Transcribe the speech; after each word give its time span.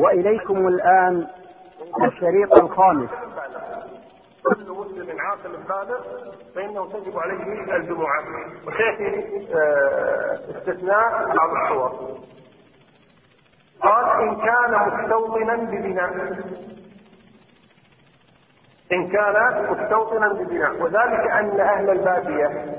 وإليكم 0.00 0.68
الآن 0.68 1.26
الشريط 2.04 2.58
الخامس. 2.62 3.10
كل 4.44 4.70
مسلم 4.70 5.20
عاقل 5.20 5.50
بالغ 5.68 6.00
فإنه 6.54 6.92
تجب 6.92 7.18
عليه 7.18 7.76
الجمعة. 7.76 8.24
وسياتي 8.66 9.38
آه، 9.54 10.38
استثناء 10.58 11.36
بعض 11.36 11.50
الصور. 11.50 12.18
قال 13.80 14.28
إن 14.28 14.36
كان 14.36 14.88
مستوطنا 14.88 15.56
ببناء. 15.56 16.10
إن 18.92 19.08
كان 19.08 19.66
مستوطنا 19.70 20.32
ببناء. 20.32 20.82
وذلك 20.82 21.30
أن 21.30 21.60
أهل 21.60 21.90
البادية 21.90 22.74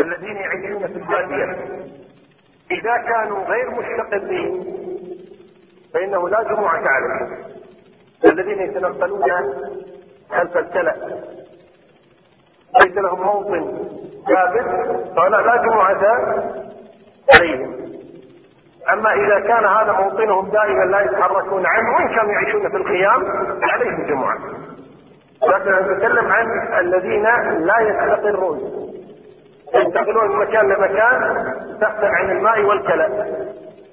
الذين 0.00 0.36
يعيشون 0.36 0.86
في 0.86 0.96
البادية 0.98 1.80
إذا 2.70 2.96
كانوا 2.96 3.44
غير 3.44 3.70
مستقلين 3.70 4.79
فإنه 5.94 6.28
لا 6.28 6.42
جمعه 6.42 6.82
عليهم 6.88 7.36
الذين 8.24 8.60
يتنقلون 8.60 9.22
خلف 10.30 10.56
الكلى. 10.56 10.94
ليس 12.84 12.96
لهم 12.96 13.20
موطن 13.22 13.88
ثابت 14.28 14.66
فهؤلاء 15.16 15.40
لا 15.40 15.56
جمعة 15.56 16.02
عليهم. 17.34 17.80
أما 18.92 19.12
إذا 19.12 19.40
كان 19.40 19.64
هذا 19.64 19.92
موطنهم 19.92 20.50
دائما 20.50 20.84
لا 20.84 21.00
يتحركون 21.00 21.66
عنه 21.66 21.94
وإن 21.94 22.08
كانوا 22.08 22.32
يعيشون 22.32 22.70
في 22.70 22.76
الخيام 22.76 23.24
عليهم 23.62 24.06
جمعة. 24.06 24.38
لكن 25.48 25.70
نتكلم 25.70 26.32
عن 26.32 26.46
الذين 26.80 27.22
لا 27.66 27.80
يستقرون. 27.80 28.60
ينتقلون 29.74 30.28
من 30.28 30.36
مكان 30.36 30.68
لمكان 30.68 31.44
تحت 31.80 32.04
عن 32.04 32.30
الماء 32.30 32.62
والكلى. 32.62 33.26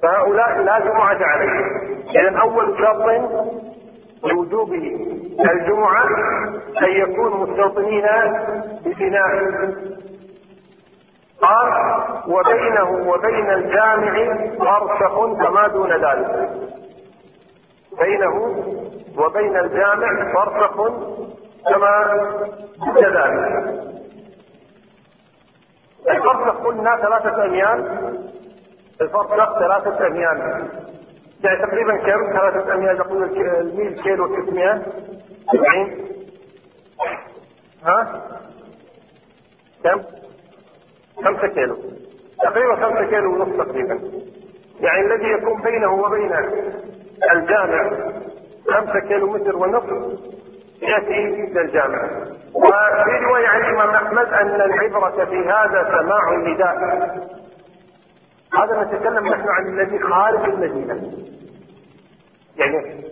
فهؤلاء 0.04 0.62
لا 0.62 0.80
جمعة 0.80 1.18
عليهم. 1.22 1.66
إذا 2.10 2.40
أول 2.40 2.78
شرط 2.78 3.06
لوجوب 4.24 4.74
الجمعة 5.40 6.06
أن 6.84 6.92
يكونوا 6.92 7.48
مستوطنين 7.48 8.06
ببناء. 8.86 9.32
قال 11.42 11.70
وبينه 12.28 13.10
وبين 13.10 13.50
الجامع 13.50 14.36
فرسخ 14.60 15.26
فما 15.26 15.68
دون 15.68 15.92
ذلك. 15.92 16.50
بينه 18.00 18.36
وبين 19.18 19.58
الجامع 19.58 20.34
فرسخ 20.34 20.76
كما 21.70 21.94
دون 22.86 23.04
ذلك. 23.04 23.88
الفرسخ 26.10 26.56
قلنا 26.66 26.98
ثلاثة 26.98 27.46
أميال. 27.46 28.08
الفرسخ 29.02 29.60
ثلاثة 29.60 30.08
أميال 30.08 30.68
يعني 31.44 31.58
تقريبا 31.68 31.98
كم؟ 31.98 32.40
ثلاثة 32.40 32.74
أميال 32.74 32.98
نقول 32.98 33.24
الميل 33.24 34.02
كيلو 34.04 34.46
600 34.46 34.82
70 35.52 36.08
ها؟ 37.84 38.22
كم؟ 39.84 40.02
خمسة 41.26 41.48
كيلو. 41.48 41.78
تقريبا 42.44 42.76
خمسة 42.76 43.06
كيلو 43.06 43.34
ونصف 43.34 43.68
تقريبا. 43.68 44.00
يعني 44.80 45.02
الذي 45.06 45.32
يكون 45.32 45.62
بينه 45.62 45.94
وبين 45.94 46.34
الجامع 47.34 47.92
خمسة 48.70 49.00
كيلو 49.00 49.32
متر 49.34 49.56
ونصف 49.56 50.20
يأتي 50.82 51.26
إلى 51.26 51.62
الجامع. 51.62 52.04
وفي 52.54 53.26
رواية 53.26 53.48
عن 53.48 53.60
الإمام 53.62 53.90
أحمد 53.90 54.34
أن 54.34 54.62
العبرة 54.62 55.26
في 55.26 55.38
هذا 55.38 56.00
سماع 56.00 56.34
النداء. 56.34 56.78
هذا 58.54 58.84
نتكلم 58.84 59.28
نحن 59.28 59.50
عن 59.50 59.68
الذي 59.68 60.00
خارج 60.00 60.50
المدينة. 60.50 61.12
يعني 62.58 63.04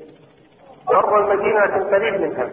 بر 0.88 1.20
المدينة 1.20 1.90
قريب 1.92 2.22
منها. 2.22 2.50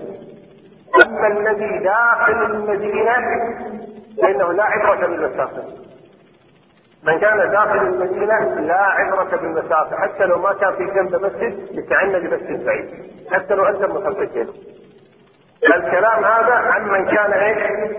أما 1.04 1.26
الذي 1.26 1.78
داخل 1.78 2.44
المدينة 2.44 3.16
فإنه 4.22 4.52
لا 4.52 4.64
عبرة 4.64 5.06
بالمسافة. 5.06 5.62
من 7.02 7.18
كان 7.18 7.50
داخل 7.50 7.78
المدينة 7.78 8.60
لا 8.60 8.82
عبرة 8.82 9.36
بالمسافة 9.36 9.96
حتى 9.96 10.24
لو 10.24 10.38
ما 10.38 10.52
كان 10.52 10.76
في 10.76 10.84
جنب 10.84 11.14
مسجد 11.14 11.78
يتعنى 11.78 12.20
بمسجد 12.20 12.64
بعيد. 12.64 13.12
حتى 13.30 13.54
لو 13.54 13.64
أنت 13.64 14.32
كيلو 14.32 14.52
الكلام 15.64 16.24
هذا 16.24 16.54
عن 16.54 16.88
من 16.88 17.04
كان 17.04 17.32
إيش؟ 17.32 17.96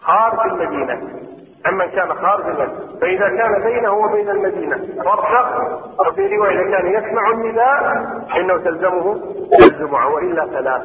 خارج 0.00 0.52
المدينة. 0.52 1.21
عمن 1.66 1.90
كان 1.90 2.14
خارج 2.14 2.46
المسجد 2.46 3.00
فإذا 3.00 3.28
كان 3.28 3.62
بينه 3.62 3.92
وبين 3.92 4.30
المدينة 4.30 5.02
فرق 5.04 5.80
وفي 6.00 6.36
رواية 6.36 6.70
كان 6.70 6.86
يسمع 6.86 7.30
النداء 7.30 7.82
فإنه 8.30 8.56
تلزمه 8.56 9.20
الجمعة 9.62 10.14
وإلا 10.14 10.46
فلا. 10.46 10.84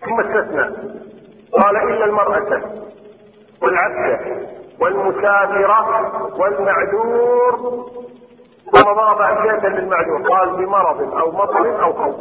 ثم 0.00 0.20
استثنى. 0.20 0.62
قال 1.52 1.76
إلا 1.76 2.04
المرأة 2.04 2.62
والعبد 3.62 4.48
والمسافرة 4.80 6.12
والمعذور. 6.36 7.56
ثم 8.72 8.92
ضرب 8.92 9.20
أمثلة 9.20 9.68
للمعذور. 9.68 10.28
قال 10.28 10.56
بمرض 10.56 11.14
أو 11.14 11.32
مطر 11.32 11.82
أو 11.82 11.92
خوف. 11.92 12.16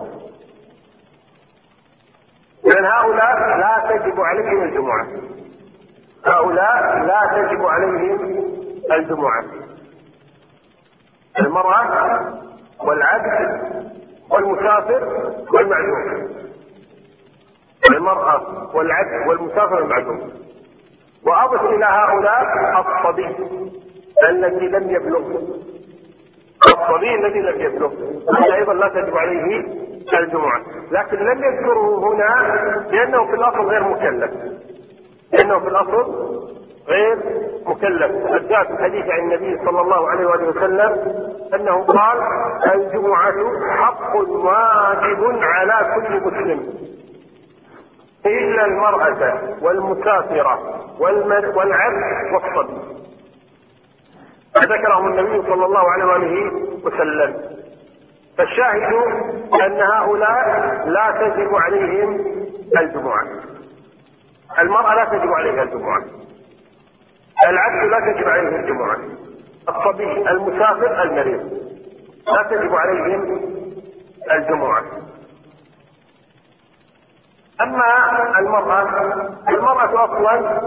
لأن 2.63 2.85
هؤلاء 2.85 3.57
لا 3.57 3.97
تجب 3.97 4.21
عليهم 4.21 4.63
الجمعة. 4.63 5.07
هؤلاء 6.25 7.05
لا 7.05 7.19
تجب 7.35 7.65
عليهم 7.65 8.43
الجمعة. 8.91 9.43
المرأة 11.39 12.19
والعبد 12.83 13.61
والمسافر 14.29 15.03
والمعدوم. 15.53 16.29
المرأة 17.91 18.41
والعبد 18.75 19.27
والمسافر 19.27 19.75
والمعدوم. 19.75 20.31
وأضف 21.27 21.61
إلى 21.61 21.85
هؤلاء 21.85 22.43
الصبي 22.79 23.35
الذي 24.29 24.67
لم 24.67 24.89
يبلغ. 24.89 25.19
الصبي 26.65 27.15
الذي 27.15 27.39
لم 27.39 27.61
يبلغ. 27.61 27.93
هذا 28.37 28.55
أيضا 28.55 28.73
لا 28.73 28.87
تجب 28.87 29.17
عليه 29.17 29.65
الجمعة. 30.19 30.61
لكن 30.91 31.17
لم 31.17 31.43
يذكره 31.43 31.99
هنا 31.99 32.55
لأنه 32.91 33.25
في 33.25 33.33
الأصل 33.33 33.61
غير 33.61 33.83
مكلف. 33.83 34.31
لأنه 35.33 35.59
في 35.59 35.67
الأصل 35.67 36.31
غير 36.87 37.17
مكلف. 37.65 38.11
وقد 38.25 38.47
جاء 38.47 38.63
في 38.63 38.71
الحديث 38.71 39.05
عن 39.09 39.19
النبي 39.19 39.65
صلى 39.65 39.81
الله 39.81 40.09
عليه 40.09 40.25
وآله 40.27 40.47
وسلم 40.47 41.15
أنه 41.53 41.85
قال 41.85 42.17
الجمعة 42.73 43.35
حق 43.77 44.15
واجب 44.15 45.39
على 45.41 45.95
كل 45.95 46.21
مسلم. 46.27 46.73
إلا 48.25 48.65
المرأة 48.65 49.39
والمسافرة 49.61 50.59
والعبد 50.99 52.33
والصبي. 52.33 52.81
ذكرهم 54.57 55.07
النبي 55.07 55.41
صلى 55.41 55.65
الله 55.65 55.91
عليه 55.91 56.05
وآله 56.05 56.51
وسلم. 56.85 57.35
فالشاهد 58.37 58.93
أن 59.61 59.81
هؤلاء 59.81 60.45
لا 60.87 61.11
تجب 61.11 61.55
عليهم 61.55 62.25
الجمعة. 62.77 63.23
المرأة 64.59 64.95
لا 64.95 65.05
تجب 65.05 65.33
عليها 65.33 65.63
الجمعة. 65.63 66.03
العبد 67.47 67.91
لا 67.91 68.13
تجب 68.13 68.27
عليه 68.27 68.55
الجمعة. 68.55 68.97
الصبي 69.69 70.29
المسافر 70.29 71.03
المريض. 71.03 71.61
لا 72.27 72.43
تجب 72.49 72.75
عليهم 72.75 73.39
الجمعة. 74.31 74.83
أما 77.61 77.83
المرأة 78.39 78.83
المرأة 79.49 80.05
أصلا 80.05 80.61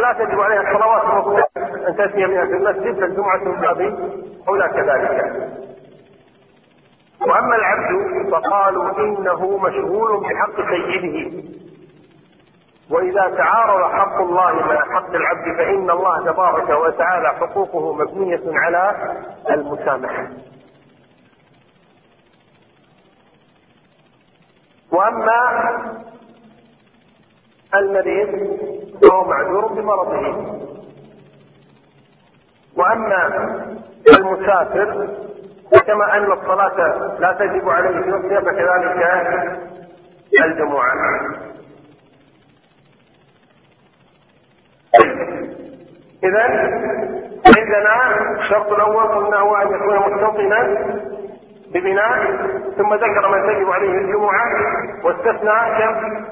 لا 0.00 0.12
تجب 0.12 0.40
عليها 0.40 0.60
الصلوات 0.60 1.02
المفروض 1.04 1.42
أن 1.88 1.96
تأتي 1.96 2.26
بها 2.26 2.44
في 2.46 2.52
المسجد 2.52 3.00
فالجمعة 3.00 3.36
من 3.36 3.60
باب 3.60 3.80
أولى 4.48 4.68
كذلك. 4.68 5.48
وأما 7.20 7.56
العبد 7.56 8.30
فقالوا 8.32 8.98
إنه 8.98 9.58
مشغول 9.58 10.20
بحق 10.20 10.56
سيده. 10.70 11.42
وإذا 12.90 13.36
تعارض 13.36 13.92
حق 13.92 14.20
الله 14.20 14.52
مع 14.52 14.94
حق 14.94 15.14
العبد 15.14 15.56
فإن 15.56 15.90
الله 15.90 16.32
تبارك 16.32 16.70
وتعالى 16.70 17.28
حقوقه 17.28 17.92
مبنية 17.92 18.42
على 18.46 19.14
المسامحة. 19.50 20.28
وأما 24.92 25.70
المريض 27.74 28.58
فهو 29.02 29.24
معذور 29.24 29.66
بمرضه. 29.72 30.58
وأما 32.76 33.26
المسافر 34.18 35.08
فكما 35.72 36.16
أن 36.16 36.32
الصلاة 36.32 36.96
لا 37.18 37.32
تجب 37.32 37.68
عليه 37.68 38.00
في 38.02 38.10
نفسها 38.10 38.40
فكذلك 38.40 39.02
الجمعة. 40.44 41.47
إذا 46.24 46.42
عندنا 47.58 48.20
الشرط 48.40 48.72
الأول 48.72 49.02
قلنا 49.08 49.36
هو 49.38 49.56
أن 49.56 49.66
يكون 49.74 49.96
مستوطنا 50.12 50.62
ببناء 51.74 52.36
ثم 52.76 52.94
ذكر 52.94 53.28
من 53.28 53.46
تجب 53.54 53.70
عليه 53.70 53.90
الجمعة 53.90 54.44
واستثنى 55.04 55.78
كم؟ 55.78 56.24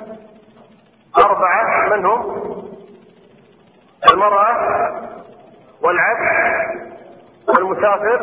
أربعة 1.19 1.89
من 1.97 2.07
هم؟ 2.07 2.47
المرأة 4.13 4.57
والعبد 5.83 6.87
والمسافر 7.49 8.21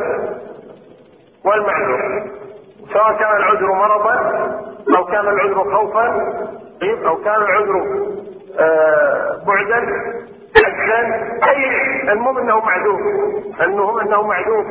والمعذور 1.46 2.24
سواء 2.94 3.14
كان 3.20 3.38
العذر 3.38 3.74
مرضا 3.74 4.14
أو 4.98 5.06
كان 5.06 5.28
العذر 5.28 5.76
خوفا 5.76 6.08
أو 7.08 7.16
كان 7.18 7.36
العذر 7.42 7.84
آه 8.60 9.44
بعدا 9.48 9.86
عجزا 10.74 11.24
أي 11.50 12.12
المهم 12.12 12.38
إنه 12.38 12.60
معذور 12.60 13.00
المهم 13.62 14.00
إنه 14.00 14.22
معذور 14.22 14.66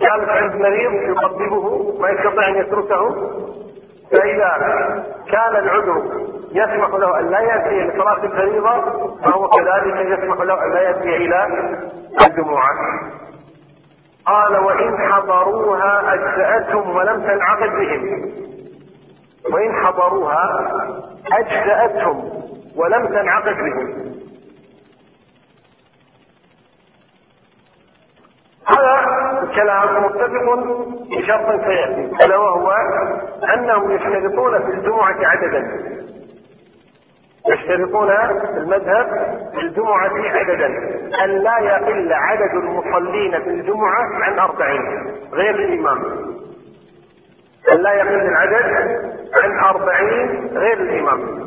جالس 0.00 0.28
عند 0.28 0.56
مريض 0.56 0.92
يطببه 0.92 1.94
ما 2.00 2.08
يستطيع 2.10 2.48
أن 2.48 2.56
يتركه. 2.56 3.14
فإذا 4.12 4.50
كان 5.32 5.56
العذر 5.56 6.02
يسمح 6.52 6.94
له 6.94 7.20
أن 7.20 7.30
لا 7.30 7.40
يأتي 7.40 7.80
لصلاه 7.80 8.24
الفريضة 8.24 8.80
فهو 9.24 9.48
كذلك 9.48 10.18
يسمح 10.18 10.40
له 10.40 10.64
أن 10.64 10.72
لا 10.72 10.80
يأتي 10.80 11.16
إلى 11.16 11.46
الجمعة. 12.26 12.70
قال 14.26 14.56
وإن 14.56 14.98
حضروها 14.98 16.14
أجزأتهم 16.14 16.96
ولم 16.96 17.20
تنعقد 17.22 17.70
بهم. 17.70 18.30
وإن 19.52 19.72
حضروها 19.72 20.70
أجزأتهم 21.32 22.30
ولم 22.76 23.06
تنعقد 23.06 23.56
بهم. 23.56 24.15
هذا 28.66 29.42
الكلام 29.42 30.04
متفق 30.04 30.54
بشرط 31.10 31.64
سيأتي 31.64 32.10
ألا 32.24 32.36
وهو 32.36 32.72
أنهم 33.54 33.90
يشترطون 33.90 34.58
في 34.58 34.70
الجمعة 34.70 35.16
عددا. 35.22 35.86
يشترطون 37.48 38.08
في 38.52 38.58
المذهب 38.58 39.06
في 39.54 39.60
الجمعة 39.60 40.12
عددا. 40.14 40.66
أن 41.24 41.30
لا 41.30 41.58
يقل 41.58 42.12
عدد 42.12 42.50
المصلين 42.54 43.42
في 43.42 43.50
الجمعة 43.50 44.02
عن 44.22 44.38
أربعين 44.38 45.14
غير 45.32 45.54
الإمام. 45.54 45.98
أن 47.72 47.82
لا 47.82 47.92
يقل 47.92 48.20
العدد 48.20 48.64
عن 49.42 49.58
أربعين 49.58 50.50
غير 50.56 50.80
الإمام. 50.80 51.46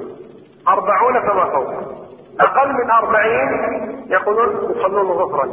أربعون 0.67 1.19
فما 1.21 1.45
فوق. 1.45 1.69
أقل 2.41 2.73
من 2.73 2.91
أربعين 2.91 3.49
يقولون 4.09 4.71
يصلون 4.75 5.17
ظهرا 5.17 5.49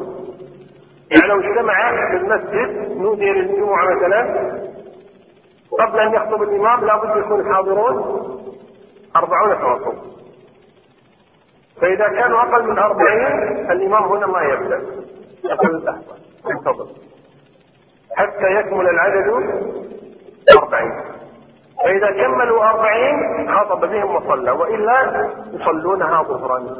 يعني 1.10 1.28
لو 1.28 1.40
اجتمع 1.40 1.90
في 2.10 2.16
المسجد 2.16 2.98
نودي 2.98 3.30
للجمعة 3.32 3.86
مثلا 3.96 4.22
قبل 5.80 6.00
أن 6.00 6.14
يخطب 6.14 6.42
الإمام 6.42 6.84
لابد 6.84 7.16
يكون 7.24 7.40
الحاضرون 7.40 7.96
أربعون 9.16 9.56
فوق 9.58 9.94
فإذا 11.80 12.08
كانوا 12.08 12.38
أقل 12.40 12.70
من 12.70 12.78
أربعين 12.78 13.26
الإمام 13.70 14.02
هنا 14.02 14.26
ما 14.26 14.42
يبدأ 14.42 14.80
يقول 15.44 15.70
اللحظة 15.76 16.16
انتظر 16.50 16.86
حتى 18.16 18.50
يكمل 18.50 18.88
العدد 18.88 19.28
أربعين. 20.62 20.92
فإذا 21.84 22.10
كملوا 22.10 22.64
أربعين 22.64 23.14
خاطب 23.54 23.80
بهم 23.90 24.14
وصلى 24.14 24.50
وإلا 24.50 25.30
يصلونها 25.52 26.22
ظهرا. 26.22 26.76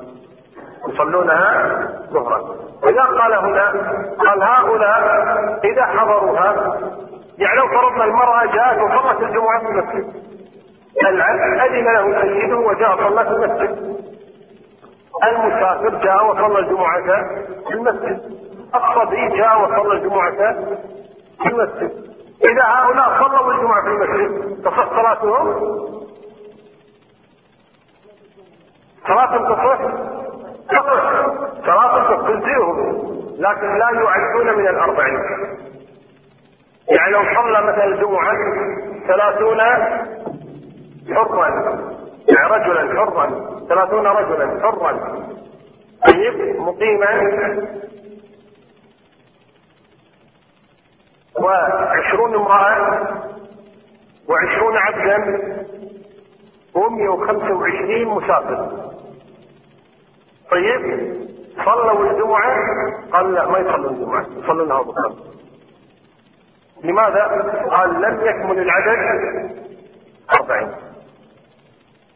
يصلونها 0.89 1.79
ظهرا. 2.13 2.41
وإذا 2.83 3.03
قال 3.03 3.33
هنا 3.33 3.71
قال 4.19 4.43
هؤلاء 4.43 5.01
إذا 5.65 5.85
حضروها 5.87 6.55
يعني 7.39 7.57
لو 7.57 7.69
فرضنا 7.69 8.05
المرأة 8.05 8.45
جاءت 8.47 8.79
وصلت 8.79 9.23
الجمعة 9.23 9.61
في 9.61 9.67
المسجد 9.67 10.27
العبد 11.07 11.61
أذن 11.61 11.85
له 11.85 12.21
سيده 12.23 12.57
وجاء 12.57 12.97
صلى 12.97 13.25
في 13.25 13.31
المسجد. 13.31 13.97
المسافر 15.25 15.89
جاء 16.05 16.27
وصلى 16.27 16.59
الجمعة 16.59 17.03
في 17.69 17.75
المسجد. 17.75 18.21
الصبي 18.75 19.29
جاء 19.29 19.63
وصلى 19.63 19.93
الجمعة 19.93 20.55
في 21.43 21.49
المسجد. 21.49 21.91
إذا 22.51 22.63
هؤلاء 22.65 23.23
صلوا 23.25 23.53
الجمعة 23.53 23.83
في 23.83 23.89
المسجد 23.89 24.63
تصح 24.63 24.89
صلاتهم؟ 24.91 25.55
صلاة 29.07 29.55
تصح؟ 29.55 29.81
صلاة 31.67 32.23
تجزئهم 32.23 33.17
لكن 33.39 33.79
لا 33.79 33.91
يعدون 33.91 34.59
من 34.59 34.69
الأربعين. 34.69 35.21
يعني 36.99 37.13
لو 37.13 37.23
صلى 37.23 37.63
مثلا 37.63 37.85
الجمعة 37.85 38.35
ثلاثون 39.07 39.61
حرا 41.15 41.49
يعني 42.29 42.51
رجلا 42.51 43.01
حرا 43.01 43.31
ثلاثون 43.69 44.07
رجلا 44.07 44.61
حرا. 44.63 44.93
طيب 46.13 46.61
مقيما. 46.61 47.11
وعشرون 51.41 52.35
امرأة 52.35 53.07
وعشرون 54.29 54.77
عبدا 54.77 55.17
ومئة 56.75 57.09
وخمسة 57.09 57.55
وعشرين 57.55 58.09
مسافر. 58.09 58.87
طيب. 60.51 61.17
صلوا 61.65 62.11
الجمعة. 62.11 62.57
قال 63.13 63.35
لا 63.35 63.47
ما 63.47 63.59
يصلون 63.59 63.95
الجمعة. 63.95 64.27
يصلونها 64.37 64.83
بكرة 64.83 65.17
لماذا؟ 66.85 67.25
قال 67.71 68.03
لم 68.03 68.21
يكمل 68.21 68.59
العدد 68.59 69.51
أربعين. 70.41 70.69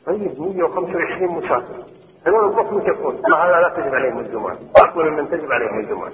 طيب 0.06 0.40
125 0.40 1.28
مسافر. 1.28 1.84
هذول 2.26 2.44
الضخم 2.44 2.78
يكفون 2.78 3.22
ما 3.28 3.36
هذا 3.36 3.60
لا 3.60 3.68
تجب 3.68 3.94
عليهم 3.94 4.18
الجمعة. 4.18 4.56
أقول 4.76 5.12
من 5.12 5.30
تجب 5.30 5.52
عليهم 5.52 5.78
الجمعة. 5.80 6.10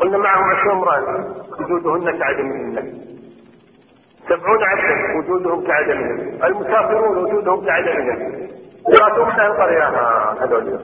قلنا 0.00 0.18
معهم 0.18 0.44
عشرون 0.44 0.76
امرأة 0.76 1.34
وجودهن 1.60 2.18
كعدمهن 2.18 3.04
سبعون 4.28 4.62
عبدا 4.64 5.18
وجودهم 5.18 5.66
كعدمهم 5.66 6.44
المسافرون 6.44 7.16
وجودهم 7.18 7.66
كعدمهم 7.66 8.48
ثلاثون 8.92 9.26
من 9.26 9.40
القرية 9.40 9.88
هذول 10.40 10.78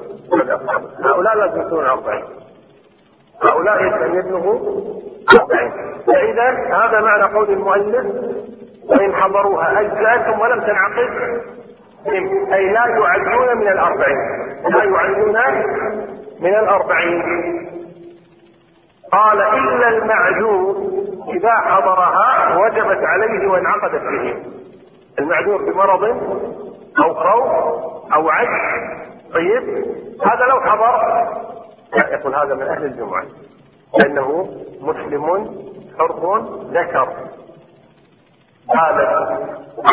هؤلاء 1.05 1.37
لازم 1.37 1.61
يكونون 1.61 1.87
أربعين. 1.87 2.25
هؤلاء 3.45 3.83
يبلغوا 4.15 4.59
أربعين. 5.41 5.73
فإذا 6.07 6.51
هذا 6.51 7.01
معنى 7.01 7.35
قول 7.35 7.51
المؤلف 7.51 8.07
وإن 8.91 9.15
حضروها 9.15 9.81
أجزاءكم 9.81 10.41
ولم 10.41 10.61
تنعقد 10.61 11.09
أي 12.53 12.73
لا 12.73 12.87
يعدون 12.87 13.59
من 13.59 13.69
الأربعين. 13.69 14.19
لا 14.69 14.85
يعدون 14.85 15.37
من 16.41 16.55
الأربعين. 16.55 17.23
قال 19.13 19.41
إلا 19.41 19.89
المعذور 19.89 20.77
إذا 21.29 21.53
حضرها 21.55 22.57
وجبت 22.57 23.05
عليه 23.05 23.49
وانعقدت 23.49 24.03
به. 24.03 24.37
المعذور 25.19 25.63
بمرض 25.63 26.05
أو 27.05 27.15
خوف 27.15 27.51
أو 28.15 28.31
عجز. 28.31 29.01
طيب 29.35 29.63
هذا 30.25 30.45
لو 30.49 30.61
حضر. 30.61 31.01
يقول 32.13 32.35
هذا 32.35 32.55
من 32.55 32.63
أهل 32.63 32.85
الجمعة. 32.85 33.25
لأنه 33.99 34.49
مسلم 34.81 35.27
حر 35.99 36.39
ذكر. 36.73 37.09
هذا 38.75 39.39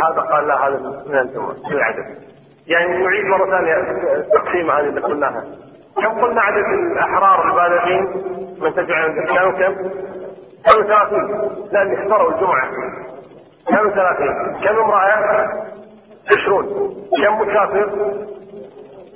هذا 0.03 0.21
قال 0.21 0.47
لا 0.47 0.67
هذا 0.67 1.03
من 1.07 1.19
الجمعة. 1.19 1.53
في 1.53 1.73
العدد 1.73 2.05
يعني 2.67 3.03
نعيد 3.03 3.25
مرة 3.25 3.49
ثانية 3.49 3.75
التقسيم 4.15 4.71
هذه 4.71 4.79
اللي 4.79 5.01
قلناها. 5.01 5.43
كم 5.95 6.21
قلنا 6.21 6.41
عدد 6.41 6.65
الأحرار 6.91 7.47
البالغين؟ 7.49 8.03
من 8.61 8.73
تجعل 8.73 9.25
كانوا 9.25 9.51
كم؟ 9.51 9.89
كانوا 10.65 10.83
30 10.83 11.67
لأن 11.71 11.93
احضروا 11.93 12.31
الجمعة. 12.31 12.69
كانوا 13.67 13.91
30 13.91 14.61
كم 14.63 14.79
امرأة؟ 14.79 15.67
20 16.31 16.95
كم 17.23 17.41
مسافر؟ 17.41 17.89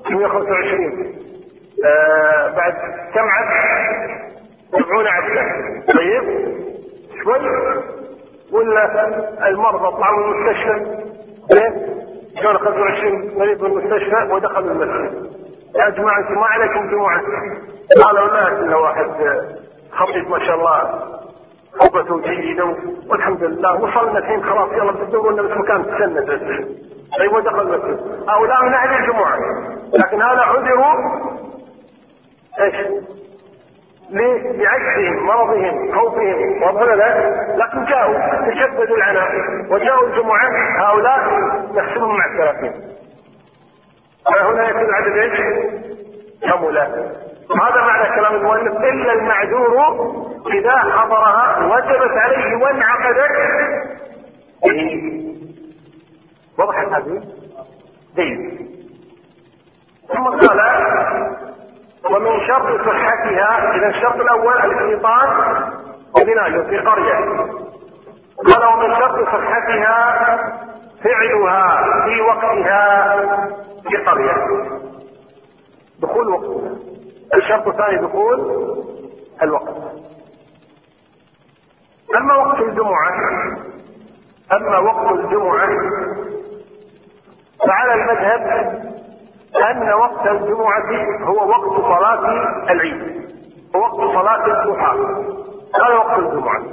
125 0.09 1.13
آه 1.85 2.47
بعد 2.55 2.73
كم 3.13 3.21
عبد؟ 3.29 4.11
70 4.71 5.07
عبدا 5.07 5.43
طيب. 5.97 6.23
شوي. 7.23 7.49
ولا 8.51 9.07
المرضى 9.47 9.95
طلعوا 9.97 10.17
من 10.27 10.33
المستشفى؟ 10.33 11.01
كانوا 12.41 12.59
25 12.59 13.37
مريض 13.37 13.63
من 13.63 13.71
المستشفى 13.71 14.33
ودخلوا 14.33 14.71
المسجد 14.71 15.31
يا 15.75 15.89
جماعة 15.89 16.19
أنتم 16.19 16.33
ما 16.39 16.45
عليكم 16.45 16.89
جمعة. 16.91 17.21
قالوا 18.05 18.27
لا 18.27 18.47
إلا 18.47 18.75
واحد 18.77 19.07
خطيب 19.91 20.29
ما 20.29 20.39
شاء 20.39 20.55
الله. 20.55 21.01
خطبته 21.79 22.21
جيدة 22.21 22.75
والحمد 23.09 23.43
لله. 23.43 23.73
وصلنا 23.81 24.19
الحين 24.19 24.43
خلاص. 24.43 24.71
يلا 24.73 24.91
بدور 24.91 25.31
لنا 25.33 25.41
بس 25.41 25.57
مكان 25.57 25.85
تسند 25.85 26.29
أيوه 27.19 27.41
دخل 27.41 27.61
المسجد 27.61 28.29
هؤلاء 28.29 28.63
من 28.63 28.73
أهل 28.73 29.03
الجمعة. 29.03 29.37
لكن 29.93 30.21
هذا 30.21 30.41
عذروا 30.41 30.93
إيش؟ 32.59 32.75
بعجزهم 34.59 35.25
مرضهم 35.25 35.95
خوفهم. 35.95 36.63
وهذا 36.63 37.35
لكن 37.55 37.85
جاءوا 37.85 38.17
تشددوا 38.49 38.97
العناء. 38.97 39.31
وجاءوا 39.69 40.07
الجمعة. 40.07 40.49
هؤلاء 40.79 41.19
نحسبهم 41.75 42.17
مع 42.17 42.25
الثلاثين 42.25 42.73
فهنا 44.25 44.69
يكون 44.69 44.83
العدد 44.83 45.17
إيش؟ 45.17 45.39
كملا 46.41 46.87
هذا 47.61 47.81
معنى 47.81 48.15
كلام 48.15 48.35
المؤلف. 48.35 48.77
إلا 48.77 49.13
المعذور 49.13 49.77
إذا 50.53 50.77
حضرها 50.77 51.65
وجبت 51.65 52.11
عليه 52.17 52.55
وانعقدت 52.55 53.31
به. 54.63 55.20
وضحت 56.61 56.87
هذه؟ 56.87 57.21
جيد. 58.15 58.71
ثم 60.07 60.23
قال 60.23 60.59
ومن 62.11 62.47
شرط 62.47 62.81
صحتها 62.87 63.75
إذا 63.75 63.87
الشرط 63.87 64.15
الأول 64.15 64.57
الاستيطان 64.57 65.29
ببناء 66.19 66.63
في 66.69 66.77
قرية. 66.77 67.15
قال 68.47 68.65
ومن 68.73 68.95
شرط 68.95 69.25
صحتها 69.25 70.25
فعلها 71.03 71.83
في 72.05 72.21
وقتها 72.21 73.15
في 73.89 73.97
قرية. 73.97 74.35
دخول 75.99 76.27
وقتها 76.27 76.71
الشرط 77.33 77.67
الثاني 77.67 77.97
دخول 77.97 78.39
الوقت. 79.43 79.75
أما 82.17 82.35
وقت 82.35 82.59
الجمعة 82.59 83.11
أما 84.53 84.77
وقت 84.79 85.11
الجمعة 85.11 85.69
فعلى 87.67 87.93
المذهب 87.93 88.41
أن 89.71 89.93
وقت 89.93 90.27
الجمعة 90.27 90.91
هو 91.23 91.49
وقت 91.49 91.81
صلاة 91.81 92.25
العيد. 92.71 93.21
ووقت 93.75 94.13
صلاة 94.13 94.45
الضحى. 94.45 94.97
هذا 95.75 95.95
وقت 95.95 96.19
الجمعة. 96.19 96.63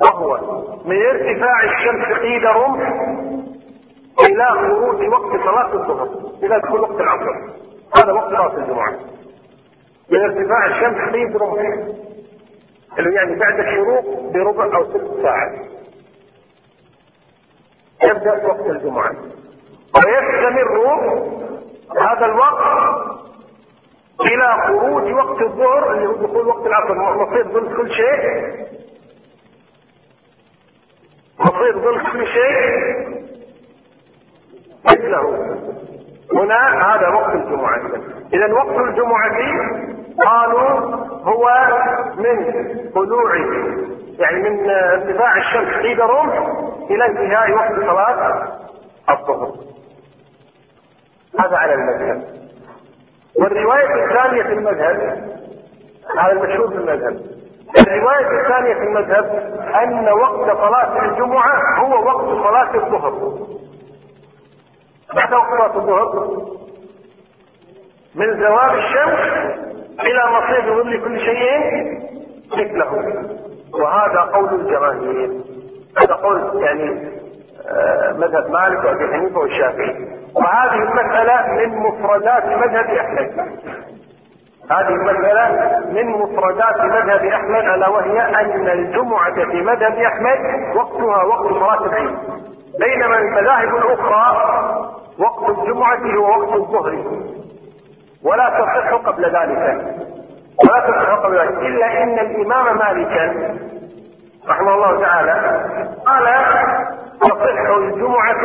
وهو 0.00 0.38
من 0.84 0.96
ارتفاع 1.06 1.62
الشمس 1.64 2.18
قيد 2.18 2.44
رمح 2.44 2.88
إلى 4.30 4.46
خروج 4.50 5.08
وقت 5.08 5.40
صلاة 5.44 5.72
الظهر 5.72 6.08
إلى 6.42 6.60
دخول 6.60 6.80
وقت 6.80 7.00
العصر. 7.00 7.34
هذا 7.98 8.12
وقت 8.12 8.28
صلاة 8.28 8.56
الجمعة. 8.56 8.92
من 10.10 10.20
ارتفاع 10.20 10.66
الشمس 10.66 11.12
قيد 11.14 11.36
رمح 11.36 11.60
اللي 12.98 13.14
يعني 13.14 13.34
بعد 13.34 13.58
الشروق 13.60 14.32
بربع 14.32 14.76
أو 14.76 14.84
ثلث 14.84 15.22
ساعة 15.22 15.52
يبدأ 18.04 18.46
وقت 18.46 18.66
الجمعة. 18.66 19.12
ويستمر 19.96 20.86
هذا 22.00 22.26
الوقت 22.26 22.86
إلى 24.20 24.62
خروج 24.66 25.12
وقت 25.12 25.42
الظهر 25.42 25.92
اللي 25.92 26.06
هو 26.06 26.12
دخول 26.12 26.46
وقت 26.46 26.66
العصر 26.66 26.94
مصير 26.94 27.48
ظل 27.48 27.76
كل 27.76 27.90
شيء. 27.90 28.54
مصير 31.40 31.78
ظل 31.78 32.12
كل 32.12 32.26
شيء 32.26 33.16
مثله. 34.84 35.56
هنا 36.34 36.94
هذا 36.94 37.08
وقت 37.08 37.34
الجمعة. 37.34 37.80
إذا 38.34 38.54
وقت 38.54 38.78
الجمعة 38.78 39.38
قالوا 40.24 40.96
هو 41.24 41.48
من 42.16 42.54
طلوع 42.94 43.36
يعني 44.18 44.50
من 44.50 44.70
ارتفاع 44.70 45.36
الشمس 45.36 46.00
رمح 46.00 46.46
إلى 46.90 47.06
انتهاء 47.06 47.52
وقت 47.52 47.74
صلاة 47.74 48.48
الظهر. 49.10 49.52
هذا 51.40 51.56
على 51.56 51.74
المذهب. 51.74 52.22
والرواية 53.40 54.04
الثانية 54.04 54.42
في 54.42 54.52
المذهب 54.52 54.96
هذا 56.18 56.32
المشهور 56.32 56.68
في 56.68 56.74
المذهب. 56.74 57.20
الرواية 57.86 58.40
الثانية 58.40 58.74
في 58.74 58.80
المذهب 58.80 59.24
أن 59.82 60.08
وقت 60.08 60.56
صلاة 60.56 61.02
الجمعة 61.04 61.78
هو 61.78 62.04
وقت 62.06 62.24
صلاة 62.24 62.74
الظهر. 62.74 63.36
بعد 65.14 65.32
وقت 65.34 65.50
صلاة 65.50 65.76
الظهر 65.76 66.26
من 68.14 68.40
زوال 68.40 68.78
الشمس 68.78 69.20
إلى 70.00 70.22
مصير 70.32 70.82
ظل 70.82 71.04
كل 71.04 71.20
شيء 71.20 71.46
مثله. 72.52 73.22
وهذا 73.74 74.20
قول 74.20 74.54
الجماهير. 74.60 75.30
هذا 76.02 76.14
قول 76.14 76.62
يعني 76.64 77.15
مذهب 78.16 78.50
مالك 78.50 78.84
وأبي 78.84 79.12
حنيفة 79.12 79.38
والشافعي. 79.38 80.08
وهذه 80.34 80.74
المسألة 80.74 81.52
من 81.52 81.76
مفردات 81.78 82.44
مذهب 82.44 82.90
أحمد. 82.90 83.48
هذه 84.70 84.88
المسألة 84.88 85.78
من 85.92 86.06
مفردات 86.10 86.80
مذهب 86.80 87.24
أحمد 87.24 87.64
ألا 87.64 87.88
وهي 87.88 88.20
أن 88.20 88.68
الجمعة 88.68 89.34
في 89.34 89.62
مذهب 89.62 89.98
أحمد 89.98 90.38
وقتها 90.76 91.24
وقت 91.24 91.46
صلاة 91.48 91.86
العيد 91.86 92.16
بينما 92.80 93.18
المذاهب 93.18 93.76
الأخرى 93.76 94.36
وقت 95.18 95.58
الجمعة 95.58 96.16
هو 96.16 96.28
وقت 96.28 96.52
الظهر. 96.52 97.04
ولا 98.24 98.48
تصح 98.48 98.94
قبل 98.94 99.24
ذلك. 99.24 99.84
ولا 100.64 100.80
تصح 100.80 101.24
قبل 101.24 101.38
ذلك. 101.38 101.58
إلا 101.58 102.02
أن 102.02 102.18
الإمام 102.18 102.78
مالكا 102.78 103.56
رحمه 104.48 104.74
الله 104.74 105.00
تعالى. 105.00 105.32
قال 106.06 106.26
تصح 107.20 107.76
الجمعة 107.76 108.42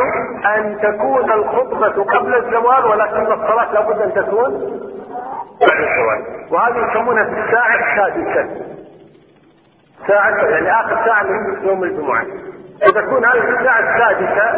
أن 0.56 0.78
تكون 0.82 1.32
الخطبة 1.32 2.04
قبل 2.04 2.34
الزوال 2.34 2.86
ولكن 2.86 3.32
الصلاة 3.32 3.72
لابد 3.72 4.02
أن 4.02 4.12
تكون 4.14 4.52
بعد 5.60 5.80
الزوال. 5.80 6.24
وهذه 6.50 6.90
يسمونها 6.90 7.22
الساعة 7.22 7.92
السادسة. 7.92 8.48
ساعة 10.08 10.44
يعني 10.44 10.70
آخر 10.70 11.04
ساعة 11.06 11.22
من 11.22 11.68
يوم 11.68 11.84
الجمعة. 11.84 12.24
تكون 12.94 13.24
هذه 13.24 13.48
الساعة 13.58 13.80
السادسة 13.80 14.52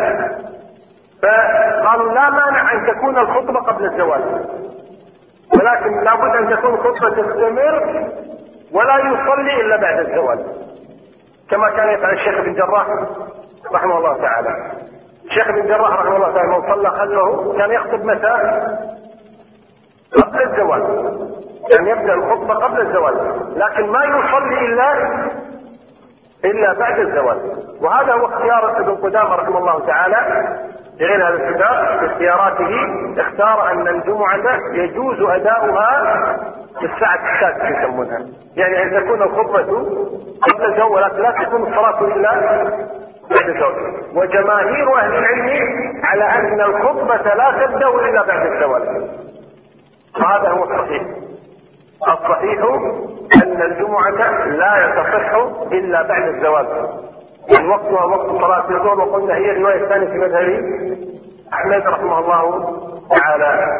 فقالوا 1.23 2.13
لا 2.13 2.31
مانع 2.31 2.73
أن 2.73 2.87
تكون 2.87 3.19
الخطبة 3.19 3.61
قبل 3.61 3.85
الزوال. 3.85 4.45
ولكن 5.61 6.05
لابد 6.05 6.37
أن 6.37 6.57
تكون 6.57 6.75
الخطبة 6.75 7.11
تستمر 7.11 8.05
ولا 8.73 8.99
يصلي 8.99 9.61
إلا 9.61 9.77
بعد 9.77 9.99
الزوال. 9.99 10.64
كما 11.51 11.71
كان 11.71 11.89
يفعل 11.91 12.13
الشيخ 12.15 12.41
بن 12.41 12.55
جراح 12.55 12.87
رحمه 13.73 13.99
الله 13.99 14.17
تعالى. 14.23 14.73
الشيخ 15.25 15.49
بن 15.51 15.67
جراح 15.67 15.91
رحمه 15.91 16.17
الله 16.17 16.33
تعالى 16.35 16.49
من 16.49 16.75
صلى 16.75 16.91
خلفه 16.91 17.59
كان 17.59 17.71
يخطب 17.71 18.05
متى؟ 18.05 18.35
قبل 20.23 20.43
الزواج 20.43 20.83
كان 21.73 21.87
يبدأ 21.87 22.13
الخطبة 22.15 22.55
قبل 22.55 22.81
الزواج 22.81 23.15
لكن 23.57 23.87
ما 23.93 24.05
يصلي 24.05 24.67
إلا 24.67 24.93
إلا 26.45 26.73
بعد 26.79 26.99
الزواج 26.99 27.39
وهذا 27.81 28.13
هو 28.13 28.27
اختيار 28.27 28.81
ابن 28.81 28.95
قدامة 28.95 29.35
رحمه 29.35 29.59
الله 29.59 29.87
تعالى. 29.87 30.19
لغير 31.01 31.29
هذا 31.29 31.35
الكتاب 31.35 31.99
في 31.99 32.07
اختياراته 32.07 32.71
اختار 33.19 33.71
أن 33.73 33.89
الجمعه 33.89 34.59
يجوز 34.73 35.21
أداؤها 35.21 36.03
في 36.81 36.87
الساعة 36.87 37.35
السادسة 37.35 37.79
يسمونها. 37.79 38.19
يعني 38.57 38.83
أن 38.83 39.05
تكون 39.05 39.23
الخطبة 39.23 39.63
قبل 40.43 40.65
الزواج 40.65 41.13
لا 41.21 41.31
تكون 41.45 41.63
الصلاة 41.63 42.01
إلا 42.01 42.33
بعد 43.31 43.49
الزواج 43.49 43.75
وجماهير 44.15 44.97
أهل 44.99 45.15
العلم 45.15 45.51
على 46.05 46.25
أن 46.25 46.61
الخطبة 46.61 47.35
لا 47.35 47.67
تبدأ 47.67 47.89
إلا 47.89 48.27
بعد 48.27 48.47
الزواج 48.53 48.83
وهذا 50.21 50.49
هو 50.49 50.65
الصحيح. 50.65 51.03
الصحيح 52.09 52.63
أن 53.43 53.63
الجمعة 53.63 54.45
لا 54.47 55.03
تصح 55.03 55.35
إلا 55.73 56.03
بعد 56.03 56.29
الزواج 56.29 56.67
يعني 56.67 57.14
وقتها 57.53 58.05
وقت 58.05 58.27
صلاة 58.31 58.71
الظهر 58.71 59.01
وقلنا 59.01 59.35
هي 59.35 59.51
الرواية 59.51 59.85
الثانية 59.85 60.07
في 60.07 60.19
مذهب 60.19 60.75
أحمد 61.53 61.87
رحمه 61.87 62.19
الله 62.19 62.75
تعالى 63.11 63.71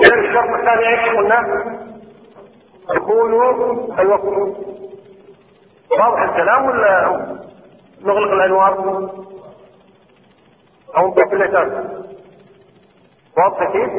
اذا 0.00 0.14
الشرط 0.14 0.50
الثاني 0.58 0.88
إيش 0.88 1.16
قلنا؟ 1.16 1.64
دخول 2.96 3.34
الوقت 4.00 4.24
واضح 6.00 6.22
الكلام 6.22 6.64
ولا 6.66 7.26
نغلق 8.02 8.32
الأنوار 8.32 8.74
أو 10.96 11.08
نطفي 11.08 11.36
الاتار 11.36 11.84
واضح 13.38 13.72
كيف؟ 13.72 13.90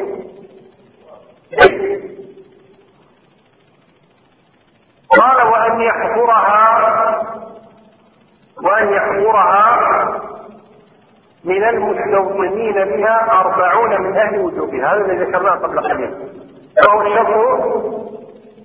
قال 5.08 5.46
وان 5.48 5.80
يحضرها 5.80 7.31
وأن 8.64 8.92
يحضرها 8.92 9.78
من 11.44 11.64
المستوطنين 11.64 12.74
بها 12.74 13.40
أربعون 13.40 14.02
من 14.02 14.16
أهل 14.16 14.38
وجوبها 14.38 14.94
هذا 14.94 15.04
الذي 15.04 15.24
ذكرناه 15.24 15.54
قبل 15.54 15.80
قليل. 15.80 16.14
وهو 16.88 17.02
الشرط 17.02 17.28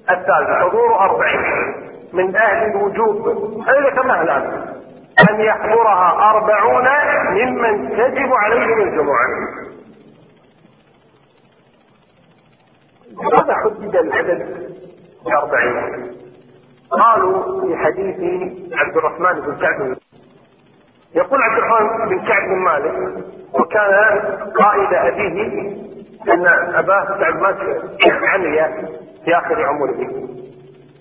الثالث 0.10 0.50
حضور 0.62 1.00
أربعين 1.00 1.42
من 2.14 2.36
أهل 2.36 2.72
الوجوب. 2.72 3.28
هذا 3.68 3.90
ذكرناه 3.90 4.22
الآن. 4.22 4.68
أن 5.30 5.42
يحضرها 5.42 6.30
أربعون 6.30 6.88
ممن 7.32 7.90
تجب 7.90 8.34
عليهم 8.34 8.82
الجمعة. 8.82 9.28
ماذا 13.24 13.54
حدد 13.64 13.96
العدد 13.96 14.68
بأربعين 15.26 16.18
قالوا 16.92 17.62
في 17.62 17.78
حديث 17.78 18.16
عبد 18.74 18.98
الرحمن 18.98 19.42
بن 19.42 19.56
كعب. 19.62 19.96
يقول 21.16 21.42
عبد 21.42 21.58
الرحمن 21.58 22.10
بن 22.10 22.28
كعب 22.28 22.44
بن 22.50 22.56
مالك 22.56 23.24
وكان 23.54 24.20
قائد 24.64 24.94
أبيه 24.94 25.72
أن 26.34 26.48
أباه 26.76 27.06
كعب 27.20 27.42
مات 27.42 27.58
عمي 28.24 28.88
في 29.26 29.38
آخر 29.38 29.66
عمره. 29.66 29.98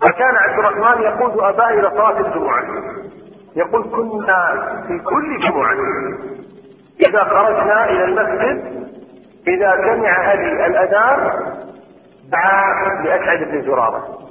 فكان 0.02 0.36
عبد 0.36 0.58
الرحمن 0.58 1.02
يقود 1.02 1.38
أباه 1.40 1.70
إلى 1.70 1.90
صلاة 1.90 2.20
الجمعة. 2.20 2.64
يقول 3.56 3.82
كنا 3.82 4.82
في 4.88 4.98
كل 4.98 5.38
جمعة. 5.38 5.76
إذا 7.08 7.24
خرجنا 7.24 7.90
إلى 7.90 8.04
المسجد 8.04 8.86
إذا 9.48 9.72
سمع 9.84 10.32
أبي 10.32 10.66
الأذان 10.66 11.32
دعا 12.32 13.02
لأسعد 13.04 13.38
بن 13.38 13.62
زرارة. 13.62 14.25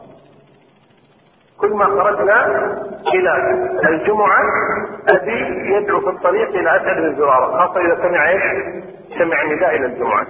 كل 1.61 1.73
ما 1.73 1.85
خرجنا 1.85 2.45
إلى 3.13 3.31
الجمعة 3.89 4.41
أبي 5.11 5.71
يدعو 5.75 5.99
في 6.01 6.09
الطريق 6.09 6.49
إلى 6.49 6.75
أسعد 6.75 6.95
بن 6.97 7.15
زرارة 7.15 7.57
خاصة 7.57 7.81
إذا 7.81 7.95
سمع 8.07 8.29
إيش؟ 8.29 8.41
سمع 9.17 9.43
نداء 9.43 9.75
إلى 9.75 9.85
الجمعة. 9.85 10.27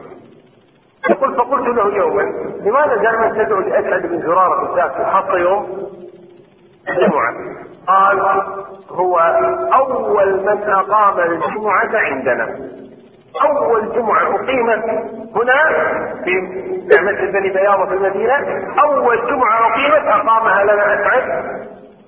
يقول 1.10 1.36
فقلت 1.36 1.68
له 1.68 1.96
يوما 1.96 2.22
لماذا 2.66 2.96
دائما 2.96 3.44
تدعو 3.44 3.60
لأسعد 3.60 4.02
بن 4.02 4.22
زرارة 4.22 4.68
بالذات؟ 4.68 4.92
خاصة 4.92 5.38
يوم 5.38 5.90
الجمعة. 6.90 7.34
قال 7.88 8.22
هو 8.90 9.20
أول 9.74 10.40
من 10.40 10.64
أقام 10.64 11.20
الجمعة 11.20 11.90
عندنا. 11.94 12.60
أول 13.44 13.94
جمعة 13.94 14.36
أقيمت 14.36 14.84
هنا 15.36 15.64
في 16.24 16.32
مسجد 17.02 17.32
بني 17.32 17.50
بياضة 17.50 17.86
في 17.86 17.94
المدينة 17.94 18.36
أول 18.84 19.28
جمعة 19.28 19.72
أقيمت 19.72 20.08
أقامها 20.08 20.64
لنا 20.64 20.94
أسعد 20.94 21.46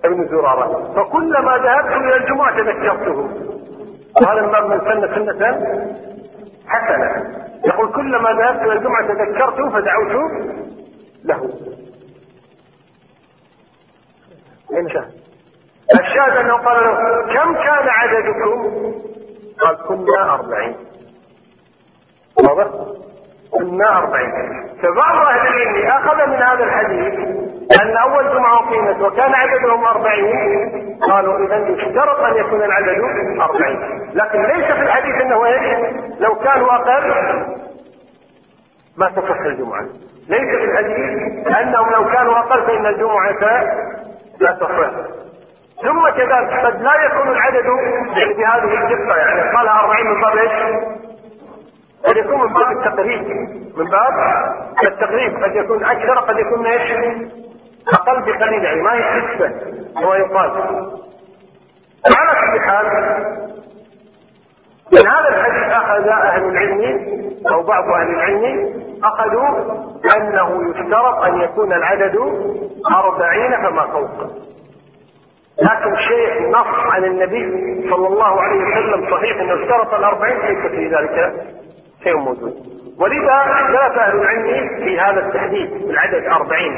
بن 0.04 0.28
زرارة. 0.28 0.94
فكلما 0.94 1.58
ذهبت 1.58 1.92
إلى 1.92 2.16
الجمعة 2.16 2.58
تذكرته. 2.58 3.30
وهذا 4.22 4.42
من 4.42 4.70
من 4.70 4.80
سن 4.80 5.16
سنة 5.16 5.58
حسنة. 6.68 7.34
يقول 7.66 7.92
كلما 7.94 8.32
ذهبت 8.32 8.62
إلى 8.62 8.74
الجمعة 8.74 9.08
تذكرته 9.08 9.70
فدعوت 9.70 10.32
له. 11.26 11.50
شاهد؟ 14.94 15.12
الشاهد 16.00 16.38
أنه 16.38 16.54
قال 16.54 16.84
له 16.84 17.22
كم 17.34 17.54
كان 17.54 17.88
عددكم؟ 17.90 18.72
قال 19.60 19.78
كنا 19.88 20.34
أربعين. 20.34 20.76
واضح؟ 22.44 22.67
كنا 23.51 23.98
أربعين 23.98 24.32
فبعض 24.84 25.27
أهل 25.27 25.48
العلم 25.48 25.88
أخذ 25.88 26.27
من 26.29 26.36
هذا 26.36 26.63
الحديث 26.63 27.13
أن 27.82 27.98
أول 27.98 28.34
جمعة 28.34 28.60
أقيمت 28.60 29.01
وكان 29.01 29.34
عددهم 29.34 29.86
أربعين 29.86 31.00
قالوا 31.12 31.46
إذا 31.46 31.67
يشترط 31.67 32.20
أن 32.20 32.36
يكون 32.38 32.63
العدد 32.63 33.00
أربعين 33.41 33.79
لكن 34.13 34.41
ليس 34.41 34.65
في 34.65 34.82
الحديث 34.82 35.22
أنه 35.22 35.46
إيش؟ 35.46 35.96
لو 36.20 36.36
كانوا 36.36 36.75
أقل 36.75 37.13
ما 38.98 39.10
تصح 39.10 39.39
الجمعة 39.46 39.86
ليس 40.29 40.56
في 40.58 40.65
الحديث 40.65 41.48
أنهم 41.48 41.89
لو 41.89 42.06
كانوا 42.12 42.39
أقل 42.39 42.62
فإن 42.62 42.86
الجمعة 42.86 43.63
لا 44.39 44.51
تصح 44.51 44.91
ثم 45.84 46.10
كذلك 46.10 46.65
قد 46.65 46.82
لا 46.82 47.06
يكون 47.06 47.29
العدد 47.29 47.65
بهذه 48.38 48.84
الدقة 48.84 49.17
يعني 49.17 49.58
قالها 49.58 49.79
40 49.79 50.08
من 50.08 50.39
إيش؟ 50.39 50.98
قد 52.06 52.18
يكون 52.18 52.42
من 52.42 52.54
باب 52.54 52.72
التقريب. 52.77 53.22
من 53.77 53.86
باب 53.86 54.13
التقريب. 54.84 55.44
قد 55.44 55.56
يكون 55.56 55.84
أكثر 55.86 56.20
قد 56.20 56.39
يكون 56.39 56.66
إيش؟ 56.66 56.92
أقل 57.94 58.22
بقليل 58.22 58.63
يعني 58.63 58.82
ما 58.82 58.94
هي 58.94 59.04
حسبه 59.04 59.51
هو 60.06 60.13
يقال. 60.13 60.51
على 62.18 62.51
كل 62.51 62.60
حال 62.62 62.86
من 64.94 65.08
هذا 65.08 65.30
الحديث 65.30 65.74
أخذ 65.74 66.08
أهل 66.08 66.43
العلم 66.43 67.00
أو 67.52 67.63
بعض 67.63 67.84
أهل 67.84 68.10
العلم 68.10 68.74
أخذوا 69.04 69.50
أنه 70.17 70.69
يشترط 70.69 71.24
أن 71.24 71.41
يكون 71.41 71.74
العدد 71.74 72.15
أربعين 72.95 73.52
فما 73.52 73.88
فوق. 73.88 74.48
لكن 75.62 75.95
شيء 76.08 76.50
نص 76.50 76.91
عن 76.91 77.04
النبي 77.04 77.52
صلى 77.89 78.08
الله 78.08 78.41
عليه 78.41 78.63
وسلم 78.63 79.12
صحيح 79.12 79.39
أنه 79.39 79.54
اشترط 79.54 79.93
الأربعين 79.93 80.38
ليس 80.38 80.72
في 80.72 80.88
ذلك. 80.88 81.34
شيء 82.08 82.17
موجود. 82.17 82.54
ولذا 83.00 83.34
اختلف 83.34 84.00
أهل 84.00 84.15
العلم 84.15 84.67
في 84.84 85.00
هذا 85.00 85.28
التحديد 85.28 85.72
العدد 85.72 86.24
أربعين. 86.24 86.74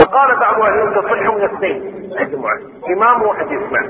وقال 0.00 0.36
بعض 0.36 0.60
أهل 0.60 0.74
العلم 0.74 1.00
تصح 1.00 1.34
من 1.34 1.44
اثنين. 1.44 1.82
الجمعة. 2.20 2.58
إمام 2.96 3.22
واحد 3.22 3.46
يسمع. 3.46 3.80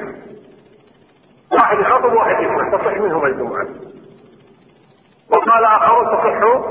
واحد 1.52 1.78
يخطب 1.78 2.12
وواحد 2.12 2.42
يسمع. 2.44 2.70
تصح 2.78 2.96
منهم 2.96 3.26
الجمعة. 3.26 3.66
وقال 5.32 5.64
اخرون 5.64 6.06
تصح 6.06 6.66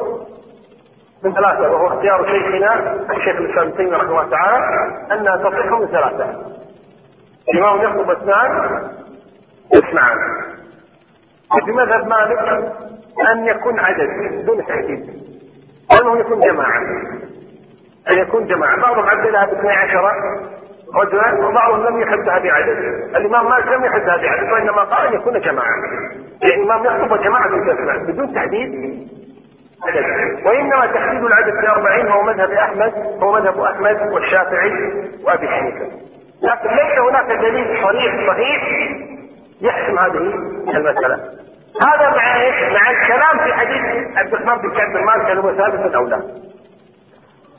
من 1.24 1.34
ثلاثة 1.34 1.72
وهو 1.72 1.88
اختيار 1.88 2.26
شيخنا 2.26 2.94
الشيخ 3.12 3.36
الإسلام 3.36 3.68
ابن 3.68 3.94
رحمه 3.94 4.10
الله 4.10 4.30
تعالى 4.30 4.66
أنها 5.12 5.38
تصح 5.38 5.66
من 5.66 5.88
ثلاثة. 5.88 6.56
إمام 7.56 7.82
يخطب 7.82 8.12
اثنان 8.12 8.82
يسمعان. 9.74 10.18
وفي 11.56 11.72
مذهب 11.72 12.08
مالك 12.08 12.74
أن 13.32 13.46
يكون 13.46 13.80
عدد 13.80 14.10
دون 14.46 14.66
تحديد. 14.66 15.06
وأنه 15.92 16.20
يكون 16.20 16.40
جماعة. 16.40 16.80
أن 18.12 18.20
يكون 18.20 18.48
جماعة، 18.48 18.82
بعضهم 18.82 19.06
عدلها 19.06 19.46
باثني 19.46 19.72
عشر 19.72 20.12
رجلا 20.96 21.48
وبعضهم 21.48 21.86
لم 21.86 22.02
يحدها 22.02 22.40
بعدد. 22.40 22.78
الإمام 23.16 23.50
مالك 23.50 23.68
لم 23.68 23.86
يحدها 23.86 24.18
بعدد 24.18 24.52
وإنما 24.52 24.84
قال 24.84 25.08
أن 25.08 25.14
يكون 25.14 25.40
جماعة. 25.40 25.76
يعني 26.42 26.64
الإمام 26.64 26.86
يخطب 26.86 27.12
وجماعة 27.12 27.74
تسمع 27.74 27.98
بدون 27.98 28.34
تحديد 28.34 28.72
عدد 29.84 30.06
وإنما 30.46 30.86
تحديد 30.86 31.24
العدد 31.24 31.54
في 31.62 31.70
أربعين 31.70 32.08
هو 32.08 32.24
مذهب 32.24 32.52
أحمد 32.52 32.94
هو 33.24 33.32
مذهب 33.34 33.60
أحمد 33.60 34.12
والشافعي 34.14 34.72
وأبي 35.24 35.48
حنيفة 35.48 35.86
لكن 36.42 36.70
ليس 36.70 37.00
هناك 37.10 37.26
دليل 37.40 37.82
صريح 37.84 38.28
صحيح 38.28 38.64
يحسم 39.62 40.00
هذه 40.00 40.18
المسألة 40.78 41.20
هذا 41.82 42.10
مع 42.10 42.36
إيش؟ 42.42 42.74
مع 42.74 42.92
الكلام 42.92 43.38
في 43.38 43.54
حديث 43.54 44.18
عبد 44.18 44.34
الرحمن 44.34 44.62
بن 44.62 44.78
كعب 44.78 44.94
بن 44.94 45.06
مالك 45.06 45.38
هو 45.38 45.54
ثابت 45.54 45.96
أو 45.96 46.08
لا؟ 46.08 46.22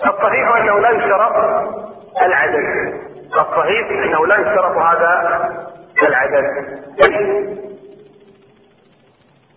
الصحيح 0.07 0.57
انه 0.57 0.79
لا 0.79 0.90
يشترط 0.90 1.33
العدد 2.22 2.94
الصحيح 3.33 3.90
انه 3.90 4.26
لا 4.26 4.37
يشترط 4.37 4.76
هذا 4.76 5.50
العدد 6.02 6.44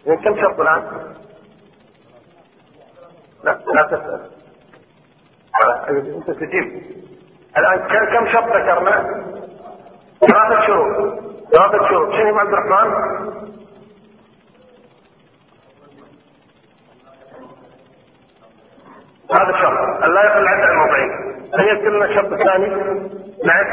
من 0.06 0.18
كم 0.18 0.42
شرط 0.42 0.60
الآن؟ 0.60 0.84
لا 3.44 3.60
لا 3.74 3.84
تسأل 3.84 4.30
أنت 6.16 6.32
تجيب 6.32 6.82
الآن 7.58 7.80
كم 8.14 8.28
شرط 8.32 8.48
ذكرنا؟ 8.48 9.24
ثلاثة 10.20 10.68
شروط 10.68 11.20
ثلاثة 11.54 11.88
شروط 11.90 12.12
شنو 12.14 12.40
عبد 12.40 12.54
الرحمن؟ 12.54 13.20
هذا 19.32 19.52
شرط. 19.62 20.04
أن 20.04 20.14
لا 20.14 20.24
يقل 20.24 20.48
عدد 20.48 20.70
الموضعين 20.70 21.30
يذكر 21.70 21.90
لنا 21.90 22.06
الشرط 22.06 22.32
الثاني؟ 22.32 22.68
نعم. 23.46 23.66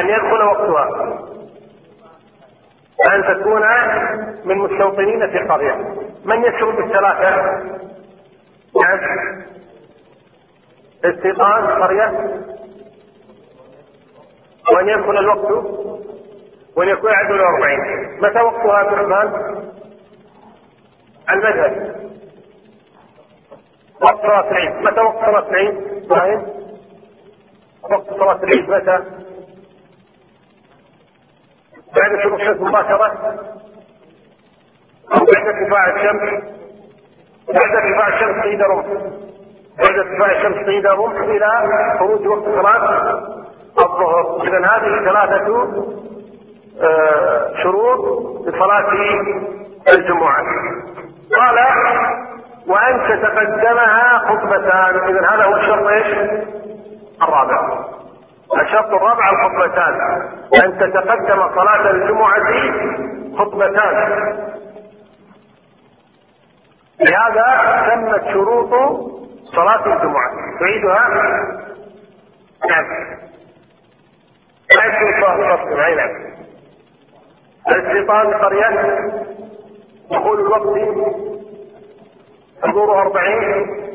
أن 0.00 0.08
يدخل 0.08 0.42
وقتها. 0.42 0.88
أن 3.14 3.22
تكون 3.22 3.62
من 4.44 4.58
مستوطنين 4.58 5.30
في 5.30 5.38
قرية. 5.38 5.74
من 6.24 6.44
يشرب 6.44 6.76
بالثلاثة؟ 6.76 7.30
نعم. 8.82 9.00
استيطان 11.04 11.66
قرية. 11.82 12.38
وأن 14.74 14.88
يكون 14.88 15.18
الوقت. 15.18 15.50
وأن 16.76 16.88
يكون 16.88 17.10
عدد 17.12 17.30
الأربعين. 17.30 17.80
متى 18.22 18.40
وقتها 18.40 18.72
عبد 18.72 18.92
الرحمن؟ 18.92 19.58
المذهب. 21.30 22.07
وقت 24.02 24.22
صلاة 24.22 24.50
العيد. 24.50 24.72
متى 24.82 25.00
وقت 25.00 25.24
صلاة 25.24 25.48
العيد؟ 25.50 25.74
طيب 26.10 26.42
وقت 27.90 28.10
صلاة 28.18 28.40
العيد 28.42 28.70
متى؟ 28.70 29.04
بعد 31.96 32.22
شروق 32.22 32.40
الشمس 32.40 32.60
مباشرة 32.60 33.06
أو 35.14 35.24
بعد 35.34 35.46
ارتفاع 35.46 35.86
الشمس. 35.96 36.44
بعد 37.48 37.74
ارتفاع 37.76 38.08
الشمس 38.08 38.44
قيد 38.44 38.62
رمح 38.62 38.86
بعد 39.78 39.98
ارتفاع 39.98 40.30
الشمس 40.32 40.66
قيد 40.66 40.86
رمح 40.86 41.20
إلى 41.20 41.48
خروج 41.98 42.26
وقت 42.26 42.44
صلاة. 42.44 43.38
الظهر. 43.84 44.42
إذا 44.42 44.58
هذه 44.58 45.04
ثلاثة 45.04 45.68
آه 46.82 47.52
شروط 47.62 48.00
لصلاة 48.48 48.92
الجمعة. 49.98 50.44
قال 51.36 51.58
وأن 52.68 53.08
تتقدمها 53.08 54.18
خطبتان 54.18 55.08
إذا 55.08 55.28
هذا 55.30 55.44
هو 55.44 55.56
الشرط 55.56 55.86
إيش؟ 55.86 56.06
الرابع. 57.22 57.78
الشرط 58.62 58.86
الرابع 58.86 59.30
الخطبتان 59.30 59.94
أن 60.64 60.78
تتقدم 60.78 61.48
صلاة 61.54 61.90
الجمعة 61.90 62.38
خطبتان 63.38 64.38
لهذا 67.10 67.86
تمت 67.94 68.32
شروط 68.32 68.70
صلاة 69.44 69.86
الجمعة. 69.86 70.30
تعيدها؟ 70.60 71.08
نعم. 72.68 72.84
لا 74.76 74.84
صلاة 75.20 75.64
نعم. 75.94 76.28
الاستيطان 77.68 78.34
قرية. 78.34 78.98
دخول 80.10 80.40
الوقت 80.40 80.66
حضوره 82.62 83.02
أربعين. 83.02 83.88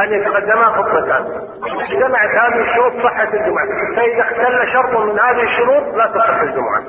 أن 0.00 0.12
يتقدما 0.12 0.64
خطبتان 0.64 1.48
جمعت 1.90 2.30
هذه 2.30 2.60
الشروط 2.60 2.92
صحة 3.02 3.22
الجمعة. 3.22 3.66
فإذا 3.96 4.22
اختل 4.22 4.72
شرط 4.72 5.00
من 5.00 5.20
هذه 5.20 5.42
الشروط 5.42 5.94
لا 5.94 6.06
تصح 6.06 6.40
الجمعة. 6.40 6.84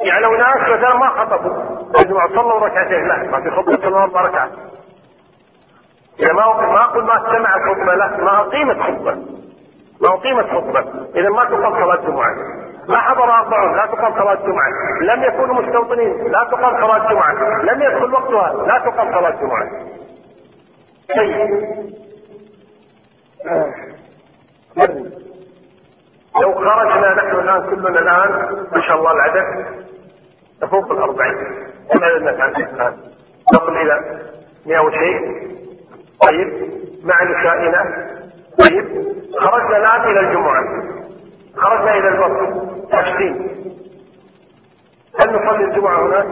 يعني 0.00 0.20
لو 0.20 0.34
ناس 0.34 0.56
مثلا 0.56 0.96
ما 0.96 1.08
خطبوا 1.08 1.52
الجمعة 2.00 2.28
صلوا 2.28 2.66
ركعتين. 2.66 3.08
لا 3.08 3.16
ما 3.16 3.40
في 3.40 3.50
خطبة 3.50 3.76
صلوا 3.76 4.02
أربع 4.02 4.20
ركعات 4.20 4.50
ما 6.32 6.66
ما 6.72 6.84
أقول 6.84 7.04
ما 7.04 7.16
استمع 7.16 7.56
الخطبة 7.56 7.94
لا 7.94 8.24
ما 8.24 8.40
أقيمت 8.40 8.80
خطبة. 8.80 9.14
ما 10.00 10.14
أقيمت 10.14 10.46
خطبة. 10.46 10.80
إذا 11.14 11.28
ما 11.28 11.48
صلاة 11.48 11.94
الجمعة. 11.94 12.34
ما 12.90 12.98
حضر 12.98 13.24
أربعون 13.24 13.76
لا 13.76 13.86
تقام 13.86 14.12
صلاة 14.12 14.32
الجمعة. 14.32 14.70
لم 15.00 15.22
يكونوا 15.22 15.62
مستوطنين 15.62 16.32
لا 16.32 16.44
تقام 16.50 16.86
صلاة 16.86 16.96
الجمعة. 16.96 17.62
لم 17.62 17.82
يدخل 17.82 18.12
وقتها 18.12 18.66
لا 18.66 18.78
تقام 18.78 19.12
صلاة 19.12 19.34
الجمعة. 19.34 19.70
طيب. 21.16 21.50
لو 26.42 26.54
خرجنا 26.54 27.14
نحن 27.14 27.36
الآن 27.36 27.70
كلنا 27.70 27.88
الآن 27.88 28.30
ما 28.72 28.80
شاء 28.80 28.96
الله 28.96 29.12
العدد 29.12 29.66
تفوق 30.60 30.92
الأربعين. 30.92 31.36
عددنا 31.90 32.44
عندنا 32.44 32.70
الآن؟ 32.70 32.96
نصل 33.54 33.76
إلى 33.76 34.20
100 34.66 34.80
وشيء. 34.80 35.20
طيب. 36.28 36.70
مع 37.04 37.22
نسائنا. 37.24 38.06
طيب. 38.60 38.84
خرجنا 39.40 39.76
الآن 39.76 40.10
إلى 40.10 40.20
الجمعة. 40.20 40.64
خرجنا 41.56 41.94
إلى 41.94 42.08
الوقت. 42.08 42.79
عشرين 42.92 43.34
هل 45.20 45.28
نصلي 45.34 45.64
الجمعة 45.64 46.06
هناك؟ 46.06 46.26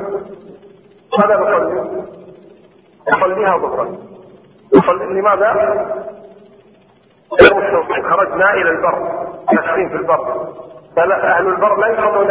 ماذا 1.18 1.40
نصلي؟ 1.40 2.04
نصليها 3.08 3.56
ظهرا 3.58 3.88
نصلي 4.74 5.20
لماذا؟ 5.20 5.52
مستوطنين 7.32 8.10
خرجنا 8.10 8.54
إلى 8.54 8.70
البر 8.70 8.98
ناشفين 9.52 9.88
في 9.88 9.94
البر 9.96 10.48
فأهل 10.96 11.46
البر 11.48 11.76
لا 11.76 11.86
يصلون 11.86 12.26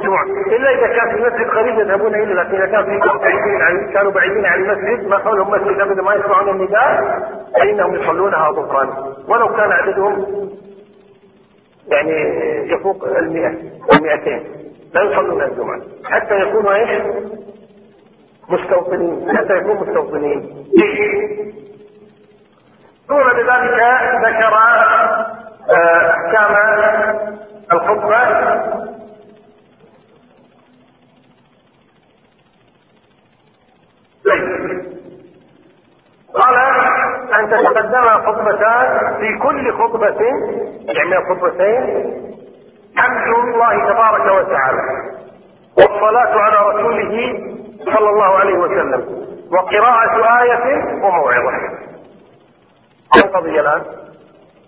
جمعة 0.00 0.24
إلا 0.56 0.70
إذا 0.70 0.86
كان 0.86 1.10
في 1.10 1.16
المسجد 1.16 1.50
قريب 1.50 1.78
يذهبون 1.78 2.14
إليه 2.14 2.34
لكن 2.34 2.54
إذا 2.56 2.66
كان 2.66 2.84
في 2.84 3.00
بعيدين 3.18 3.62
عن 3.62 3.92
كانوا 3.92 4.12
بعيدين 4.12 4.46
عن 4.46 4.62
المسجد 4.62 5.08
ما 5.08 5.18
حولهم 5.18 5.50
مسجد 5.50 5.80
أبدا 5.80 6.02
ما 6.02 6.14
يسمعون 6.14 6.48
النداء 6.48 7.20
فإنهم 7.54 7.94
يصلونها 7.94 8.52
ظهرا 8.52 9.14
ولو 9.28 9.48
كان 9.48 9.72
عددهم 9.72 10.26
يعني 11.88 12.12
يفوق 12.72 13.04
المئة 13.04 13.54
المئتين. 13.98 14.46
لا 14.94 15.02
يصلون 15.02 15.42
الجمعة. 15.42 15.80
حتى 16.04 16.34
يكونوا 16.34 16.74
إيش؟ 16.74 17.02
مستوطنين. 18.48 19.36
حتى 19.36 19.56
يكونوا 19.56 19.86
مستوطنين. 19.86 20.64
ثم 23.08 23.16
بذلك 23.16 23.80
ذكر 24.24 24.54
أحكام 26.10 26.52
الخطبة. 27.72 28.46
قال 36.34 36.54
أن 37.38 37.48
تتقدم 37.50 38.08
خطبتان 38.26 39.16
في 39.20 39.38
كل 39.42 39.72
خطبة 39.72 40.20
يعني 40.86 41.16
خطبتين 41.28 41.82
حمد 42.96 43.34
الله 43.44 43.92
تبارك 43.92 44.24
وتعالى 44.46 44.80
والصلاة 45.78 46.40
على 46.40 46.68
رسوله 46.68 47.38
صلى 47.84 48.10
الله 48.10 48.24
عليه 48.38 48.58
وسلم 48.58 49.26
وقراءة 49.52 50.42
آية 50.42 50.84
وموعظة. 51.04 51.52
كم 53.14 53.28
قضية 53.28 53.60
الآن؟ 53.60 53.82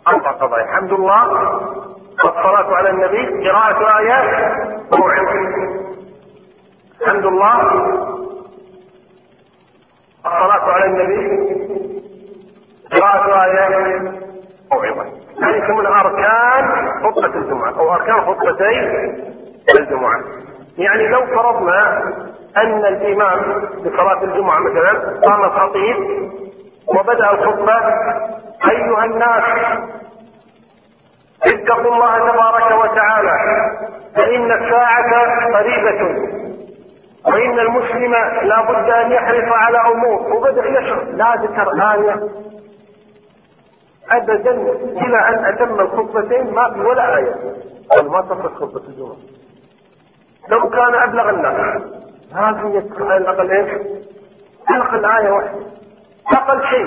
أربع 0.09 0.31
قضايا. 0.31 0.67
حمد 0.67 0.93
الله 0.93 1.29
والصلاة 2.25 2.75
على 2.77 2.91
النبي 2.91 3.49
قراءة 3.49 3.99
آيات 3.99 4.53
وموعظة. 4.95 5.33
حمد 7.07 7.25
الله 7.27 7.61
الصلاة 10.27 10.65
على 10.73 10.85
النبي 10.85 11.49
قراءة 12.93 13.45
آيات 13.45 14.03
موعظة 14.73 15.05
هذه 15.43 15.65
يسمونها 15.65 16.01
أركان 16.01 16.89
خطبة 17.05 17.27
الجمعة 17.39 17.79
أو 17.79 17.93
أركان 17.95 18.21
خطبتي 18.21 18.81
الجمعة. 19.79 20.21
يعني 20.79 21.09
لو 21.09 21.27
فرضنا 21.27 22.03
أن 22.57 22.85
الإمام 22.85 23.63
بصلاة 23.85 24.23
الجمعة 24.25 24.59
مثلا 24.59 25.21
قام 25.27 25.45
الخطيب 25.45 25.97
وبدأ 26.87 27.31
الخطبة 27.31 27.77
أيها 28.71 29.05
الناس 29.05 29.43
اتقوا 31.47 31.95
الله 31.95 32.19
تبارك 32.33 32.79
وتعالى 32.85 33.33
فإن 34.17 34.53
الساعة 34.53 35.13
قريبة 35.55 36.29
وإن 37.27 37.59
المسلم 37.59 38.13
لا 38.43 38.63
بد 38.63 38.91
أن 38.91 39.13
يحرص 39.13 39.53
على 39.53 39.79
أمور 39.79 40.33
وبدأ 40.37 40.67
يشرح 40.67 40.99
لا 41.13 41.35
ذكر 41.43 41.71
آية 41.95 42.17
أبدا 44.11 44.51
إلى 45.07 45.29
أن 45.29 45.45
أتم 45.45 45.81
الخطبتين 45.81 46.55
ما 46.55 46.71
في 46.71 46.81
ولا 46.81 47.17
آية. 47.17 47.35
ما 48.03 48.21
تصل 48.21 48.55
خطبة 48.55 48.89
الجمعة 48.89 49.17
لو 50.49 50.69
كان 50.71 50.95
أبلغ 50.95 51.31
الناس. 51.31 51.83
يذكر 52.75 53.05
على 53.05 53.17
الأقل 53.17 53.51
إيش؟ 53.51 53.71
على 54.71 54.83
الأقل 54.83 55.05
آية 55.05 55.31
واحدة. 55.31 55.61
أقل 56.33 56.63
شيء. 56.71 56.87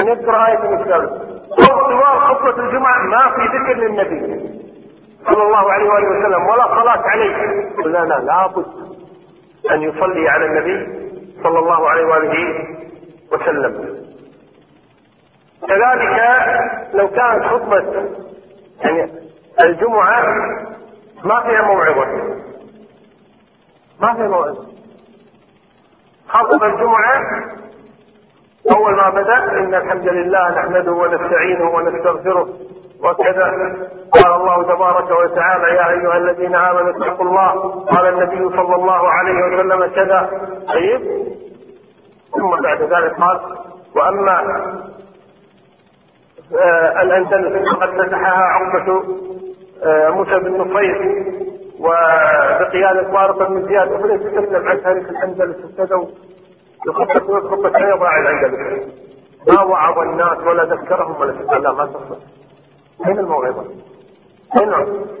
أن 0.00 0.08
يذكر 0.08 0.34
من 0.68 0.84
كتابه 0.84 1.08
طوال 1.68 2.20
خطبة 2.20 2.64
الجمعة 2.64 3.02
ما 3.06 3.30
في 3.30 3.42
ذكر 3.56 3.74
للنبي. 3.74 4.48
صلى 5.30 5.42
الله 5.42 5.72
عليه 5.72 5.88
وآله 5.90 6.08
وسلم. 6.08 6.46
ولا 6.46 6.66
صلاة 6.66 7.02
عليه. 7.08 7.36
لا 7.84 8.04
لا 8.04 8.18
لابد 8.18 8.66
أن 9.70 9.82
يصلي 9.82 10.28
على 10.28 10.46
النبي 10.46 11.08
صلى 11.42 11.58
الله 11.58 11.88
عليه 11.88 12.04
وآله 12.04 12.64
وسلم. 13.32 14.07
كذلك 15.66 16.22
لو 16.94 17.08
كانت 17.08 17.44
خطبة 17.44 18.04
يعني 18.80 19.10
الجمعة 19.64 20.22
ما 21.24 21.40
فيها 21.42 21.62
موعظة. 21.62 22.06
ما 24.00 24.14
فيها 24.14 24.28
موعظة. 24.28 24.66
خطب 26.28 26.64
الجمعة 26.64 27.20
أول 28.76 28.96
ما 28.96 29.10
بدأ 29.10 29.36
إن 29.58 29.74
الحمد 29.74 30.08
لله 30.08 30.50
نحمده 30.50 30.92
ونستعينه 30.92 31.70
ونستغفره 31.70 32.48
وكذا. 33.04 33.50
قال 34.12 34.32
الله 34.34 34.62
تبارك 34.62 35.10
وتعالى 35.10 35.74
يا 35.74 35.90
أيها 35.90 36.16
الذين 36.16 36.54
آمنوا 36.54 36.90
اتقوا 36.90 37.26
الله. 37.26 37.84
قال 37.84 38.06
النبي 38.06 38.56
صلى 38.56 38.74
الله 38.74 39.08
عليه 39.10 39.44
وسلم 39.44 39.86
كذا. 39.86 40.30
طيب. 40.68 41.00
ثم 42.32 42.62
بعد 42.62 42.82
ذلك 42.82 43.14
قال 43.20 43.40
وأما 43.96 44.40
آه 44.40 44.88
الأندلس 47.02 47.68
فقد 47.72 47.88
فتحها 47.88 48.42
عقبة 48.44 49.02
آه 49.84 50.08
موسى 50.10 50.38
بن 50.38 50.56
نصير 50.60 51.24
وبقيادة 51.80 53.12
طارق 53.12 53.48
بن 53.48 53.66
زياد 53.68 53.92
وبدأ 53.92 54.14
يتكلم 54.14 54.68
عن 54.68 54.82
تاريخ 54.82 55.08
الأندلس 55.08 55.56
ابتدوا 55.64 56.06
يخطط 56.88 57.30
خطة 57.50 57.68
لا 57.78 57.88
يضاع 57.94 58.18
الأندلس 58.20 58.88
ما 59.48 59.62
وعظ 59.62 59.98
الناس 59.98 60.38
ولا 60.46 60.64
ذكرهم 60.64 61.20
ولا 61.20 61.32
لا 61.32 61.72
ما 61.72 61.86
تصلح 61.86 62.18
أين 63.06 63.18
الموعظة؟ 63.18 63.64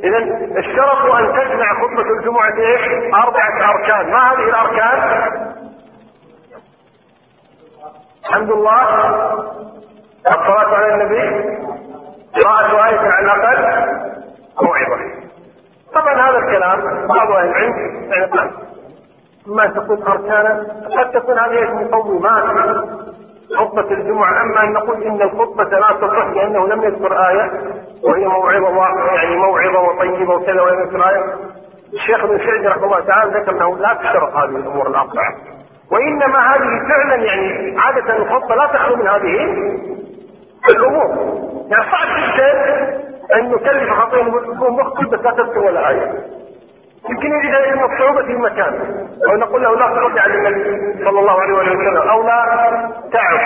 إذا 0.04 0.18
اشترطوا 0.58 1.18
أن 1.18 1.32
تجمع 1.32 1.82
خطبة 1.82 2.18
الجمعة 2.18 2.56
إيش؟ 2.58 3.14
أربعة 3.14 3.70
أركان، 3.70 4.10
ما 4.12 4.32
هذه 4.32 4.48
الأركان؟ 4.48 4.98
الحمد 8.24 8.50
لله 8.50 9.67
الصلاة 10.26 10.76
على 10.76 10.94
النبي 10.94 11.58
قراءة 12.42 12.86
آية 12.88 12.98
على 13.10 13.34
الأقل 13.34 13.88
موعظة. 14.62 14.98
طبعا 15.94 16.14
هذا 16.14 16.38
الكلام 16.38 17.06
بعض 17.06 17.30
أهل 17.30 17.48
العلم 17.48 18.52
ما 19.46 19.66
تكون 19.66 20.02
أركانا؟ 20.02 20.66
قد 20.98 21.10
تكون 21.10 21.38
هذه 21.38 21.72
مقومات. 21.90 22.44
خطبة 23.56 23.90
الجمعة 23.90 24.42
أما 24.42 24.62
أن 24.62 24.72
نقول 24.72 25.02
إن 25.02 25.22
الخطبة 25.22 25.64
لا 25.64 25.92
تصح 26.00 26.26
لأنه 26.34 26.66
لم 26.66 26.82
يذكر 26.82 27.28
آية 27.28 27.50
وهي 28.04 28.26
موعظة 28.58 29.12
يعني 29.14 29.36
موعظة 29.36 29.80
وطيبة 29.80 30.34
وكذا 30.34 30.62
ولم 30.62 30.80
يذكر 30.80 31.08
آية. 31.08 31.24
الشيخ 31.92 32.24
ابن 32.24 32.38
سعيد 32.38 32.66
رحمه 32.66 32.84
الله 32.84 33.00
تعالى 33.00 33.40
ذكر 33.40 33.52
أنه 33.52 33.76
لا 33.76 33.94
تشترط 33.94 34.36
هذه 34.36 34.56
الأمور 34.56 34.86
الأربعة. 34.88 35.34
وإنما 35.92 36.38
هذه 36.38 36.88
فعلا 36.88 37.14
يعني 37.14 37.78
عادة 37.78 38.16
الخطبة 38.16 38.54
لا 38.54 38.66
تخلو 38.66 38.96
من 38.96 39.08
هذه 39.08 39.56
الأمور. 40.70 41.08
يعني 41.70 41.84
صعب 41.90 42.08
جدا 42.34 42.98
أن 43.34 43.50
نكلف 43.50 43.90
مخطب 44.70 45.10
بس 45.10 45.20
لا 45.20 45.30
تذكر 45.30 45.58
ولا 45.58 45.88
آية 45.90 46.12
يمكن 47.10 47.28
يجد 47.32 47.54
علم 47.54 47.84
الصعوبة 47.84 48.22
في 48.22 48.32
المكان. 48.32 48.74
أو 49.30 49.36
نقول 49.36 49.62
له 49.62 49.76
لا 49.76 49.86
تصلي 49.88 50.20
على 50.20 50.34
النبي 50.34 51.04
صلى 51.04 51.20
الله 51.20 51.40
عليه 51.40 51.54
وسلم. 51.54 51.96
أو 51.96 52.22
لا 52.22 52.40
تعب 53.12 53.38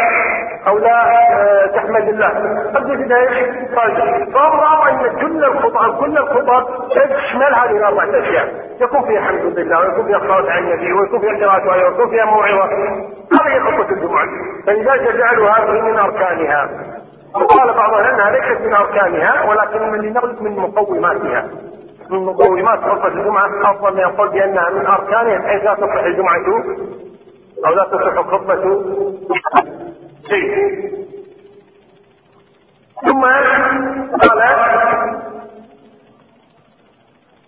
أو 0.66 0.78
لا 0.78 1.06
آه، 1.32 1.66
تحمد 1.66 2.08
الله. 2.08 2.28
قد 2.74 2.88
يجد 2.88 3.12
إيش؟ 3.12 3.38
فالله 4.34 4.90
أن 4.90 5.16
كل 5.20 5.44
الخطب 5.44 5.96
كل 6.00 6.18
الخطب 6.18 6.88
تشمل 6.90 7.54
هذه 7.54 7.76
الأربعة 7.76 8.20
أشياء. 8.20 8.48
يكون 8.80 9.02
فيها 9.06 9.20
حمد 9.20 9.58
لله 9.58 9.78
ويكون 9.78 10.06
فيها 10.06 10.18
صلاة 10.18 10.50
على 10.50 10.58
النبي 10.58 10.92
ويكون 10.92 11.20
فيها 11.20 11.46
قراءة 11.46 11.74
آية 11.74 11.84
ويكون 11.84 12.10
فيها 12.10 12.24
موعظة. 12.24 12.64
هذه 13.42 13.60
خطبة 13.60 13.90
الجمعة. 13.90 14.26
فلذلك 14.66 15.16
جعلوا 15.16 15.50
هذه 15.50 15.80
من 15.80 15.96
أركانها. 15.98 16.70
وقال 17.34 17.74
بعضهم 17.74 18.04
أنها 18.04 18.30
ليست 18.30 18.60
من 18.60 18.74
أركانها 18.74 19.44
ولكن 19.44 19.90
من 19.92 19.98
لنغلق 20.00 20.42
من 20.42 20.56
مقوماتها. 20.56 21.44
من 22.12 22.24
مقومات 22.24 22.78
خطبة 22.78 23.06
الجمعة 23.06 23.70
أفضل 23.70 23.92
من 23.94 24.00
يقول 24.00 24.28
بأنها 24.28 24.70
من 24.70 24.86
أركانها 24.86 25.38
بحيث 25.38 25.64
لا 25.64 25.74
تصح 25.74 26.04
الجمعة. 26.04 26.46
أو 27.66 27.74
لا 27.74 27.84
تصح 27.84 28.18
الخطبة. 28.18 28.84
شيء. 30.28 30.92
ثم 33.06 33.22
قال 34.18 34.42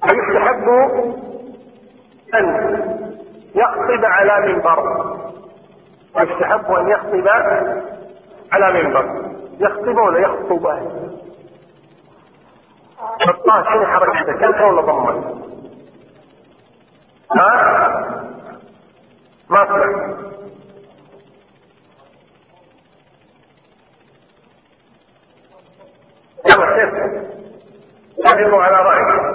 ويستحب 0.03 0.69
أن 2.35 2.45
يخطب 3.55 4.05
على 4.05 4.53
منبر. 4.53 4.81
ويستحب 6.17 6.73
أن 6.73 6.89
يخطب 6.89 7.29
على 8.53 8.83
منبر. 8.83 9.05
يخطب 9.61 9.97
ولا 9.97 10.19
يخطب 10.19 10.67
الطاء 13.29 13.65
شنو 13.65 13.87
حركته 13.87 14.33
كسر 14.33 14.65
ولا 14.65 14.81
ضمة؟ 14.83 15.35
ها؟ 17.33 17.55
ما 19.51 19.63
اسمع 19.63 19.85
يلا 26.51 26.77
كيف؟ 26.77 26.95
اعلموا 28.33 28.63
على 28.63 28.77
رأيك 28.77 29.35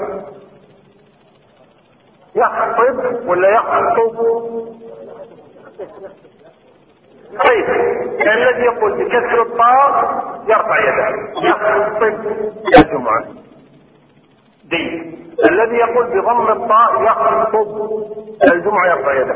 يخطب 2.35 3.27
ولا 3.27 3.49
يخطب؟ 3.49 4.15
طيب 7.47 7.69
الذي 8.21 8.61
يقول 8.63 8.91
بكسر 9.05 9.41
الطاء 9.41 10.23
يرفع 10.47 10.79
يده 10.79 11.09
يخطب 11.49 12.03
الجمعه 12.77 13.23
دي 14.69 15.15
الذي 15.49 15.75
يقول 15.75 16.05
بضم 16.07 16.51
الطاء 16.51 17.03
يخطب 17.03 17.67
الجمعة 18.53 18.87
يرفع 18.87 19.13
يده. 19.13 19.35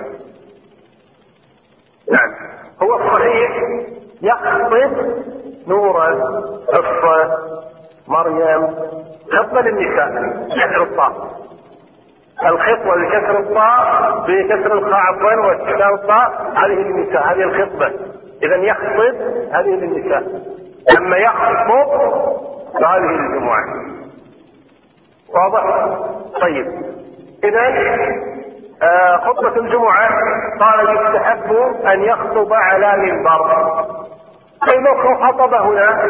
نعم. 2.11 2.29
هو 2.83 2.95
الصحيح 2.95 3.51
يخطب 4.21 4.73
نورا 5.67 6.07
حفصة 6.73 7.37
مريم 8.07 8.67
خطبة 9.31 9.61
للنساء 9.61 10.09
كسر 10.47 10.83
الطاء. 10.83 11.11
الخطبة 12.45 12.95
بكسر 12.95 13.39
الطاء 13.39 14.19
بكسر 14.27 14.73
الخاء 14.73 15.01
عفوا 15.01 15.51
وكسر 15.51 15.93
الطاء 15.93 16.51
هذه 16.55 16.73
للنساء 16.73 17.23
هذه 17.23 17.43
الخطبة. 17.43 17.91
إذا 18.43 18.55
يخطب 18.55 19.15
هذه 19.51 19.69
للنساء. 19.69 20.23
أما 20.97 21.17
يخطب 21.17 21.87
فهذه 22.81 23.01
للجمعة 23.01 23.92
واضح؟ 25.35 25.87
طيب. 26.41 26.67
اذا 27.43 27.61
آه 28.83 29.17
خطبة 29.17 29.59
الجمعة 29.61 30.09
قال 30.59 30.97
يستحب 30.97 31.53
أن 31.85 32.03
يخطب 32.03 32.53
على 32.53 32.97
منبر. 32.97 33.51
اي 34.73 34.79
لو 34.79 35.15
خطب 35.15 35.53
هنا 35.53 36.03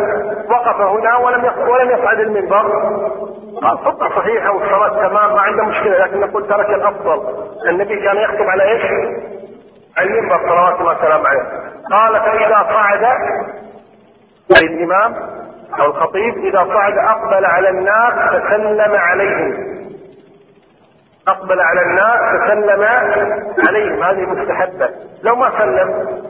وقف 0.49 0.81
هنا 0.81 1.17
ولم 1.17 1.45
ولم 1.69 1.91
يصعد 1.91 2.19
المنبر. 2.19 2.61
قال 3.61 3.77
خطبة 3.77 4.09
صحيحة 4.09 4.51
والصلاة 4.51 5.07
تمام 5.07 5.33
ما 5.35 5.41
عنده 5.41 5.63
مشكلة 5.63 5.97
لكن 5.97 6.19
نقول 6.19 6.47
ترك 6.47 6.69
الأفضل. 6.69 7.21
النبي 7.69 7.95
كان 7.95 8.17
يخطب 8.17 8.49
على 8.49 8.63
إيش؟ 8.63 8.83
المنبر 9.99 10.37
صلوات 10.37 10.79
الله 10.79 10.97
وسلامه 10.97 11.29
عليه. 11.29 11.49
قال 11.91 12.19
فإذا 12.19 12.73
صعد 12.73 13.03
اي 14.61 14.67
الإمام 14.67 15.15
أو 15.79 15.85
الخطيب 15.85 16.37
إذا 16.37 16.65
صعد 16.73 16.97
أقبل 16.97 17.45
على 17.45 17.69
الناس 17.69 18.13
فسلم 18.13 18.95
عليهم. 18.95 19.73
أقبل 21.27 21.59
على 21.59 21.81
الناس 21.81 22.19
فسلم 22.41 22.83
عليهم. 23.67 24.03
هذه 24.03 24.21
مستحبة. 24.21 24.89
لو 25.23 25.35
ما 25.35 25.49
سلم 25.59 26.21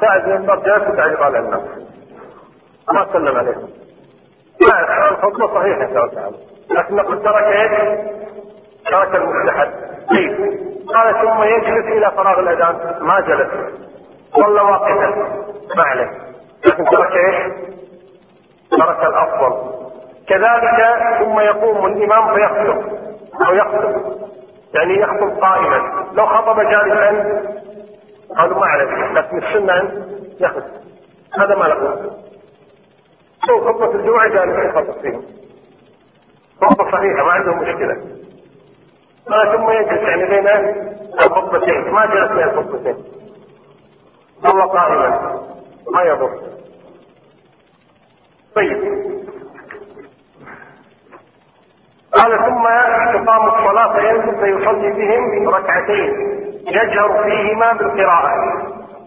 صعد 0.00 0.28
من 0.28 0.46
جالس 0.46 0.88
وتعليق 0.88 1.22
على 1.22 1.38
الناس. 1.38 1.62
ما 2.92 3.06
سلم 3.12 3.36
عليهم. 3.36 3.68
لا 4.70 5.08
الخطبة 5.08 5.54
صحيحة 5.54 5.82
ان 5.82 5.94
شاء 5.94 6.04
الله 6.04 6.14
تعالى 6.14 6.36
لكن 6.70 6.96
نقول 6.96 7.22
ترك 7.22 7.44
إيش؟ 7.44 7.98
ترك 8.90 9.14
المستحب. 9.14 9.70
طيب. 10.16 10.62
قال 10.94 11.14
ثم 11.14 11.42
يجلس 11.42 11.86
إلى 11.86 12.10
فراغ 12.10 12.40
الأذان. 12.40 12.96
ما 13.00 13.20
جلس. 13.20 13.50
صلى 14.36 14.60
واقفا. 14.60 15.08
ما 15.76 15.82
عليه. 15.82 16.31
لكن 16.66 16.84
ترك 16.84 17.12
إيش؟ 17.16 17.52
ترك 18.70 19.04
الأفضل. 19.04 19.72
كذلك 20.28 20.98
ثم 21.18 21.40
يقوم 21.40 21.86
الإمام 21.86 22.34
فيخطب 22.34 22.82
أو 23.46 23.54
يخطب 23.54 24.02
يعني 24.74 25.00
يخطب 25.00 25.40
قائما. 25.40 26.06
لو 26.12 26.26
خطب 26.26 26.60
جالسا 26.60 27.42
قالوا 28.38 28.58
ما 28.60 28.66
عليك 28.66 29.12
لكن 29.12 29.38
السنة 29.38 30.06
يخطب 30.40 30.82
هذا 31.38 31.54
ما 31.54 31.64
له 31.64 32.10
لو 33.48 33.60
خطبة 33.60 33.94
الجمعة 33.94 34.28
جالس 34.28 34.74
يخطب 34.74 35.00
فيه 35.02 35.20
خطبة 36.62 36.90
صحيحة 36.90 37.24
ما 37.24 37.32
عنده 37.32 37.54
مشكلة. 37.54 37.96
ما 39.28 39.56
ثم 39.56 39.70
يجلس 39.70 40.02
يعني 40.02 40.24
بين 40.24 40.48
الخطبتين. 41.24 41.90
ما 41.90 42.06
جلس 42.06 42.32
بين 42.32 42.48
الخطبتين. 42.48 43.04
هو 44.46 44.68
قائما. 44.68 45.40
ما 45.94 46.02
يضر. 46.02 46.51
طيب. 48.56 48.78
قال 52.14 52.38
ثم 52.38 52.64
تقام 53.12 53.48
الصلاة 53.48 53.92
فيصلي 54.40 54.90
بهم 54.92 55.48
ركعتين 55.48 56.12
يجهر 56.66 57.22
فيهما 57.24 57.72
بالقراءة. 57.72 58.28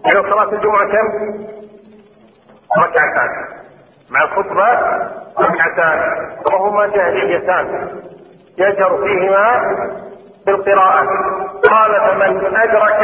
يعني 0.05 0.29
صلاة 0.29 0.49
الجمعة 0.53 0.87
كم؟ 0.91 1.07
ركعتان. 2.77 3.29
مع 4.09 4.23
الخطبة 4.23 4.67
ركعتان 5.39 5.99
وهما 6.53 6.87
جاهليتان. 6.87 7.89
يجهر 8.57 8.97
فيهما 8.97 9.61
بالقراءة. 10.45 11.05
قال 11.71 11.91
فمن 12.09 12.55
أدرك 12.55 13.01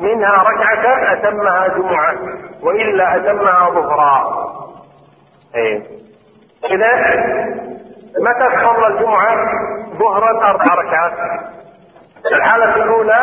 منها 0.00 0.42
ركعة 0.42 1.12
أتمها 1.12 1.68
جمعة 1.68 2.14
وإلا 2.62 3.16
أتمها 3.16 3.70
ظهرا. 3.70 4.41
إيه. 5.54 5.82
إذا 6.70 6.92
متى 8.18 8.56
تصلى 8.56 8.86
الجمعة؟ 8.86 9.36
ظهرا 9.98 10.50
أربع 10.50 10.74
ركعات. 10.74 11.12
الحالة 12.32 12.76
الأولى 12.76 13.20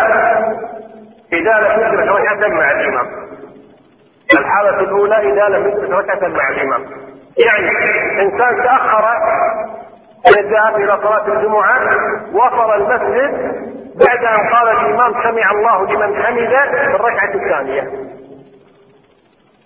اذا 1.33 1.53
لم 1.59 1.79
يدرك 1.81 2.07
ركعة 2.07 2.47
مع 2.47 2.71
الإمام. 2.71 3.07
الحالة 4.39 4.79
الأولى 4.79 5.17
اذا 5.17 5.57
لم 5.57 5.67
يدرك 5.67 5.89
ركعة 5.89 6.27
مع 6.27 6.49
الإمام. 6.49 6.81
يعني 7.45 7.69
إنسان 8.21 8.63
تأخر 8.63 9.05
الذهاب 10.37 10.75
إلى 10.75 10.97
صلاة 11.03 11.27
الجمعة 11.27 11.79
وصل 12.33 12.75
المسجد 12.75 13.59
بعد 14.07 14.25
أن 14.25 14.49
قال 14.49 14.67
الإمام 14.69 15.13
سمع 15.23 15.51
الله 15.51 15.85
لمن 15.85 16.23
حمده 16.23 16.71
في 16.71 16.95
الركعة 16.95 17.33
الثانية. 17.35 17.91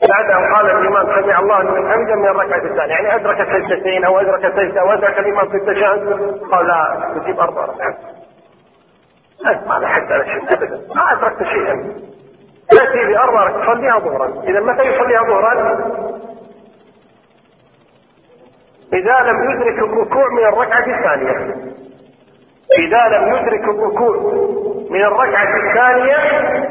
بعد 0.10 0.32
أن 0.32 0.54
قال 0.56 0.66
الإمام 0.66 1.22
سمع 1.22 1.40
الله 1.40 1.64
لمن 1.64 1.92
حمده 1.92 2.16
من 2.16 2.26
الركعة 2.26 2.58
الثانية. 2.58 2.94
يعني 2.94 3.16
أدرك 3.16 3.38
سجدتين 3.38 4.04
أو 4.06 4.20
أدرك 4.20 4.54
سجدة 4.56 4.82
أو 4.82 4.92
أدرك 4.92 5.20
الإمام 5.20 5.50
في 5.50 5.58
التشهد 5.58 6.32
قال 6.52 6.68
لا 6.68 7.12
تجيب 7.16 7.40
أربع 7.40 7.66
ركعات. 7.66 7.96
ما 9.68 9.80
لحقت 9.80 10.12
على 10.12 10.26
شيء 10.26 10.44
ابدا. 10.58 10.96
ما 10.96 11.14
أدركت 11.14 11.44
شيئا. 11.44 11.94
تاتي 12.72 13.06
بأربع 13.06 13.50
تصليها 13.50 14.00
ظهرا. 14.00 14.44
إذا 14.44 14.60
متى 14.60 14.84
يصليها 14.84 15.24
ظهرا؟ 15.24 15.54
إذا 18.94 19.20
لم 19.20 19.52
يدرك 19.52 19.80
الركوع 19.80 20.30
من 20.32 20.44
الركعة 20.44 20.98
الثانية. 20.98 21.56
إذا 22.80 23.18
لم 23.18 23.34
يدرك 23.34 23.64
الركوع 23.64 24.18
من 24.90 25.02
الركعة 25.04 25.56
الثانية 25.58 26.18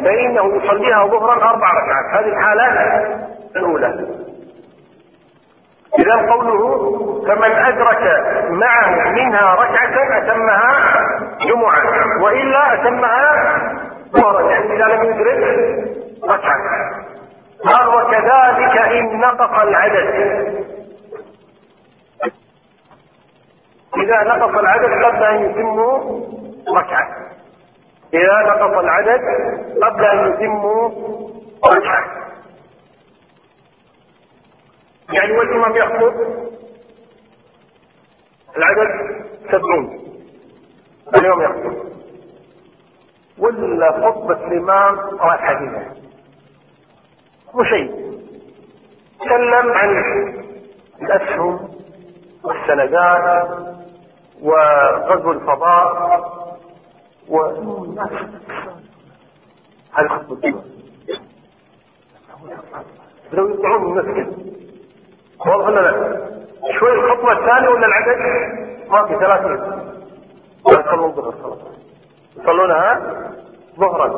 فإنه 0.05 0.57
يصليها 0.57 1.07
ظهرا 1.07 1.33
أربع 1.51 1.71
ركعات. 1.71 2.25
هذه 2.25 2.29
الحالة 2.29 2.67
الأولى. 3.57 4.07
إذا 6.03 6.33
قوله 6.33 6.83
فمن 7.27 7.53
أدرك 7.53 8.03
معه 8.51 9.11
منها 9.11 9.55
ركعة 9.55 10.19
أتمها 10.19 10.95
جمعة 11.49 11.83
وإلا 12.23 12.75
أتمها 12.75 13.59
ظهرا 14.17 14.51
يعني 14.51 14.77
إذا 14.77 14.85
لم 14.85 15.05
يدرك 15.05 15.39
ركعة. 16.25 16.59
قال 17.65 17.89
وكذلك 17.89 18.79
إن 18.79 19.21
نقص 19.21 19.61
العدد. 19.63 20.09
إذا 23.97 24.23
نقص 24.23 24.59
العدد 24.59 25.05
قبل 25.05 25.23
أن 25.25 25.51
يتموا 25.51 26.21
ركعة. 26.79 27.17
إذا 28.15 28.41
نقص 28.47 28.79
العدد 28.79 29.21
قبل 29.83 30.05
أن 30.05 30.33
يتموا 30.33 30.89
ركعة. 31.77 32.23
يعني 35.13 35.33
والإمام 35.33 35.77
يخطب 35.77 36.15
العدد 38.57 38.89
سبعون. 39.51 39.99
اليوم 41.17 41.43
يخطب. 41.43 41.93
ولا 43.39 43.93
خطبة 43.93 44.47
الإمام 44.47 44.99
رايحة 45.21 45.55
بنا 45.55 45.95
مو 47.55 47.65
شيء. 47.65 48.13
تكلم 49.21 49.73
عن 49.73 49.91
الأسهم 51.03 51.69
والسندات 52.45 53.49
وغزو 54.43 55.33
الفضاء 55.33 56.13
و 57.29 57.39
خطبة 60.09 60.55
لو 63.33 63.49
يطلعون 63.49 63.93
من 63.93 63.99
المسجد. 63.99 64.53
واضح 65.47 65.67
ولا 65.67 65.81
لا؟ 65.81 65.93
شوي 66.79 66.93
الخطوة 66.93 67.33
الثانية 67.33 67.69
ولا 67.69 67.87
العدد؟ 67.87 68.19
ما 68.91 69.07
في 69.07 69.15
ثلاثين 69.15 69.53
يصلون 70.69 71.11
الظهر 71.11 71.33
خلاص 71.43 71.59
يصلونها 72.37 73.01
ظهرا. 73.79 74.09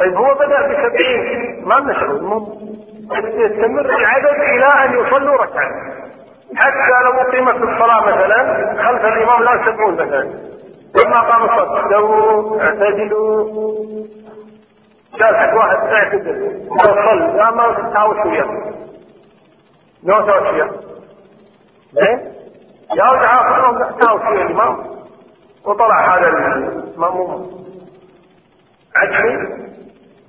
طيب 0.00 0.14
هو 0.16 0.34
بدأ 0.34 0.66
بسبعين 0.66 1.64
ما 1.64 2.00
شغل 2.00 2.16
المهم 2.16 2.76
يستمر 3.12 3.96
العدد 3.96 4.40
إلى 4.40 4.68
أن 4.84 5.06
يصلوا 5.06 5.36
ركعة. 5.36 6.01
حتى 6.56 7.04
لو 7.04 7.20
أقيمت 7.20 7.54
الصلاة 7.54 8.00
مثلا 8.00 8.38
خلف 8.82 9.04
الإمام 9.04 9.42
لا 9.42 9.64
سبعون 9.66 9.94
مثلا. 9.94 10.52
لما 11.04 11.20
قام 11.20 11.42
الصف 11.42 11.72
استووا 11.72 12.62
اعتدلوا. 12.62 14.06
حق 15.20 15.54
واحد 15.54 15.76
اعتدل. 15.76 16.68
وصل 16.70 17.36
لا 17.36 17.50
ما 17.50 17.72
تتعاوش 17.72 18.16
وياه 18.26 18.72
نو 20.04 20.20
توشيا 20.20 20.70
زين 21.92 22.32
جاوز 22.96 23.18
عاصر 23.18 23.90
توشيا 23.92 24.42
الإمام. 24.42 24.76
وطلع 25.64 26.16
هذا 26.16 26.28
المأموم. 26.28 27.64
عجمي 28.96 29.34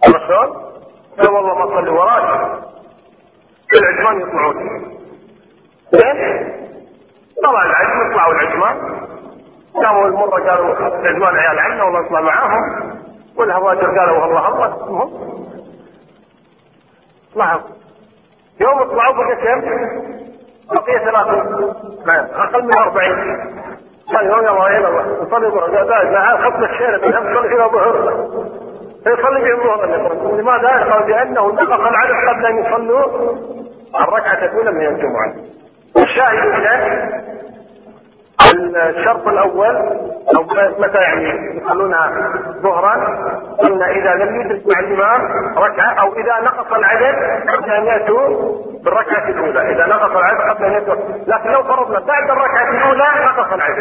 الرسول 0.07 0.49
قال 1.17 1.33
والله 1.33 1.53
ما 1.53 1.65
صلي 1.65 1.89
وراك. 1.89 2.59
العجمان 3.79 4.21
يطلعون. 4.21 4.92
طلع 7.43 7.65
العجم 7.65 8.13
طلعوا 8.13 8.33
العجمان. 8.33 8.77
قاموا 9.85 10.07
المرة 10.07 10.49
قالوا 10.49 10.77
العجمان 10.77 11.35
عيال 11.35 11.59
عنا 11.59 11.83
والله 11.83 11.99
نطلع 12.01 12.21
معاهم. 12.21 12.61
والهواجر 13.37 13.99
قالوا 13.99 14.19
والله 14.19 14.47
الله. 14.47 14.87
المهم. 14.87 15.11
طلعوا. 17.35 17.61
يوم 18.61 18.83
طلعوا 18.83 19.13
بقى 19.13 19.35
كم؟ 19.35 19.61
بقي 20.75 20.99
ثلاثة. 20.99 21.43
نعم. 22.13 22.25
أقل 22.33 22.63
من 22.63 22.77
أربعين. 22.77 23.37
قال 24.13 24.25
يوم 24.25 24.39
يلا 24.39 24.69
يلا 24.69 25.23
نصلي 25.23 25.47
ظهر 25.47 25.75
قال 25.93 26.11
مع 26.13 26.37
خطبة 26.49 26.65
الشارع 26.65 26.97
بهم 26.97 27.31
نصلي 27.33 27.49
فيها 27.49 27.67
ظهر 27.67 27.93
فيصلي 29.03 29.41
بهم 29.41 29.63
ظهر 29.63 30.35
لماذا؟ 30.37 30.93
قال 30.93 31.09
لأنه 31.09 31.47
نقص 31.47 31.79
العدد 31.87 32.29
قبل 32.29 32.45
أن 32.45 32.57
يصلوا 32.65 33.03
الركعة 34.01 34.45
الأولى 34.45 34.71
من 34.71 34.85
الجمعة. 34.87 35.33
الشاهد 35.97 36.53
هنا 36.53 37.13
الشرط 38.89 39.27
الأول 39.27 39.75
أو 40.37 40.43
متى 40.79 40.97
يعني 40.97 41.57
يصلونها 41.57 42.33
ظهرا 42.61 42.93
قلنا 43.57 43.91
إذا 43.91 44.13
لم 44.13 44.41
يدرك 44.41 44.61
مع 44.73 44.79
الإمام 44.79 45.21
ركعة 45.57 45.93
أو 45.93 46.13
إذا 46.13 46.39
نقص 46.43 46.73
العدد 46.73 47.15
قبل 47.49 47.71
أن 47.71 47.85
يأتوا 47.85 48.55
بالركعة 48.83 49.29
الأولى. 49.29 49.71
إذا 49.71 49.87
نقص 49.87 50.15
العدد 50.15 50.41
قبل 50.41 50.65
أن 50.65 50.71
يأتوا. 50.73 50.95
لكن 51.27 51.49
لو 51.51 51.63
فرضنا 51.63 51.99
بعد 51.99 52.29
الركعة 52.29 52.71
الأولى 52.71 53.25
نقص 53.25 53.53
العدد. 53.53 53.77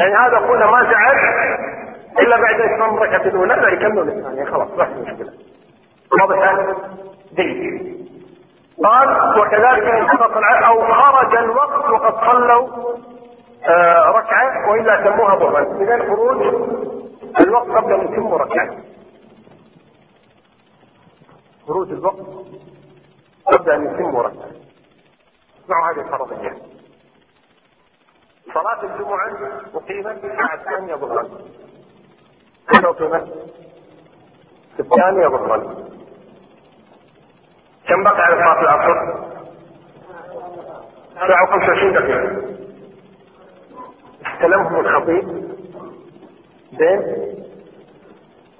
يعني 0.00 0.14
هذا 0.14 0.36
قلنا 0.36 0.66
ما 0.66 0.82
زعل 0.82 1.16
إلا 2.18 2.36
بعد 2.40 2.60
اتمام 2.60 2.94
الركعة 2.94 3.22
الأولى. 3.26 3.54
لا 3.54 3.68
يكملون 3.68 4.08
الثانية 4.08 4.44
خلاص 4.44 4.68
ما 4.78 4.84
في 4.84 5.00
مشكلة. 5.00 5.32
واضح؟ 6.20 6.56
جيد. 7.36 8.01
قال 8.84 9.38
وكذلك 9.40 9.84
إن 9.84 10.06
سقط 10.06 10.32
أو 10.64 10.92
خرج 10.94 11.36
الوقت 11.36 11.90
وقد 11.90 12.30
صلوا 12.32 12.68
آه 13.68 14.04
ركعة 14.06 14.70
وإلا 14.70 15.04
سموها 15.04 15.36
ظهرا 15.36 15.82
إذا 15.82 15.98
خروج 15.98 16.42
الوقت 17.40 17.68
قبل 17.70 17.92
أن 17.92 18.12
يتم 18.12 18.34
ركعة. 18.34 18.76
خروج 21.68 21.90
الوقت 21.92 22.16
قبل 23.54 23.70
أن 23.70 23.84
يتم 23.94 24.16
ركعة. 24.16 24.50
اسمعوا 25.64 25.92
هذه 25.92 26.00
الفرضية. 26.00 26.56
صلاة 28.54 28.82
الجمعة 28.82 29.36
أقيمت 29.74 30.24
الساعة 30.24 30.54
الثانية 30.54 30.94
ظهرا 30.94 31.22
كم 32.68 32.86
أقيمت؟ 32.86 33.28
في 34.76 34.80
الثانية 34.82 35.28
ظهرا 35.28 35.74
كم 38.02 38.10
بقي 38.10 38.22
على 38.22 38.36
صلاة 38.36 38.60
العصر؟ 38.60 39.22
ساعة 41.28 41.46
25 41.46 41.92
دقيقة 41.92 42.42
استلمهم 44.26 44.80
الخطيب 44.80 45.28
زين 46.78 47.02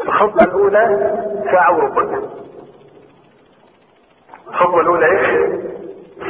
الخطبة 0.00 0.44
الأولى 0.44 1.12
ساعة 1.52 1.76
وربع 1.76 2.02
الخطبة 4.48 4.80
الأولى 4.80 5.06
إيش؟ 5.06 5.52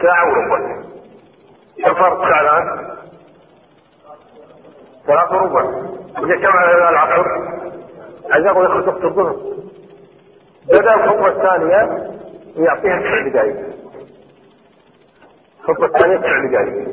ساعة 0.03 0.29
وربع 0.29 0.83
كم 1.85 1.95
فرق 1.95 2.29
ساعة 2.29 2.41
الآن؟ 2.41 2.97
ثلاثة 5.07 5.37
وربع 5.37 5.63
وجا 6.21 6.37
كم 6.37 6.57
على 6.57 6.89
العصر؟ 6.89 7.27
عايز 8.31 8.47
ياخذ 8.47 8.89
وقت 8.89 9.05
الظهر 9.05 9.37
بدأ 10.69 10.95
الخطبة 10.95 11.29
الثانية 11.29 12.13
ويعطيها 12.57 13.01
تسع 13.01 13.29
دقائق 13.29 13.57
الخطبة 15.61 15.87
الثانية 15.87 16.17
تسع 16.17 16.45
دقائق 16.47 16.89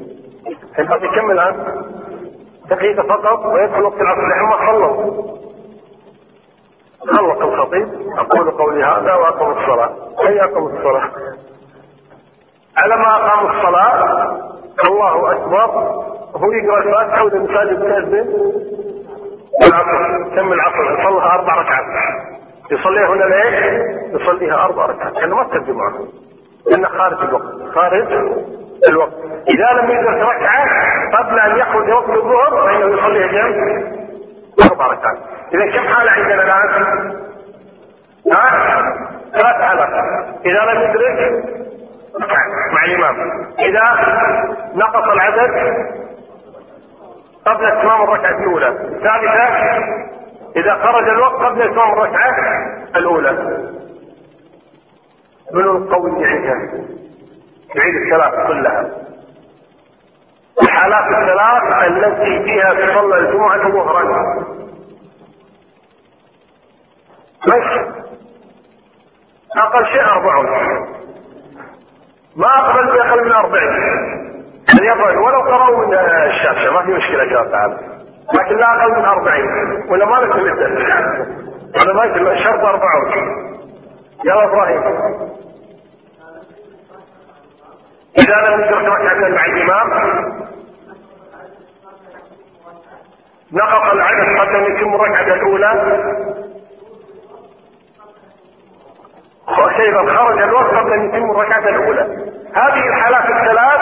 الحين 0.80 1.12
كم 1.16 1.32
الآن؟ 1.32 1.84
دقيقة 2.70 3.04
فقط 3.04 3.46
ويدخل 3.46 3.84
وقت 3.84 4.02
العصر. 4.02 4.22
لأن 4.28 4.46
ما 4.46 4.58
صلوا 4.72 5.40
خلق 7.00 7.42
الخطيب؟ 7.42 7.88
أقول 8.18 8.52
قولي 8.52 8.84
هذا 8.84 9.14
وأقم 9.16 9.52
الصلاة. 9.52 9.96
أي 10.28 10.44
أقم 10.44 10.68
الصلاة؟ 10.68 11.12
على 12.78 12.96
ما 12.96 13.08
أقام 13.08 13.46
الصلاة 13.46 14.50
الله 14.90 15.32
أكبر. 15.32 15.66
هو 16.36 16.52
يقرأ 16.52 16.78
الفاتحة 16.80 17.24
وإذا 17.24 17.38
المساجد 17.38 17.80
تأذن 17.80 18.52
العصر. 19.68 20.30
كم 20.36 20.54
العصر. 20.54 21.00
يصليها 21.00 21.34
أربع 21.34 21.62
ركعات. 21.62 21.86
يصليها 22.72 23.08
هنا 23.08 23.24
ليش؟ 23.24 23.64
يصليها 24.22 24.56
أربع 24.66 24.86
ركعات 24.86 25.14
لأنه 25.14 25.36
ما 25.36 25.44
ترجمها 25.44 25.94
لأنه 26.68 26.88
خارج 26.88 27.24
الوقت 27.24 27.76
خارج 27.76 28.08
الوقت 28.90 29.14
إذا 29.54 29.82
لم 29.82 29.92
يدرك 29.92 30.18
ركعة 30.22 30.66
قبل 31.18 31.40
أن 31.40 31.58
يخرج 31.58 31.90
وقت 31.90 32.10
الظهر 32.10 32.66
فإنه 32.66 32.86
يصلي 32.98 33.26
كم؟ 33.26 33.56
أربع 34.72 34.88
ركعات 34.88 35.18
إذا 35.54 35.66
كم 35.72 35.88
حالة 35.88 36.12
عندنا 36.12 36.44
الآن؟ 36.44 37.30
ها؟ 38.32 38.50
ثلاث 39.32 39.56
حالات 39.56 39.90
إذا 40.46 40.60
لم 40.74 40.82
يدرك 40.82 41.44
مع 42.74 42.86
الإمام 42.86 43.16
إذا 43.60 43.84
نقص 44.76 45.04
العدد 45.14 45.52
قبل 47.46 47.66
إتمام 47.66 48.02
الركعة 48.04 48.40
الأولى 48.40 48.68
الثالثة 48.68 49.50
إذا 50.56 50.76
خرج 50.76 51.10
الوقت 51.10 51.42
قبل 51.46 51.62
إتمام 51.62 51.94
الركعة 51.94 52.36
الأولى. 52.96 53.32
من 55.54 55.64
القوي 55.64 56.26
عنده 56.26 56.86
يعيد 57.76 57.96
الثلاث 57.96 58.48
كلها. 58.48 58.90
الحالات 60.62 61.06
الثلاث 61.06 61.88
التي 61.88 62.44
فيها 62.44 62.74
تصلى 62.74 63.18
الجمعة 63.20 63.72
ظهرا 63.72 64.04
ماشي 67.48 67.80
أقل 69.58 69.86
شيء 69.86 70.04
أربعون 70.04 70.46
ما 72.36 72.48
أقبل 72.48 72.86
بأقل 72.86 73.26
من 73.26 73.32
أربعين 73.32 73.70
أن 74.74 74.84
يظهر 74.86 75.18
ولو 75.20 75.42
قرأوا 75.42 75.86
من 75.86 75.94
الشاشة 75.94 76.72
ما 76.72 76.82
في 76.82 77.02
شاء 77.02 77.24
الله 77.24 77.52
تعالى 77.52 77.99
لكن 78.38 78.58
لا 78.58 78.66
أقل 78.66 78.92
من 79.00 79.06
أربعين. 79.06 79.48
ولا 79.90 80.06
ما 80.06 80.16
لك 80.16 80.36
مدة. 80.36 80.68
أنا 81.84 81.94
ما 81.94 82.06
الشرط 82.32 82.64
أربعون 82.64 83.12
يا 84.26 84.44
إبراهيم 84.44 84.84
إذا 88.18 88.36
لم 88.36 88.62
يدرك 88.64 88.86
ركعتين 88.86 89.36
مع 89.36 89.46
الإمام 89.46 89.90
نقص 93.54 93.94
العدد 93.94 94.28
لم 94.50 94.76
يتم 94.76 94.96
الركعة 94.96 95.34
الأولى. 95.34 95.72
وكيف 99.48 99.96
خرج 100.18 100.42
الوقت 100.42 100.74
قبل 100.74 100.94
أن 100.94 101.06
يتم 101.06 101.32
الركعة 101.32 101.70
الأولى. 101.70 102.02
هذه 102.54 102.88
الحالات 102.88 103.26
الثلاث 103.26 103.82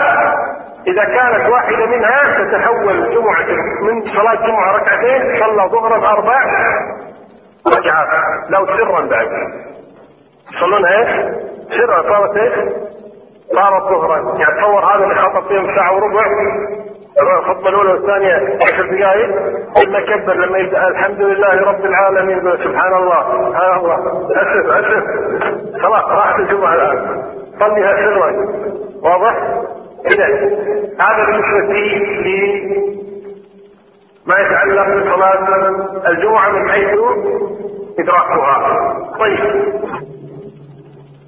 إذا 0.88 1.04
كانت 1.04 1.50
واحدة 1.50 1.86
منها 1.86 2.44
تتحول 2.44 3.16
جمعة 3.16 3.46
من 3.82 4.02
صلاة 4.02 4.48
جمعة 4.48 4.72
ركعتين 4.72 5.40
صلى 5.40 5.70
ظهرا 5.72 6.10
أربع 6.12 6.40
ركعات 7.78 8.08
لو 8.50 8.66
سرا 8.66 9.06
بعد. 9.06 9.28
يصلون 10.54 10.86
إيش؟ 10.86 11.10
سرا. 11.70 12.02
صارت 12.02 12.38
إيش؟ 12.38 12.54
صارت 13.56 13.84
ظهرا. 13.84 14.38
يعني 14.40 14.62
تصور 14.62 14.96
هذا 14.96 15.04
اللي 15.04 15.16
خطط 15.16 15.48
فيهم 15.48 15.76
ساعة 15.76 15.96
وربع. 15.96 16.26
الخطبة 17.22 17.70
الأولى 17.70 17.92
والثانية 17.92 18.58
عشر 18.72 18.98
دقائق. 18.98 19.30
ثم 19.76 20.00
كبر 20.00 20.34
لما 20.34 20.58
يبدأ. 20.58 20.88
الحمد 20.88 21.22
لله 21.22 21.72
رب 21.72 21.86
العالمين. 21.86 22.40
سبحان 22.40 22.94
الله. 22.94 23.50
سبحان 23.50 23.78
الله 23.78 23.96
أسف 24.32 24.70
أسف. 24.70 25.04
خلاص 25.82 26.04
راحت 26.04 26.40
الجمعة 26.40 26.74
الآن. 26.74 27.24
صليها 27.60 27.96
سرا. 27.96 28.34
واضح؟ 29.04 29.36
إذا 30.16 30.28
هذا 31.00 31.26
بالنسبة 31.26 31.74
لي 31.74 32.62
ما 34.26 34.40
يتعلق 34.40 34.88
بصلاة 34.88 35.48
الجمعة 36.08 36.50
من 36.50 36.70
حيث 36.70 36.90
إدراكها. 38.00 38.94
طيب. 39.20 39.40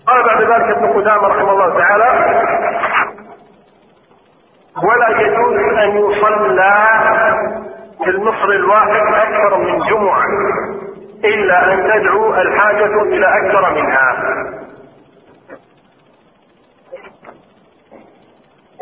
قال 0.08 0.24
بعد 0.24 0.42
ذلك 0.42 0.78
ابن 0.78 0.88
قدامة 0.88 1.28
رحمه 1.28 1.52
الله 1.52 1.78
تعالى 1.78 2.10
ولا 4.84 5.22
يجوز 5.22 5.58
أن 5.58 5.98
يصلى 5.98 6.74
في 8.04 8.10
المصر 8.10 8.50
الواحد 8.50 9.14
أكثر 9.14 9.58
من 9.58 9.80
جمعة 9.80 10.26
إلا 11.26 11.74
أن 11.74 11.84
تدعو 11.84 12.34
الحاجة 12.34 13.02
إلى 13.02 13.26
أكثر 13.28 13.74
منها. 13.74 14.16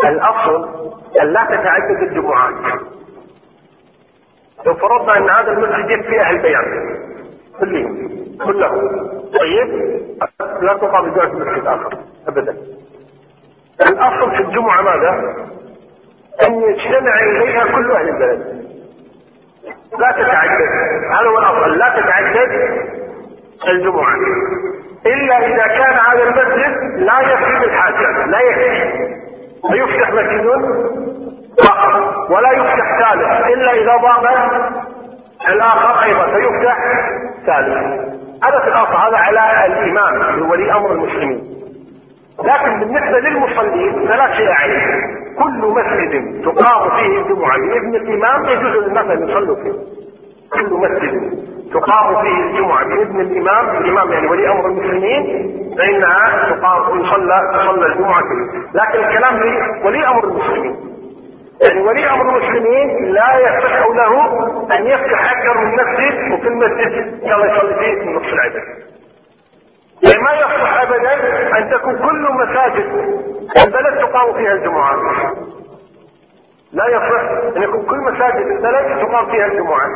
الأصل 0.04 0.70
أن 1.22 1.28
لا 1.28 1.45
تتعدد 1.45 2.02
الجمعات 2.02 2.54
لو 4.66 4.74
فرضنا 4.74 5.18
أن 5.18 5.30
هذا 5.30 5.52
المسجد 5.52 5.89
يكفي 5.89 6.20
أهل 6.26 6.41
بيان 6.41 6.98
كلهم. 7.60 8.10
كلهم. 8.45 9.08
طيب؟ 9.39 9.98
لا 10.62 10.74
تقام 10.74 11.10
بدون 11.12 11.41
مسجد 11.41 11.68
اخر 11.68 11.98
ابدا. 12.28 12.58
الأصل 13.91 14.32
في 14.32 14.41
الجمعه 14.41 14.82
ماذا؟ 14.84 15.10
أن 16.48 16.54
يجتمع 16.62 17.20
إليها 17.24 17.64
كل 17.76 17.91
أهل 17.91 18.10
البلد. 18.10 18.68
لا 20.00 20.12
تتعدد. 20.12 20.62
هذا 21.12 21.30
هو 21.30 21.38
الافضل 21.39 21.78
لا 21.78 21.89
تتعدد 21.89 22.52
الجمعة 23.68 24.16
إلا 25.06 25.38
إذا 25.48 25.68
كان 25.68 25.93
هذا 25.93 26.24
المسجد 26.24 27.00
لا 27.00 27.20
يكفي 27.22 27.60
بالحاجة 27.60 28.26
لا 28.26 28.39
يكفي 28.39 29.18
فيفتح 29.72 30.12
مسجد 30.12 30.45
اخر 31.62 32.16
ولا 32.34 32.51
يفتح 32.51 32.99
ثالث. 32.99 33.47
إلا 33.53 33.72
إذا 33.74 33.97
ضاق 33.97 34.24
الآخر 35.49 36.03
أيضا 36.03 36.26
فيفتح 36.26 36.78
ثالث. 37.45 37.78
هذا 38.43 38.60
في 38.60 38.68
الأصل 38.68 38.95
هذا 38.95 39.18
على 39.18 39.66
الإمام 39.66 40.49
ولي 40.49 40.72
أمر 40.72 40.91
المسلمين. 40.91 41.43
لكن 42.43 42.80
بالنسبة 42.80 43.20
للمصلين 43.20 44.08
فلا 44.08 44.34
شيء 44.36 44.51
عليه. 44.51 45.01
كل 45.38 45.74
مسجد 45.78 46.41
تقام 46.45 46.89
فيه 46.89 47.22
الجمعة 47.22 47.58
بإذن 47.58 47.95
الإمام 47.95 48.45
يجوز 48.45 48.84
للناس 48.84 49.05
أن 49.05 49.30
يصلوا 49.30 49.55
فيه. 49.55 49.74
كل 50.53 50.74
مسجد. 50.74 51.47
تقام 51.74 52.22
فيه 52.22 52.43
الجمعة 52.43 52.86
بإذن 52.86 53.20
الإمام 53.22 53.78
الإمام 53.78 54.11
يعني 54.11 54.28
ولي 54.28 54.51
أمر 54.51 54.65
المسلمين 54.65 55.24
فإنها 55.78 56.49
تقام 56.55 56.99
يصلى 56.99 57.36
تصلى 57.53 57.86
الجمعة 57.86 58.22
فيه 58.22 58.59
لكن 58.74 58.99
الكلام 59.07 59.38
لولي 59.84 60.07
أمر 60.07 60.24
المسلمين. 60.24 60.76
يعني 61.63 61.82
ولي 61.88 62.09
أمر 62.09 62.38
المسلمين 62.38 63.13
لا 63.13 63.28
يصح 63.39 63.88
له 63.88 64.38
أن 64.78 64.86
يفتح 64.88 65.32
أكثر 65.32 65.57
من 65.57 65.74
مسجد 65.74 66.34
وفي 66.34 66.47
المسجد 66.47 67.20
يصلي 67.24 67.76
فيه 67.80 68.09
نصف 68.11 68.34
العدد. 68.34 68.63
يعني 70.03 70.24
ما 70.24 70.34
يصح 70.34 70.82
ابدا 70.82 71.13
أن 71.57 71.70
تكون 71.72 71.95
كل 71.97 72.28
مساجد 72.34 72.86
البلد 73.65 73.99
تقام 73.99 74.34
فيها 74.34 74.53
الجمعات 74.53 74.97
لا 76.74 76.88
يصح 76.88 77.55
أن 77.57 77.63
يكون 77.63 77.86
كل 77.86 77.97
مساجد 77.97 78.47
البلد 78.47 78.99
تقام 79.07 79.26
فيها 79.32 79.45
الجمعات 79.45 79.91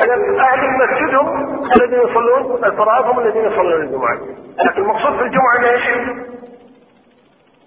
أهل 0.00 0.64
المسجد 0.64 1.14
هم 1.14 1.60
الذين 1.76 2.00
يصلون 2.00 2.64
الفرائض 2.64 3.04
هم 3.06 3.18
الذين 3.18 3.44
يصلون 3.44 3.82
الجمعات 3.82 4.18
لكن 4.66 4.82
المقصود 4.82 5.16
في 5.16 5.22
الجمعة 5.22 5.70
إيش؟ 5.70 5.82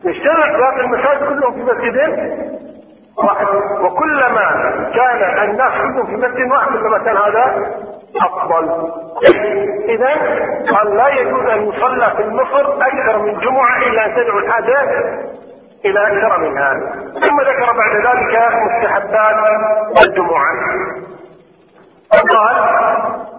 يجتمع 0.06 0.58
باقي 0.58 0.82
المساجد 0.82 1.28
كلهم 1.28 1.54
في 1.54 1.64
مسجدين 1.64 2.40
واحد. 3.18 3.46
وكلما 3.82 4.50
كان 4.96 5.50
الناس 5.50 5.72
كلهم 5.72 6.06
في 6.06 6.16
مسجد 6.16 6.52
واحد 6.52 6.68
كلما 6.72 6.98
كان 6.98 7.18
هذا 7.18 7.72
أفضل. 8.22 8.92
إذا 9.90 10.08
قال 10.72 10.98
لا 10.98 11.08
يجوز 11.08 11.46
أن 11.46 11.68
يصلى 11.68 12.14
في 12.18 12.30
مصر 12.30 12.74
أكثر 12.82 13.18
من 13.18 13.40
جمعة 13.40 13.78
إلا 13.78 14.06
أن 14.06 14.16
تدعو 14.16 14.38
الحاجة 14.40 14.82
إلى 15.86 16.08
أكثر 16.08 16.40
منها. 16.40 16.74
ثم 17.14 17.42
ذكر 17.42 17.74
بعد 17.78 17.96
ذلك 17.96 18.40
مستحبات 18.56 19.36
الجمعة. 20.08 20.54
قال 22.14 22.56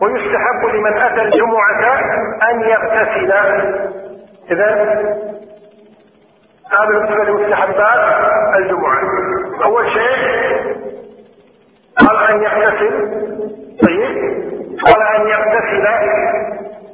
ويستحب 0.03 0.65
لمن 0.75 0.99
أتى 0.99 1.23
الجمعة 1.23 1.99
أن 2.51 2.61
يغتسل. 2.61 3.33
اذا 4.51 4.69
هذا 6.73 6.89
بالنسبة 6.89 7.25
لمستحبات 7.25 8.01
الجمعة. 8.57 9.01
أول 9.65 9.91
شيء 9.91 10.75
قال 11.99 12.17
أن 12.31 12.43
يغتسل 12.43 12.95
طيب 13.87 14.15
قال 14.87 15.03
أن 15.17 15.29
يغتسل 15.29 15.87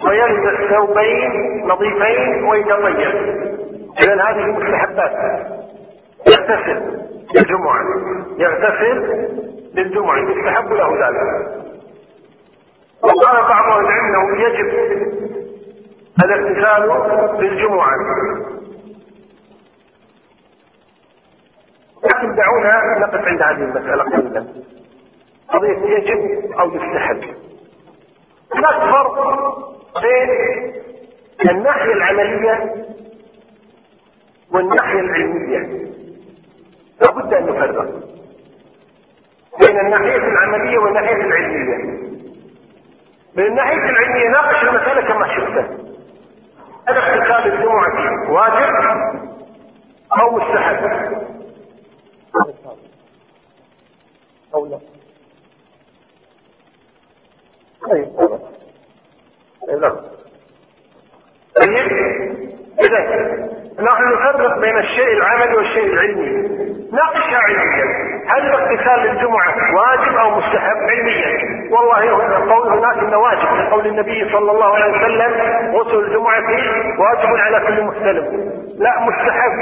ويلبس 0.07 0.71
ثوبين 0.71 1.31
نظيفين 1.67 2.45
ويتطيب. 2.45 3.15
اذا 4.05 4.15
هذه 4.15 4.45
مستحبات. 4.47 5.13
يغتسل 6.29 6.79
للجمعة. 7.37 7.83
يغتسل 8.39 8.97
للجمعة. 9.75 10.19
يستحب 10.19 10.73
له 10.73 11.07
ذلك. 11.07 11.61
وقال 13.03 13.43
بعض 13.49 13.73
أهل 13.73 13.85
العلم 13.87 14.15
إنه 14.15 14.43
يجب 14.43 14.69
الاغتسال 16.25 17.41
للجمعة 17.41 17.91
لكن 22.05 22.35
دعونا 22.35 22.99
نقف 22.99 23.25
عند 23.29 23.43
هذه 23.43 23.65
المسألة 23.65 24.03
قليلا 24.05 24.47
قضية 25.49 25.97
يجب 25.97 26.53
أو 26.61 26.75
يستحب. 26.75 27.21
هناك 28.55 28.91
فرق 28.91 29.15
بين 30.03 31.51
الناحية 31.51 31.93
العملية 31.93 32.75
والناحية 34.53 35.01
العلمية. 35.01 35.91
لابد 37.01 37.35
أن 37.35 37.47
نفرق 37.47 37.85
بين 39.61 39.81
الناحية 39.81 40.17
العملية 40.17 40.79
والناحية 40.79 41.15
العلمية. 41.25 42.10
من 43.37 43.55
ناحية 43.55 43.77
العلمية 43.91 44.29
ناقش 44.29 44.63
المسألة 44.63 45.01
كما 45.09 45.27
شفتها 45.37 45.69
هل 46.89 46.97
اغتسال 46.97 47.53
الجمعة 47.53 48.31
واجب 48.31 48.75
أو 50.21 50.31
مستحب؟ 50.37 50.85
أو 54.55 54.67
لا 54.67 54.79
طيب 57.91 58.09
لا 59.81 59.89
طيب 61.57 61.93
إذا 62.81 63.01
نحن 63.83 64.13
نفرق 64.13 64.59
بين 64.59 64.79
الشيء 64.79 65.13
العملي 65.13 65.57
والشيء 65.57 65.87
العلمي 65.87 66.31
ناقشها 66.93 67.39
علميا 67.39 67.85
هل 68.27 68.53
اغتسال 68.53 69.11
الجمعة 69.11 69.75
واجب 69.75 70.17
أو 70.17 70.31
مستحب 70.39 70.77
علميا؟ 70.91 71.50
والله 71.71 72.11
قول 72.55 72.69
هناك 72.79 73.13
واجب 73.13 73.71
قول 73.73 73.87
النبي 73.87 74.31
صلى 74.33 74.51
الله 74.51 74.75
عليه 74.75 74.97
وسلم 74.97 75.33
غسل 75.77 75.99
الجمعة 76.05 76.43
واجب 76.99 77.37
على 77.37 77.67
كل 77.67 77.83
مسلم. 77.83 78.51
لا 78.79 79.01
مستحب. 79.01 79.53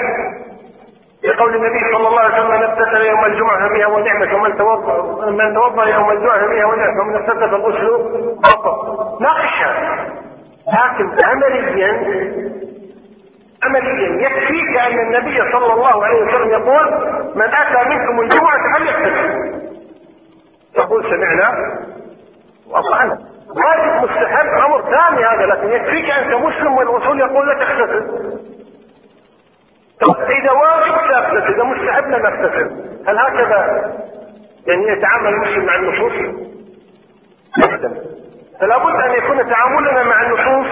لقول 1.25 1.55
النبي 1.57 1.81
صلى 1.95 2.09
الله 2.09 2.21
عليه 2.21 2.35
وسلم 2.35 2.51
من 2.51 2.63
اغتسل 2.63 3.07
يوم 3.07 3.25
الجمعة 3.25 3.69
فبها 3.69 3.87
ونعمة 3.87 4.35
ومن 4.35 4.57
توضأ 4.59 5.31
من 5.31 5.55
توضأ 5.55 5.85
يوم 5.89 6.11
الجمعة 6.11 6.39
فبها 6.47 6.65
ونعمة 6.67 7.01
ومن 7.03 7.15
اغتسل 7.15 7.51
فالغسل 7.51 7.89
بطل 8.39 9.23
ناقشها 9.23 10.07
لكن 10.73 11.11
عمليا 11.27 11.93
عمليا 13.63 14.27
يكفيك 14.29 14.77
أن 14.77 14.99
النبي 14.99 15.53
صلى 15.53 15.73
الله 15.73 16.05
عليه 16.05 16.23
وسلم 16.23 16.51
يقول 16.51 16.87
من 17.35 17.43
أتى 17.55 17.89
منكم 17.89 18.21
الجمعة 18.21 18.59
فليغتسل 18.79 19.58
تقول 20.79 21.05
سمعنا؟ 21.05 21.51
واطعنا 22.71 23.19
واجب 23.49 24.05
مستحب 24.05 24.49
أمر 24.49 24.83
ثاني 24.83 25.25
هذا 25.25 25.47
لكن 25.47 25.69
يكفيك 25.69 26.11
أنت 26.11 26.35
مسلم 26.35 26.77
والرسول 26.77 27.21
يقول 27.21 27.49
لك 27.49 27.57
اغتسل 27.57 28.39
إذا 30.31 30.51
واجب 30.53 30.95
تغتسل 30.95 31.55
إذا 31.55 31.65
مستحب 31.65 32.05
لم 32.05 32.27
اغتسل 32.27 32.71
هل 33.09 33.19
هكذا؟ 33.19 33.59
يعني 34.67 34.89
يتعامل 34.89 35.29
المسلم 35.29 35.65
مع 35.65 35.75
النصوص؟ 35.75 36.13
فلا 38.61 38.79
بد 38.79 39.01
أن 39.01 39.11
يكون 39.13 39.51
تعاملنا 39.51 40.03
مع 40.03 40.23
النصوص 40.23 40.67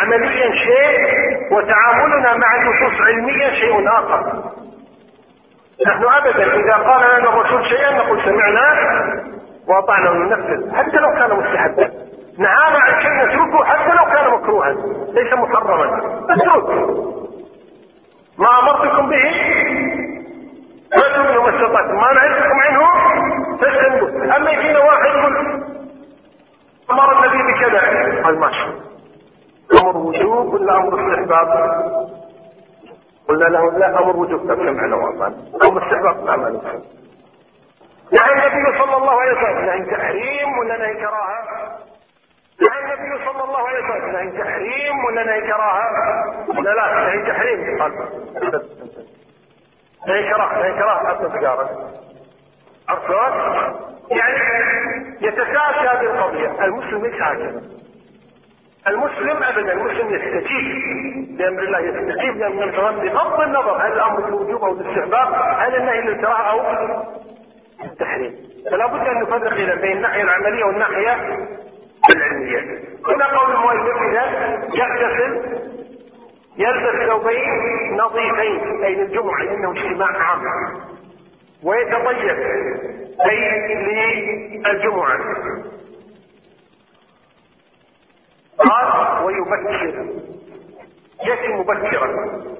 عمليا 0.00 0.50
شيء 0.54 1.52
وتعاملنا 1.52 2.36
مع 2.36 2.56
النصوص 2.56 3.00
علميا 3.00 3.50
شيء 3.50 3.88
آخر. 3.88 4.42
نحن 5.86 6.04
ابدا 6.04 6.54
إذا 6.56 6.74
قال 6.74 7.18
لنا 7.18 7.28
الرسول 7.28 7.68
شيئا 7.68 7.90
نقول 7.90 8.22
سمعنا 8.24 9.31
وأطعنا 9.68 10.10
وننفذ 10.10 10.74
حتى 10.74 10.96
لو 10.96 11.10
كان 11.10 11.36
مستحبا. 11.38 11.90
نهانا 12.38 12.78
عن 12.78 13.02
شيء 13.02 13.12
نتركه 13.12 13.64
حتى 13.64 13.94
لو 13.94 14.04
كان 14.04 14.30
مكروها. 14.32 14.72
ليس 15.12 15.32
محرما 15.32 15.86
نترك 16.30 16.68
ما 18.38 18.58
أمرتكم 18.58 19.08
به؟ 19.10 19.32
فاتوا 20.92 21.22
منه 21.22 21.42
ما 21.42 21.48
استطعتم. 21.48 21.96
ما 21.96 22.12
نهيتكم 22.12 22.60
عنه؟ 22.60 22.82
فاجتنبوه 23.60 24.36
أما 24.36 24.50
يجينا 24.50 24.78
واحد 24.78 25.06
يقول 25.06 25.62
أمر 26.90 27.12
النبي 27.12 27.52
بكذا. 27.52 27.80
قال 28.22 28.38
ماشي 28.38 28.68
أمر 29.82 29.96
وجوب 29.96 30.54
ولا 30.54 30.76
أمر 30.76 31.12
استحباب؟ 31.12 31.48
قلنا 33.28 33.44
له 33.44 33.78
لا 33.78 33.98
أمر 34.02 34.16
وجوب. 34.16 34.40
سمعنا 34.40 34.96
واطعنا 34.96 35.36
أمر 35.64 35.82
استحباب؟ 35.82 36.26
لا 36.26 36.36
ما 36.36 36.60
نهى 38.12 38.32
النبي 38.32 38.78
صلى 38.78 38.96
الله 38.96 39.20
عليه 39.20 39.32
وسلم. 39.32 39.64
نهي 39.66 39.84
تحريم 39.96 40.58
ولا 40.58 40.76
نهي 40.78 40.94
كراهة؟ 40.94 41.42
نهى 42.62 42.78
النبي 42.84 43.24
صلى 43.24 43.44
الله 43.44 43.68
عليه 43.68 43.84
وسلم. 43.84 44.12
نهي 44.12 44.30
تحريم 44.42 45.04
ولا 45.04 45.24
نهي 45.24 45.40
كراهة؟ 45.40 45.86
ولا 46.48 46.70
لا 46.70 46.94
نهي 46.94 47.32
تحريم 47.32 47.82
قال. 47.82 47.92
نهي 50.08 50.30
كراهة 50.30 50.58
نهي 50.62 50.72
كراهة. 50.72 51.08
حتى 51.08 51.30
سيجارة. 51.32 51.90
عرفت؟ 52.88 53.12
يعني 54.10 54.36
يتساءل 55.20 55.74
في 55.74 55.88
هذه 55.88 56.00
القضية. 56.00 56.64
المسلم 56.64 57.06
ليس 57.06 57.22
هكذا 57.22 57.62
المسلم 58.88 59.42
ابدا 59.42 59.72
المسلم 59.72 60.14
يستجيب. 60.14 61.40
لأمر 61.40 61.62
الله 61.62 61.78
يستجيب. 61.78 62.36
لامر 62.36 62.64
الله 62.64 63.12
بغض 63.12 63.40
النظر 63.40 63.86
هل 63.86 63.92
الأمر 63.92 64.20
بالوجوب 64.20 64.64
أو 64.64 64.74
بالاستحباب 64.74 65.34
هل 65.58 65.76
النهي 65.76 66.00
للكراهة 66.00 66.50
أو 66.50 66.60
التحريم. 67.84 68.34
فلا 68.70 68.86
بد 68.86 69.08
أن 69.08 69.22
نفرق 69.22 69.80
بين 69.80 69.96
الناحية 69.96 70.22
العملية 70.22 70.64
والناحية 70.64 71.12
العلمية. 72.14 72.60
هنا 73.06 73.38
قول 73.38 73.50
المؤلف 73.50 73.96
إذا 73.96 74.24
يغتسل 74.74 75.62
يلبس 76.56 77.08
ثوبين 77.08 77.96
نظيفين 77.96 78.84
أي 78.84 78.94
للجمعة 78.94 79.42
لأنه 79.42 79.70
اجتماع 79.70 80.22
عام. 80.22 80.42
ويتطيب 81.64 82.38
أي 83.26 83.66
للجمعة. 84.66 85.18
قال 88.58 89.24
ويبكر. 89.24 90.06
يأتي 91.24 91.48
مبكرا. 91.48 92.08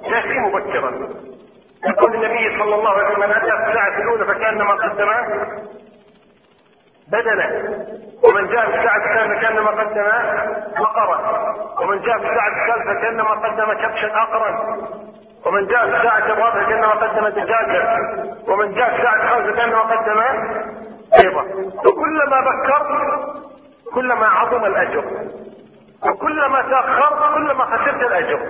يأتي 0.03 0.39
مبكرا. 0.39 1.09
يقول 1.89 2.15
النبي 2.15 2.59
صلى 2.59 2.75
الله 2.75 2.91
عليه 2.91 3.05
وسلم 3.09 3.21
من 3.21 3.31
أتى 3.35 3.47
في 3.47 3.69
الساعة 3.71 3.99
الأولى 3.99 4.25
فكأنما 4.25 4.73
قدم 4.75 5.09
بدنا 7.13 7.47
ومن 8.25 8.47
جاء 8.49 8.67
في 8.71 8.79
الساعة 8.79 8.97
الثانية 8.97 9.41
كأنما 9.41 9.71
قدم 9.71 10.09
بقرة 10.79 11.55
ومن 11.81 12.01
جاء 12.03 12.19
في 12.19 12.31
الساعة 12.31 12.49
الثالثة 12.49 13.01
كأنما 13.01 13.31
قدم 13.31 13.73
كبشا 13.73 14.07
أقرا 14.23 14.77
ومن 15.47 15.67
جاء 15.67 15.91
في 15.91 15.97
الساعة 15.97 16.19
الرابعة 16.19 16.69
كأنما 16.69 16.89
قدم 16.91 17.29
دجاجة 17.29 17.97
ومن 18.49 18.75
جاء 18.75 18.91
في 18.91 18.97
الساعة 18.97 19.15
الخامسة 19.25 19.57
كأنما 19.57 19.81
قدم 19.81 20.21
بيضة. 21.23 21.43
وكلما 21.87 22.41
بكرت 22.41 22.89
كلما 23.95 24.27
عظم 24.27 24.65
الأجر 24.65 25.05
وكلما 26.07 26.63
تأخرت 26.63 27.35
كلما 27.35 27.65
خسرت 27.65 28.03
الأجر. 28.03 28.41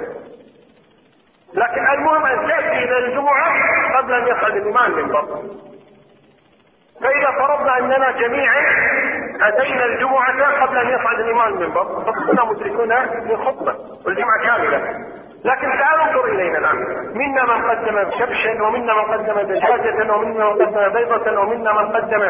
لكن 1.54 1.88
المهم 1.88 2.26
أن 2.26 2.48
تأتي 2.48 2.84
إلى 2.84 2.98
الجمعة 2.98 3.52
قبل 3.98 4.12
أن 4.12 4.26
يصعد 4.26 4.56
الإمام 4.56 4.90
من 4.92 5.08
بطن. 5.08 5.48
فإذا 7.00 7.30
فرضنا 7.38 7.78
أننا 7.78 8.10
جميعا 8.10 8.60
أتينا 9.42 9.84
الجمعة 9.84 10.62
قبل 10.66 10.78
أن 10.78 10.88
يصعد 10.88 11.20
الإمام 11.20 11.52
من 11.60 11.68
بطن 11.68 12.04
فكنا 12.04 12.44
مدركون 12.44 12.92
للخطبة 13.26 13.74
والجمعة 14.06 14.38
كاملة. 14.44 14.78
لكن 15.44 15.68
تعالوا 15.78 16.04
انظر 16.04 16.24
إلينا 16.24 16.58
الآن. 16.58 16.76
منا 17.14 17.44
من 17.44 17.70
قدم 17.70 18.02
كبشا 18.10 18.62
ومنا 18.62 18.94
من 18.94 19.02
قدم 19.02 19.40
دجاجة 19.40 20.12
ومنا 20.12 20.44
من 20.44 20.52
قدم 20.52 20.88
بيضة 20.92 21.40
ومنا 21.40 21.72
من 21.72 21.88
قدم 21.92 22.20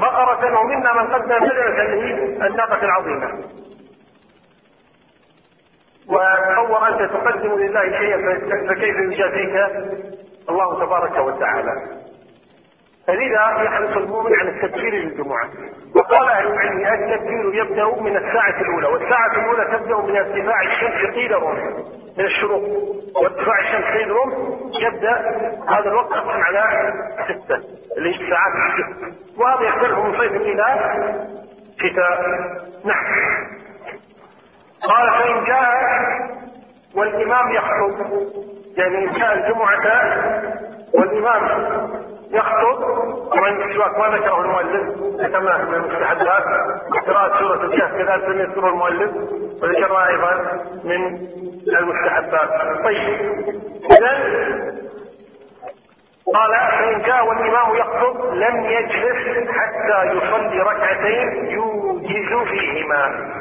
بقرة 0.00 0.60
ومنا 0.60 0.92
من 0.92 1.06
قدم 1.14 1.32
هي 1.44 2.12
الناقة 2.46 2.84
العظيمة. 2.84 3.28
وتصور 6.08 6.88
انت 6.88 7.12
تقدم 7.12 7.58
لله 7.58 7.98
شيئا 7.98 8.38
فكيف 8.68 8.96
يجازيك 8.96 9.54
الله 10.50 10.84
تبارك 10.84 11.16
وتعالى. 11.16 11.72
فلذا 13.06 13.62
يحرص 13.64 13.96
المؤمن 13.96 14.34
على 14.38 14.50
التبكير 14.50 14.94
للجمعة. 14.94 15.48
وقال 15.96 16.28
أهل 16.28 16.46
العلم 16.46 17.02
التبكير 17.02 17.54
يبدأ 17.54 18.00
من 18.00 18.16
الساعة 18.16 18.60
الأولى 18.60 18.86
والساعة 18.86 19.32
الأولى 19.36 19.78
تبدأ 19.78 19.96
من 19.96 20.16
ارتفاع 20.16 20.62
الشمس 20.62 21.14
قيل 21.14 21.36
من 22.18 22.24
الشروق. 22.24 22.62
وارتفاع 23.16 23.60
الشمس 23.60 23.84
قيل 23.84 24.10
يبدأ 24.82 25.14
هذا 25.68 25.88
الوقت 25.88 26.12
على 26.26 26.92
ستة 27.24 27.60
اللي 27.98 28.08
هي 28.10 28.14
الساعات 28.24 28.52
الست 28.54 29.38
وهذا 29.38 29.62
يختلف 29.62 29.98
من 29.98 30.18
صيف 30.18 30.32
إلى 30.32 30.64
شتاء. 31.78 32.20
نعم. 32.84 33.04
قال 34.88 35.10
فإن 35.10 35.44
جاء 35.44 35.68
والإمام 36.96 37.52
يخطب 37.52 38.12
يعني 38.76 38.98
إن 38.98 39.12
جاء 39.12 39.32
الجمعة 39.34 39.84
والإمام 40.94 41.42
يخطب 42.30 42.82
ومن 43.32 43.62
السواك 43.62 43.98
ما 43.98 44.16
ذكره 44.16 44.40
المؤلف 44.40 44.98
ذكرناه 45.20 45.64
من 45.64 45.74
المستحبات 45.74 46.44
قراءة 47.06 47.38
سورة 47.38 47.64
الكهف 47.64 47.90
كذلك 47.92 48.24
لم 48.28 48.40
يذكره 48.40 48.68
المؤلف 48.68 49.10
وذكرناه 49.62 50.08
أيضا 50.08 50.34
من 50.84 51.18
المستحبات. 51.78 52.48
طيب 52.84 53.18
إذا 53.90 54.12
قال 56.34 56.50
فإن 56.78 57.02
جاء 57.02 57.26
والإمام 57.28 57.76
يخطب 57.76 58.34
لم 58.34 58.64
يجلس 58.64 59.48
حتى 59.50 60.04
يصلي 60.06 60.60
ركعتين 60.60 61.46
يوجز 61.46 62.48
فيهما. 62.48 63.32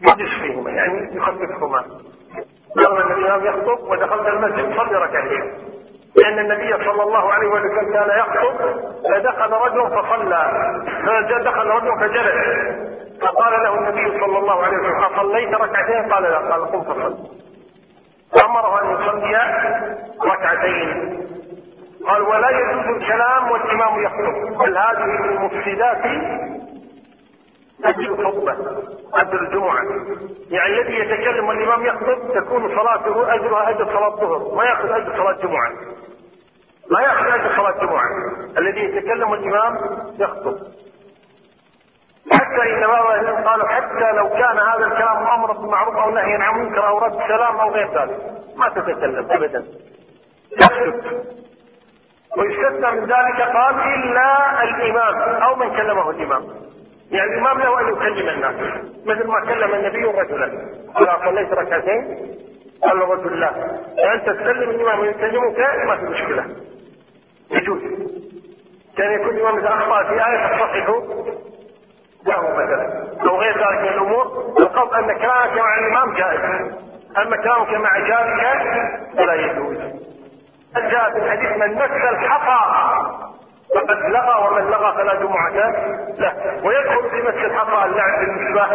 يوجز 0.00 0.40
فيهما 0.42 0.70
يعني 0.70 1.16
يخففهما. 1.16 1.84
قال 2.76 3.02
ان 3.02 3.12
الإمام 3.12 3.44
يخطب 3.46 3.90
ودخلت 3.90 4.26
المسجد 4.26 4.76
صلي 4.76 4.98
ركعتين. 4.98 5.52
لأن 6.16 6.38
النبي 6.38 6.84
صلى 6.84 7.02
الله 7.02 7.32
عليه 7.32 7.48
وسلم 7.48 7.92
كان 7.92 8.18
يخطب 8.18 8.56
فدخل 9.12 9.52
رجل 9.52 9.90
فصلى. 9.90 10.42
فدخل 11.06 11.66
رجل 11.66 12.00
فجلس. 12.00 12.36
فقال 13.22 13.52
له 13.62 13.78
النبي 13.78 14.20
صلى 14.20 14.38
الله 14.38 14.62
عليه 14.64 14.76
وسلم 14.78 15.04
أصليت 15.04 15.54
ركعتين؟ 15.54 16.12
قال 16.12 16.22
لا. 16.22 16.38
قال 16.38 16.64
قم 16.72 16.82
فصل 16.82 17.14
فأمره 18.40 18.82
أن 18.82 18.90
يصلي 18.94 19.36
ركعتين. 20.24 21.26
قال 22.08 22.22
ولا 22.22 22.50
يجوز 22.50 22.96
الكلام 22.96 23.50
والإمام 23.50 24.02
يخطب 24.02 24.58
بل 24.58 24.78
هذه 24.78 25.04
من 25.04 25.24
المفسدات 25.28 26.04
أجل 27.84 28.26
خطبة 28.26 28.52
أجل 29.14 29.38
الجمعة 29.46 29.82
يعني 30.50 30.80
الذي 30.80 30.94
يتكلم 30.94 31.48
والإمام 31.48 31.86
يخطب 31.86 32.34
تكون 32.34 32.68
صلاته 32.68 33.34
أجرها 33.34 33.70
أجر 33.70 33.84
صلاة 33.84 34.22
الظهر 34.22 34.54
ما 34.54 34.64
يأخذ 34.64 34.90
أجر 34.90 35.16
صلاة 35.16 35.32
جمعة. 35.32 35.70
ما 36.90 37.00
يأخذ 37.00 37.26
أجر 37.26 37.56
صلاة 37.56 37.86
جمعة. 37.86 38.08
الذي 38.58 38.80
يتكلم 38.80 39.30
والإمام 39.30 39.74
يخطب. 40.18 40.56
حتى 42.32 42.74
إن 42.74 42.86
بعض 42.86 43.06
أهل 43.06 43.44
قالوا 43.48 43.68
حتى 43.68 44.12
لو 44.16 44.28
كان 44.28 44.58
هذا 44.58 44.86
الكلام 44.86 45.26
أمر 45.26 45.52
بالمعروف 45.52 45.96
أو 45.96 46.10
نهي 46.10 46.34
عن 46.34 46.58
منكر 46.58 46.88
أو 46.88 46.98
رد 46.98 47.18
سلام 47.28 47.56
أو 47.60 47.70
غير 47.70 48.00
ذلك 48.00 48.20
ما 48.56 48.68
تتكلم 48.68 49.26
أبدا. 49.30 49.64
تسكت 50.58 51.04
ويستثنى 52.36 52.90
من 52.90 53.00
ذلك 53.00 53.40
قال 53.40 53.74
إلا 53.74 54.62
الإمام 54.62 55.42
أو 55.42 55.56
من 55.56 55.76
كلمه 55.76 56.10
الإمام. 56.10 56.42
يعني 57.10 57.32
الإمام 57.34 57.58
له 57.58 57.80
أن 57.80 57.92
يكلم 57.92 58.28
الناس. 58.28 58.54
مثل 59.06 59.26
ما 59.26 59.40
كلم 59.40 59.74
النبي 59.74 60.04
رجلا. 60.04 60.50
قال 60.94 61.08
صليت 61.24 61.52
ركعتين؟ 61.52 62.18
قال 62.82 63.02
الرجل 63.02 63.40
لا. 63.40 63.50
فأنت 63.96 64.30
تكلم 64.30 64.70
الإمام 64.70 65.00
ويكلمك؟ 65.00 65.58
ما 65.86 65.96
في 65.96 66.04
مشكلة. 66.04 66.44
يجوز. 67.50 67.80
كان 68.96 69.12
يكون 69.12 69.36
الإمام 69.36 69.58
إذا 69.58 69.68
أخطأ 69.68 70.02
في 70.02 70.14
آية 70.14 70.46
تصحح 70.46 70.88
له 72.26 72.40
مثلا. 72.40 73.06
أو 73.28 73.40
غير 73.40 73.58
ذلك 73.58 73.80
من 73.80 73.88
الأمور. 73.88 74.54
القصد 74.58 74.94
أن 74.94 75.18
كلامك 75.18 75.58
مع 75.58 75.78
الإمام 75.78 76.14
جائز. 76.14 76.40
أما 77.18 77.36
كلامك 77.36 77.70
مع 77.70 77.98
جارك 77.98 78.66
فلا 79.16 79.34
يجوز. 79.34 79.76
جاء 80.76 81.10
في 81.10 81.18
الحديث 81.18 81.56
من 81.56 81.74
مس 81.74 81.90
الحصى 82.10 82.60
فقد 83.74 83.98
لغى 83.98 84.48
ومن 84.48 84.70
لغى 84.70 84.94
فلا 84.96 85.14
جمعة. 85.14 85.70
له 86.18 86.32
ويدخل 86.64 87.10
في 87.10 87.16
مس 87.16 87.34
الحصى 87.34 87.84
اللعب 87.84 88.20
بالمصباح 88.20 88.72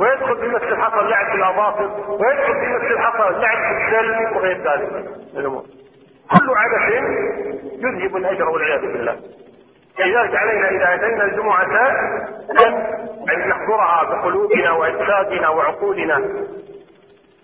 ويدخل 0.00 0.36
في 0.36 0.48
مس 0.48 0.62
الحصى 0.62 1.00
اللعب 1.00 1.32
بالاظافر 1.32 1.90
ويدخل 2.08 2.54
في 2.60 2.66
مس 2.66 2.90
الحصى 2.90 3.28
اللعب 3.28 3.58
بالسل 3.58 4.36
وغير 4.36 4.56
ذلك. 4.56 4.92
من 5.34 5.40
الأمور. 5.40 5.62
كل 6.38 6.50
عبث 6.56 6.92
يذهب 7.78 8.16
الأجر 8.16 8.48
والعياذ 8.48 8.80
بالله. 8.80 9.16
لذلك 9.98 10.36
علينا 10.36 10.70
إذا 10.70 10.94
أتينا 10.94 11.24
الجمعة 11.24 11.90
أن 13.32 13.48
نحضرها 13.48 14.04
بقلوبنا 14.04 14.72
واجسادنا 14.72 15.48
وعقولنا. 15.48 16.16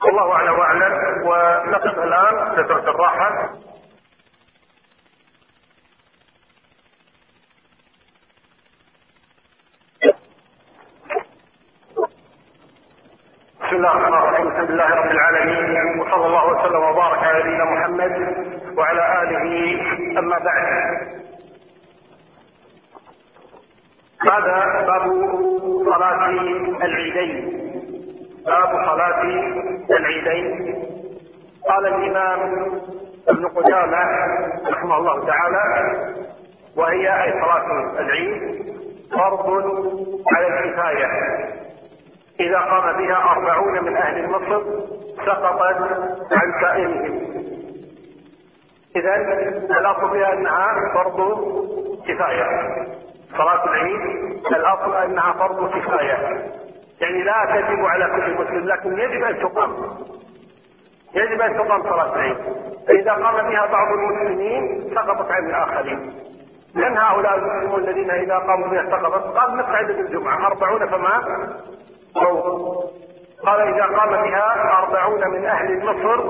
الله 0.08 0.32
أعلم 0.32 0.58
وأعلم. 0.58 0.92
ونقف 1.24 1.98
الآن 1.98 2.64
فترة 2.64 2.90
الراحة. 2.90 3.48
بسم 13.70 13.78
الله 13.78 13.96
الرحمن 13.96 14.18
الرحيم. 14.18 14.48
الحمد 14.48 14.70
لله 14.70 14.94
رب 14.94 15.10
العالمين. 15.10 16.00
وصلى 16.00 16.26
الله 16.26 16.46
وسلم 16.52 16.82
وبارك 16.82 17.18
على 17.18 17.38
نبينا 17.42 17.64
محمد 17.64 18.12
وعلى 18.78 19.22
آله. 19.22 19.46
أما 20.18 20.38
بعد. 20.38 20.66
هذا 24.30 24.86
باب 24.86 25.04
صلاة 25.84 26.28
العيدين. 26.84 27.34
باب 28.46 28.70
صلاة 28.90 29.22
العيدين. 29.90 30.74
قال 31.68 31.86
الإمام 31.86 32.40
ابن 33.28 33.46
قدامة 33.46 34.02
رحمه 34.70 34.98
الله 34.98 35.26
تعالى 35.26 35.64
وهي 36.76 37.22
أي 37.22 37.32
صلاة 37.32 38.00
العيد 38.00 38.64
فرض 39.12 39.46
على 40.34 40.46
الكفاية. 40.46 41.06
إذا 42.40 42.58
قام 42.58 42.96
بها 42.96 43.32
أربعون 43.32 43.84
من 43.84 43.96
أهل 43.96 44.30
مصر 44.30 44.62
سقطت 45.26 45.76
عن 46.32 46.60
سائرهم 46.60 47.20
إذا 48.96 49.14
الأصل 49.78 50.10
فيها 50.10 50.32
أنها 50.32 50.92
فرض 50.94 51.20
كفاية. 52.08 52.46
صلاة 53.38 53.64
العيد 53.64 54.00
الأصل 54.46 54.94
أنها 54.96 55.32
فرض 55.32 55.70
كفاية. 55.70 56.50
يعني 57.00 57.22
لا 57.22 57.44
تجب 57.44 57.84
على 57.84 58.04
كل 58.04 58.34
مسلم 58.34 58.66
لكن 58.68 58.98
يجب 58.98 59.24
أن 59.24 59.38
تقام. 59.38 59.74
يجب 61.14 61.40
أن 61.40 61.54
تقام 61.54 61.82
صلاة 61.82 62.14
العيد. 62.14 62.36
فإذا 62.88 63.12
قام 63.12 63.50
بها 63.50 63.66
بعض 63.66 63.88
المسلمين 63.92 64.90
سقطت 64.94 65.30
عن 65.30 65.46
الآخرين. 65.46 66.12
من 66.74 66.98
هؤلاء 66.98 67.34
المسلمون 67.34 67.80
الذين 67.80 68.10
إذا 68.10 68.38
قاموا 68.38 68.68
بها 68.68 68.90
سقطت؟ 68.90 69.36
قال 69.36 69.56
نفس 69.56 69.68
عدد 69.68 69.98
الجمعة 69.98 70.46
أربعون 70.46 70.86
فما؟ 70.86 71.22
قال 73.46 73.60
إذا 73.60 73.84
قام 73.84 74.10
بها 74.10 74.78
أربعون 74.78 75.30
من 75.30 75.46
أهل 75.46 75.84
مصر 75.84 76.20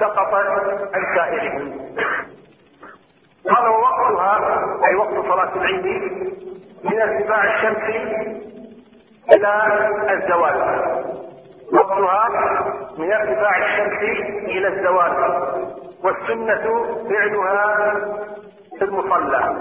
سقطت 0.00 0.34
عن 0.94 1.16
سائرهم 1.16 1.86
قال 3.54 3.68
ووقتها 3.68 4.34
أي 4.86 4.94
وقت 4.94 5.14
صلاة 5.14 5.54
العيد 5.56 5.86
من 6.84 7.00
ارتفاع 7.00 7.54
الشمس 7.54 7.84
إلى 9.34 9.52
الزوال. 10.10 10.56
وقتها 11.72 12.28
من 12.98 13.12
ارتفاع 13.12 13.56
الشمس 13.56 14.02
إلى 14.48 14.68
الزوال. 14.68 15.12
والسنة 16.04 16.84
فعلها 17.08 17.94
في 18.78 18.84
المصلى. 18.84 19.56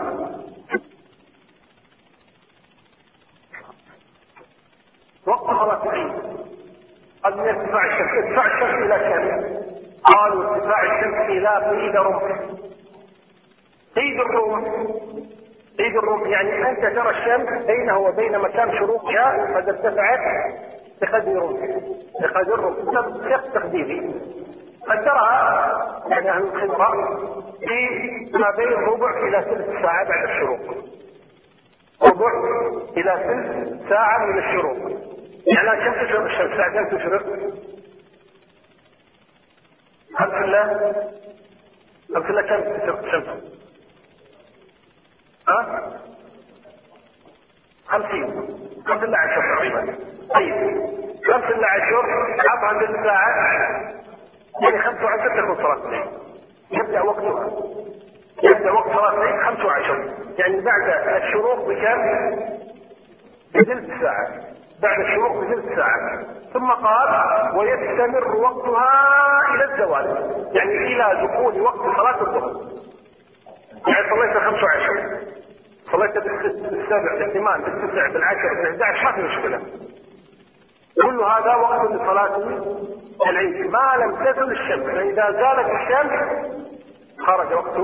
العيد 5.28 6.12
قال 7.24 7.38
من 7.38 7.48
ارتفاع 7.48 7.86
الشمس 7.86 8.10
ارتفاع 8.24 8.46
الشمس 8.46 8.84
إلى 8.84 9.00
كم؟ 9.00 9.56
قالوا 10.04 10.56
ارتفاع 10.56 10.84
الشمس 10.84 11.30
إلى 11.30 11.50
قيد 11.70 11.96
رمح 11.96 12.40
قيد 13.96 14.20
الرمح 14.20 14.68
قيد 15.80 15.98
الرمح 15.98 16.28
يعني 16.28 16.70
أنت 16.70 16.80
ترى 16.80 17.10
الشمس 17.10 17.66
بينه 17.66 17.98
وبين 17.98 18.40
مكان 18.40 18.78
شروقها 18.78 19.56
قد 19.56 19.70
ارتفعت 19.70 20.20
بقدر 21.02 21.36
رمح. 21.36 21.60
بقدر 22.22 22.60
رمح 22.60 23.30
شق 23.30 23.54
تقديري. 23.54 24.16
قد 24.90 25.06
تراها 25.06 26.04
يعني 26.10 26.30
أهل 26.30 26.44
الخبرة 26.44 27.16
في 27.60 28.38
ما 28.38 28.52
بين 28.58 28.74
ربع 28.74 29.18
إلى 29.28 29.42
ثلث 29.42 29.82
ساعة 29.82 30.10
بعد 30.10 30.30
الشروق. 30.30 30.60
ربع 32.10 32.32
إلى 32.98 33.24
ثلث 33.28 33.90
ساعة 33.90 34.26
من 34.26 34.38
الشروق. 34.38 35.15
يعني 35.48 35.86
كم 35.86 36.06
تشرق 36.06 36.22
الشمس 36.26 36.62
كم 36.74 36.98
تشرق؟ 36.98 37.26
الحمد 40.12 40.34
لله 40.34 40.72
الحمد 42.10 42.32
لله 42.32 42.42
كم 42.42 42.78
تشرق 42.78 43.04
الشمس؟ 43.04 43.28
ها؟ 45.50 45.92
خمسين. 47.88 48.32
خمس 48.88 49.04
إلا 49.04 49.18
عشر 49.18 49.56
تقريبا. 49.56 49.96
طيب. 50.38 50.56
خمس 51.26 51.44
إلا 51.52 51.68
عشر 51.68 52.06
عطها 52.40 52.68
عند 52.68 52.82
الساعة. 52.84 53.30
يعني 54.62 54.82
خمس 54.84 55.04
وعشر 55.04 55.42
تكون 55.42 55.56
صلاة 55.56 56.12
يبدأ 56.72 57.02
وقتها 57.02 57.50
يبدأ 58.44 58.72
وقت 58.72 58.88
صلاة 58.88 59.14
الليل 59.14 59.46
خمس 59.46 59.66
وعشر 59.66 60.14
يعني 60.40 60.62
بعد 60.62 60.90
الشروق 61.24 61.68
بكم؟ 61.68 62.36
بثلث 63.56 64.02
ساعة 64.02 64.55
بعد 64.82 65.00
الشروق 65.00 65.44
بثلث 65.44 65.76
ساعة 65.76 66.24
ثم 66.54 66.72
قال 66.72 67.10
ويستمر 67.58 68.36
وقتها 68.36 68.92
إلى 69.56 69.64
الزوال. 69.74 70.06
يعني 70.54 70.72
إلى 70.72 71.28
دخول 71.28 71.62
وقت 71.62 71.98
صلاة 71.98 72.22
الظهر. 72.22 72.62
يعني 73.88 74.10
صليت 74.10 74.38
25 74.38 75.36
صليت 75.92 76.18
بالسبع 76.18 77.18
بالثمان 77.20 77.62
بالتسع 77.62 78.08
بالعشر 78.08 78.50
بال11 78.64 79.04
ما 79.04 79.12
في 79.12 79.22
مشكلة. 79.22 79.62
كل 81.02 81.22
هذا 81.22 81.56
وقت 81.56 81.92
لصلاة 81.92 82.38
العيد. 83.30 83.72
ما 83.72 83.94
لم 83.98 84.16
تزل 84.16 84.52
الشمس. 84.52 84.86
فإذا 84.86 85.32
زالت 85.32 85.70
الشمس 85.72 86.46
خرج 87.26 87.54
وقت 87.54 87.76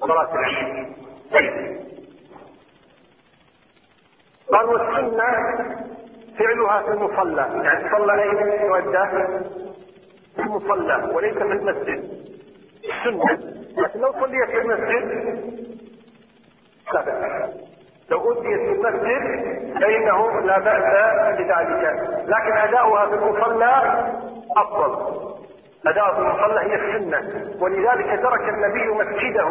صلاة 0.00 0.34
العيد. 0.34 0.92
طيب. 1.32 1.82
قال 4.52 4.66
والسنة 4.66 5.91
فعلها 6.38 6.82
في 6.82 6.88
المصلى. 6.90 7.64
يعني 7.64 7.90
صلى 7.90 8.22
أين 8.22 8.62
يودى 8.66 9.04
في 10.36 10.42
المصلى 10.42 11.10
وليس 11.14 11.34
في 11.34 11.42
المسجد. 11.42 12.10
السنة. 12.84 13.52
لكن 13.78 14.00
لو 14.00 14.12
صليت 14.12 14.50
في 14.50 14.58
المسجد 14.58 15.06
لا 16.94 17.00
بأس. 17.04 17.50
لو 18.10 18.32
أديت 18.32 18.60
في 18.60 18.72
المسجد 18.72 19.22
فإنه 19.80 20.40
لا 20.40 20.58
بأس 20.58 21.38
بذلك. 21.38 22.00
لكن 22.26 22.52
أداؤها 22.52 23.06
في 23.06 23.14
المصلى 23.14 24.04
أفضل. 24.56 25.22
أداء 25.86 26.14
في 26.14 26.20
المصلى 26.20 26.60
هي 26.60 26.74
السنة. 26.74 27.50
ولذلك 27.60 28.20
ترك 28.22 28.48
النبي 28.48 28.88
مسجده 28.88 29.48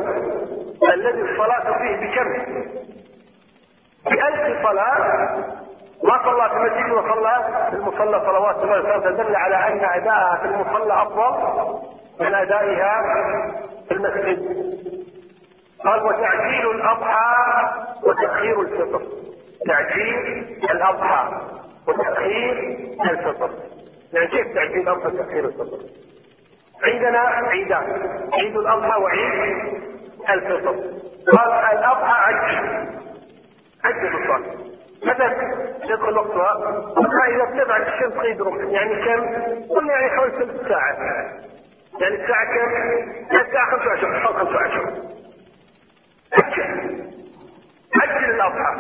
الذي 0.93 1.21
الصلاة 1.21 1.77
فيه 1.77 1.95
بكم؟ 1.95 2.61
بألف 4.05 4.63
صلاة 4.63 5.35
ما 6.03 6.23
صلى 6.23 6.49
في 6.49 6.55
المسجد 6.55 6.91
وصلى؟ 6.91 7.67
في 7.69 7.75
المصلى 7.75 8.19
صلوات 8.25 8.55
الله 8.55 8.79
وسلامه 8.79 9.23
دل 9.23 9.35
على 9.35 9.55
أن 9.55 9.85
أداءها 10.01 10.37
في 10.41 10.45
المصلى 10.45 11.01
أفضل 11.01 11.79
من 12.19 12.35
أدائها 12.35 13.01
في 13.87 13.93
المسجد. 13.93 14.71
قال 15.85 16.03
وتعجيل 16.03 16.71
الأضحى 16.71 17.35
وتأخير 18.03 18.61
الفطر. 18.61 19.01
تعجيل 19.67 20.57
الأضحى 20.71 21.31
وتأخير 21.87 22.79
الفطر. 23.11 23.49
يعني 24.13 24.27
كيف 24.27 24.55
تعجيل 24.55 24.81
الأضحى 24.81 25.07
وتأخير 25.07 25.45
الفطر؟ 25.45 25.79
عندنا 26.83 27.19
عيدان. 27.19 28.19
عيد 28.33 28.57
الأضحى 28.57 29.01
وعيد 29.01 29.81
الفطر. 30.29 30.75
قال 31.37 31.77
الأضحى 31.77 32.33
عجل 32.33 32.87
عجل 33.83 34.07
الصلاة. 34.07 34.70
متى 35.05 35.23
يدخل 35.83 36.17
وقتها؟ 36.17 37.27
إذا 37.27 37.41
ارتفعت 37.41 37.87
الشمس 37.87 38.41
رمح 38.41 38.71
يعني 38.71 38.95
كم؟ 39.05 39.25
قلنا 39.75 39.93
يعني 39.93 40.09
حوالي 40.09 40.31
ثلث 40.31 40.67
ساعة 40.67 40.93
يعني 42.01 42.15
الساعة 42.15 42.45
كم؟ 42.45 43.37
الساعة 43.37 43.71
25 43.71 44.19
حول 44.19 44.35
25 44.35 45.11
عجل 46.33 47.01
عجل 47.95 48.29
الأضحى 48.29 48.75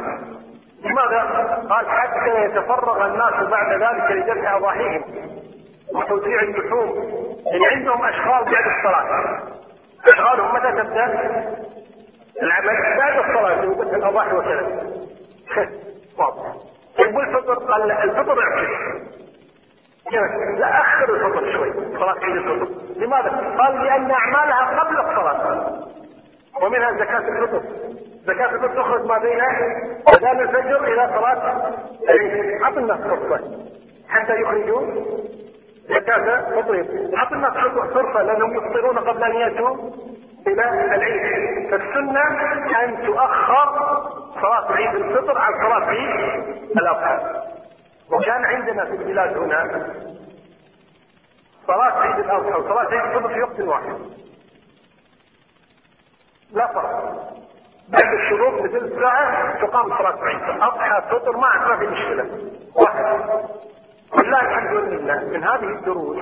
لماذا؟ 0.83 1.21
قال 1.69 1.89
حتى 1.89 2.45
يتفرغ 2.45 3.05
الناس 3.05 3.49
بعد 3.49 3.81
ذلك 3.81 4.11
لذبح 4.11 4.53
أضاحيهم 4.53 5.03
وتوزيع 5.95 6.41
اللحوم 6.41 7.21
يعني 7.45 7.65
عندهم 7.75 8.05
أشغال 8.05 8.43
بعد 8.43 8.65
الصلاة 8.77 9.39
أشغالهم 10.13 10.55
متى 10.55 10.71
تبدأ؟ 10.71 11.31
العمل 12.41 12.97
بعد 12.97 13.17
الصلاة 13.17 13.61
في 13.61 13.67
ذبح 13.67 13.93
الأضاحي 13.93 14.35
وكذا 14.35 14.91
واضح 16.17 16.53
طيب 16.97 17.15
والفطر 17.15 17.53
قال 17.53 17.91
الفطر 17.91 18.39
اعكس 18.41 19.11
لا 20.59 20.81
أخر 20.81 21.15
الفطر 21.15 21.51
شوي. 21.53 21.73
صلاة 21.73 22.15
عيد 22.23 22.35
الفطر. 22.35 22.67
لماذا؟ 22.95 23.55
قال 23.57 23.83
لأن 23.83 24.11
أعمالها 24.11 24.79
قبل 24.79 24.97
الصلاة. 24.99 25.67
ومنها 26.61 26.91
زكاة 26.91 27.17
الفطر. 27.17 27.61
زكاة 28.25 28.55
الفطر 28.55 28.81
تخرج 28.81 29.05
ما 29.05 29.17
بين 29.17 29.41
أذان 30.17 30.39
الفجر 30.39 30.83
إلى 30.83 31.07
صلاة 31.15 31.71
العيد. 32.09 32.61
اعط 32.61 32.77
الناس 32.77 32.99
فرصة 32.99 33.39
حتى 34.09 34.41
يخرجوا 34.41 34.81
زكاة 35.89 36.41
فطرهم 36.61 37.15
اعط 37.17 37.33
الناس 37.33 37.53
فرصة 37.93 38.21
لأنهم 38.21 38.57
يفطرون 38.57 38.99
قبل 38.99 39.23
أن 39.23 39.35
يأتوا 39.35 39.75
إلى 40.47 40.95
العيد. 40.95 41.69
فالسنة 41.71 42.21
أن 42.83 43.05
تؤخر 43.05 44.00
صلاة 44.41 44.71
عيد 44.71 44.95
الفطر 44.95 45.37
عن 45.37 45.53
صلاة 45.53 45.85
عيد 45.85 46.43
الأضحى. 46.77 47.41
وكان 48.11 48.45
عندنا 48.45 48.85
في 48.85 48.91
البلاد 48.91 49.37
هنا 49.37 49.85
صلاة 51.67 51.99
عيد 51.99 52.19
الأضحى 52.25 52.59
وصلاة 52.59 52.87
عيد 52.87 53.15
الفطر 53.15 53.33
في 53.33 53.41
وقت 53.41 53.59
واحد. 53.59 53.99
لا 56.51 56.67
فرق. 56.67 57.21
بعد 57.89 58.13
الشروط 58.13 58.61
بثلث 58.61 58.99
ساعة 58.99 59.61
تقام 59.65 59.97
صلاة 59.97 60.23
عيد. 60.23 60.61
أضحى 60.61 61.01
فطر 61.09 61.37
ما 61.37 61.67
ما 61.67 61.77
في 61.77 61.87
مشكلة. 61.87 62.51
واحد. 62.75 63.19
ولله 64.13 64.41
الحمد 64.41 64.77
لله 64.77 65.23
من 65.25 65.43
هذه 65.43 65.63
الدروس 65.79 66.19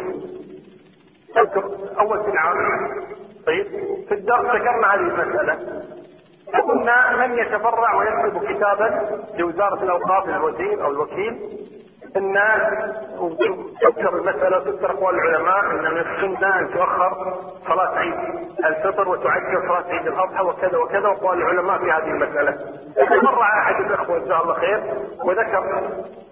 أذكر 1.37 1.63
أول 1.99 2.23
في 2.23 2.29
العام 2.29 2.57
طيب 3.47 3.65
في 4.07 4.13
الدرس 4.13 4.45
ذكرنا 4.45 4.93
هذه 4.93 4.99
المسألة. 4.99 5.83
قلنا 6.53 7.15
من 7.27 7.37
يتفرع 7.37 7.95
ويكتب 7.95 8.43
كتابا 8.53 9.19
لوزارة 9.37 9.83
الأوقاف 9.83 10.29
الوزير 10.29 10.85
أو 10.85 10.91
الوكيل؟ 10.91 11.39
ان 12.17 12.39
تذكر 13.81 14.09
المسألة 14.15 14.59
تذكر 14.59 14.91
أقوال 14.91 15.15
العلماء 15.15 15.59
أن 15.71 15.93
من 15.93 15.97
السنة 15.97 16.59
أن 16.59 16.69
تؤخر 16.73 17.33
صلاة 17.67 17.97
عيد 17.99 18.13
الفطر 18.65 19.09
وتعجل 19.09 19.61
صلاة 19.67 19.83
عيد 19.89 20.07
الأضحى 20.07 20.43
وكذا 20.43 20.77
وكذا 20.77 21.07
وأقوال 21.07 21.41
العلماء 21.41 21.77
في 21.77 21.91
هذه 21.91 22.11
المسألة. 22.11 22.51
تفرع 22.95 23.59
أحد 23.59 23.75
الأخوة 23.85 24.19
جزاه 24.19 24.41
الله 24.41 24.53
خير 24.53 24.83
وذكر 25.25 25.63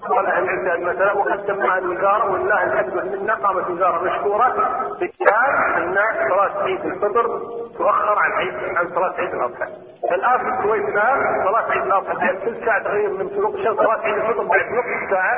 قال 0.10 0.26
أهل 0.26 0.44
العلم 0.44 0.72
المسألة 0.88 1.18
وقدمناها 1.18 1.78
الوزارة 1.78 2.32
ولله 2.32 2.64
الحمد 2.64 2.94
منا 3.22 3.34
قامت 3.34 3.70
وزارة 3.70 4.04
مشكورة 4.04 4.48
بكتاب 5.02 5.54
أن 5.78 5.96
صلاة 6.30 6.64
عيد 6.64 6.86
الفطر 6.86 7.40
تؤخر 7.78 8.20
عن 8.20 8.32
عيد 8.32 8.54
عن 8.78 8.88
صلاة 8.96 9.14
عيد 9.18 9.34
الأضحى. 9.34 9.68
الآن 10.12 10.38
في 10.40 10.48
الكويت 10.60 10.90
الآن 10.90 11.44
صلاة 11.48 11.72
عيد 11.72 11.84
الأضحى 11.86 12.14
بعد 12.16 12.36
ثلث 12.38 12.66
ساعة 12.66 12.84
تقريبا 12.84 13.24
من 13.24 13.30
شروق 13.36 13.54
الشمس 13.54 13.78
صلاة 13.78 14.00
عيد 14.02 14.16
الفطر 14.18 14.44
بعد 14.44 14.62
نصف 14.72 15.10
ساعة 15.12 15.38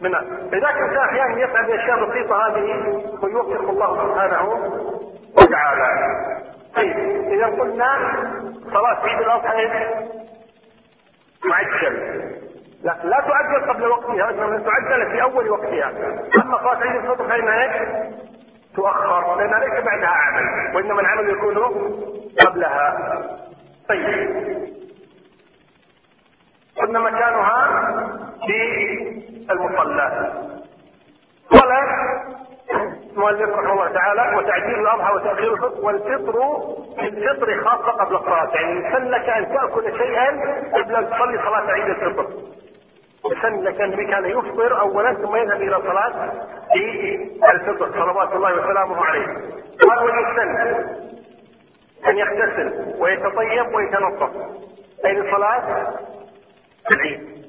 منها 0.00 0.20
لذلك 0.52 0.76
الانسان 0.76 0.98
أحيانا 0.98 1.40
يفعل 1.40 1.64
الأشياء 1.64 1.98
البسيطة 1.98 2.46
هذه 2.46 3.02
ويوفق 3.22 3.70
الله 3.70 4.06
سبحانه. 4.06 4.48
وتعالى 5.36 5.88
طيب 6.76 6.96
إذا 7.32 7.46
قلنا 7.46 7.96
صلاة 8.72 9.00
عيد 9.06 9.20
الأضحى 9.20 9.68
معجل. 11.44 12.22
لا 12.82 12.96
لا 13.04 13.20
تعجل 13.20 13.72
قبل 13.72 13.88
وقتها 13.88 14.30
إنما 14.30 14.58
تعجل 14.58 15.10
في 15.10 15.22
أول 15.22 15.50
وقتها. 15.50 15.92
أما 16.44 16.58
صلاة 16.58 16.76
عيد 16.76 16.96
الفطر 16.96 17.28
فانها 17.28 17.62
إيش؟ 17.62 17.88
تؤخر 18.76 19.36
لانها 19.36 19.58
ليس 19.58 19.84
بعدها 19.84 20.08
عمل 20.08 20.76
وإنما 20.76 21.00
العمل 21.00 21.30
يكون 21.30 21.56
قبلها. 22.46 23.18
طيب 23.88 24.81
قلنا 26.76 26.98
مكانها 26.98 27.88
في 28.46 28.58
المصلى. 29.50 30.32
قال 31.50 31.72
المؤلف 33.12 33.50
رحمه 33.50 33.72
الله 33.72 33.88
تعالى 33.88 34.36
وتعجيل 34.36 34.80
الأضحى 34.80 35.14
وتأخير 35.14 35.52
الفطر 35.52 35.84
والفطر 35.84 36.62
الفطر 36.98 37.64
خاصة 37.64 37.92
قبل 37.92 38.16
الصلاة. 38.16 38.50
يعني 38.54 38.86
يسن 38.86 39.04
لك 39.04 39.28
أن 39.28 39.48
تأكل 39.48 39.98
شيئا 39.98 40.28
قبل 40.74 40.96
أن 40.96 41.10
تصلي 41.10 41.38
صلاة 41.38 41.72
عيد 41.72 41.84
الفطر. 41.84 42.26
يسن 43.32 43.62
لك 43.62 43.80
النبي 43.80 44.06
كان 44.06 44.24
يفطر 44.24 44.80
اولا 44.80 45.14
ثم 45.14 45.36
يذهب 45.36 45.62
إلى 45.62 45.80
صلاة 45.80 46.32
عيد 46.70 47.42
الفطر. 47.54 47.92
صلوات 47.92 48.32
الله 48.32 48.54
وسلامه 48.54 49.04
عليه. 49.04 49.26
قال 49.88 50.04
ويسن 50.04 50.56
أن 52.08 52.18
يغتسل 52.18 52.94
ويتطيب 52.98 53.74
ويتنظف. 53.74 54.30
اي 55.04 55.12
لصلاه 55.12 55.94
العيد 56.94 57.46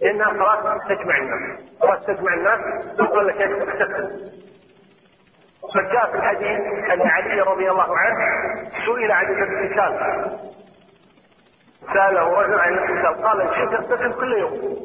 لانها 0.00 0.28
صلاه 0.28 0.78
تجمع 0.88 1.18
الناس. 1.18 1.60
صلاه 1.80 1.94
تجمع 1.94 2.34
الناس 2.34 2.60
يقول 3.00 3.28
لك 3.28 3.36
تغتسل 3.36 4.30
فجاء 5.74 6.10
في 6.10 6.16
الحديث 6.16 6.60
أن 6.92 7.02
علي 7.02 7.40
رضي 7.40 7.70
الله 7.70 7.98
عنه 7.98 8.16
سئل 8.86 9.12
عن 9.12 9.26
الاغتسال. 9.26 9.92
ساله 11.94 12.40
رجل 12.40 12.60
عن 12.60 12.72
الاغتسال. 12.72 13.24
قال 13.24 13.40
ان 13.40 13.54
شئت 13.54 13.74
اغتسل 13.74 14.12
كل 14.12 14.32
يوم؟ 14.32 14.76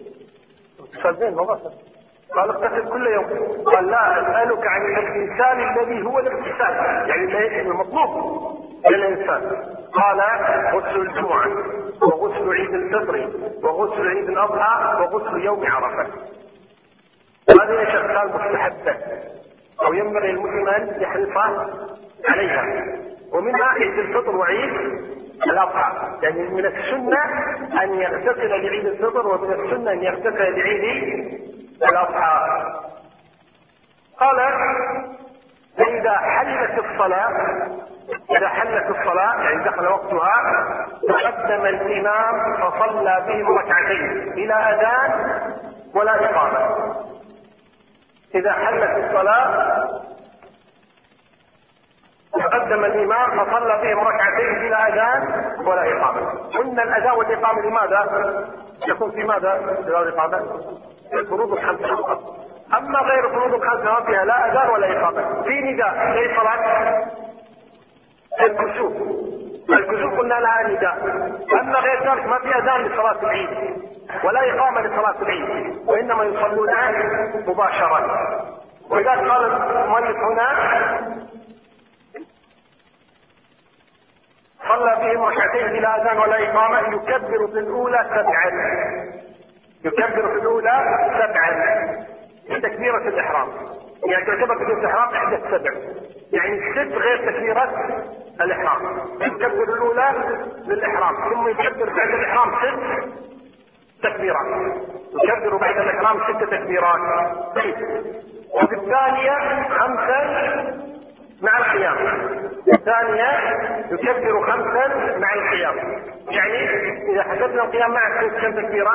اغتسال 0.79 1.15
زين 1.19 1.36
ما 1.36 1.43
قال 2.36 2.49
اغتسل 2.49 2.89
كل 2.89 3.07
يوم. 3.07 3.25
قال 3.63 3.88
لا 3.88 4.21
أسألك 4.21 4.67
عن 4.67 4.81
الاغتسال 4.81 5.79
الذي 5.79 6.05
هو 6.05 6.19
الاغتسال. 6.19 6.73
يعني 7.09 7.61
المطلوب 7.61 8.53
للإنسان. 8.89 9.73
قال 9.93 10.21
غسل 10.73 11.01
الجمعة 11.01 11.47
وغسل 12.01 12.53
عيد 12.53 12.73
الفطر 12.73 13.29
وغسل 13.63 14.07
عيد 14.07 14.29
الأضحى 14.29 15.01
وغسل 15.01 15.41
يوم 15.41 15.65
عرفة. 15.65 16.07
هذه 17.49 17.84
أشياء 17.84 18.27
مستحبة 18.27 18.95
أو 19.86 19.93
ينبغي 19.93 20.29
المسلم 20.29 20.67
ان 20.67 21.01
يحرص 21.01 21.38
عليها. 22.29 22.63
ومنها 23.31 23.65
عيد 23.65 23.99
الفطر 23.99 24.36
وعيد 24.36 24.73
الأضحى. 25.47 26.17
يعني 26.21 26.39
من 26.49 26.65
السنة 26.65 27.23
أن 27.84 27.93
يغتسل 28.01 28.49
لعيد 28.49 28.86
الفطر 28.86 29.27
ومن 29.27 29.53
السنة 29.53 29.91
أن 29.91 30.03
يغتسل 30.03 30.59
لعيد 30.59 30.84
الأضحى. 31.91 32.63
قال 34.19 34.39
فإذا 35.78 36.17
حلت 36.17 36.86
الصلاة 36.86 37.30
إذا 38.38 38.47
حلت 38.47 38.89
الصلاة 38.89 39.43
يعني 39.43 39.63
دخل 39.63 39.88
وقتها 39.88 40.41
تقدم 41.07 41.65
الإمام 41.65 42.57
فصلى 42.57 43.24
بهم 43.28 43.57
ركعتين 43.57 44.34
إلى 44.34 44.53
أذان 44.53 45.41
ولا 45.95 46.30
إقامة 46.30 46.93
إذا 48.36 48.51
حلت 48.53 49.05
الصلاة 49.05 49.74
تقدم 52.34 52.86
الإمام 52.86 53.45
فصلى 53.45 53.80
بهم 53.82 53.99
ركعتين 53.99 54.59
بلا 54.59 54.88
أذان 54.88 55.45
ولا 55.65 55.97
إقامة 55.97 56.30
قلنا 56.57 56.84
الأذان 56.84 57.11
والإقامة 57.11 57.61
لماذا؟ 57.61 58.07
يكون 58.88 59.11
في 59.11 59.24
ماذا؟ 59.24 59.55
بلا 59.86 60.01
الإقامة؟ 60.03 60.41
الفروض 61.13 61.51
الخمسة 61.53 61.95
فقط 61.95 62.19
أما 62.78 62.99
غير 62.99 63.28
الفروض 63.28 63.53
الخمسة 63.53 63.84
ما 63.84 64.05
فيها 64.05 64.26
لا 64.26 64.51
أذان 64.51 64.69
ولا 64.69 64.99
إقامة 64.99 65.43
في 65.43 65.61
نداء 65.61 66.17
أي 66.17 66.36
صلاة. 66.36 67.03
الكسوف. 68.41 68.93
الكسوف 69.69 70.19
قلنا 70.19 70.34
لها 70.34 70.67
نداء. 70.67 70.97
أما 71.61 71.80
غير 71.80 72.11
ذلك 72.11 72.26
ما 72.28 72.39
في 72.39 72.55
أذان 72.57 72.82
لصلاة 72.82 73.24
العيد. 73.24 73.49
ولا 74.24 74.55
إقامة 74.55 74.82
لصلاة 74.82 75.21
العيد. 75.21 75.78
وإنما 75.88 76.24
يصلون 76.24 76.69
مباشرة. 77.47 78.30
ولذلك 78.89 79.30
قال 79.30 79.45
المؤلف 79.78 80.17
هنا 80.17 80.47
صلى 84.67 84.95
بهم 84.95 85.24
ركعتين 85.24 85.67
بلا 85.67 86.01
أذان 86.01 86.17
ولا 86.17 86.51
إقامة 86.51 86.80
يكبر 86.95 87.47
في 87.47 87.59
الأولى 87.59 88.05
سبعا. 88.09 88.51
يكبر 89.86 90.28
في 90.34 90.39
الأولى 90.39 90.84
سبعا. 91.19 92.12
تكبيرة 92.47 93.07
الإحرام. 93.07 93.49
يعني 94.05 94.25
تعتبر 94.25 94.55
تكبيرة 94.55 94.79
الإحرام 94.79 95.13
إحدى 95.13 95.35
السبع. 95.35 95.71
يعني 96.31 96.71
ست 96.71 96.93
غير 96.95 97.31
تكبيرة 97.31 97.63
الإحرام. 98.41 98.99
يكبر 99.21 99.63
الأولى 99.73 100.13
للإحرام. 100.67 101.15
ثم 101.15 101.47
يكبر 101.49 101.93
بعد 101.93 102.09
الإحرام 102.09 102.51
ست 102.51 103.13
تكبيرات. 104.03 104.45
يكبر 105.23 105.57
بعد 105.57 105.77
الإحرام 105.77 106.19
ست 106.19 106.43
تكبيرات. 106.43 106.99
طيب. 107.55 107.75
وفي 108.53 108.75
الثانية 108.75 109.67
خمسا 109.69 110.92
مع 111.43 111.57
القيام. 111.57 111.97
الثانية 112.67 113.27
يكبر 113.91 114.51
خمسا 114.51 115.17
مع 115.17 115.33
القيام. 115.33 115.75
يعني 116.29 116.69
إذا 117.11 117.23
حسبنا 117.23 117.63
القيام 117.63 117.91
مع 117.91 118.21
كم 118.41 118.51
تكبيرة؟ 118.51 118.91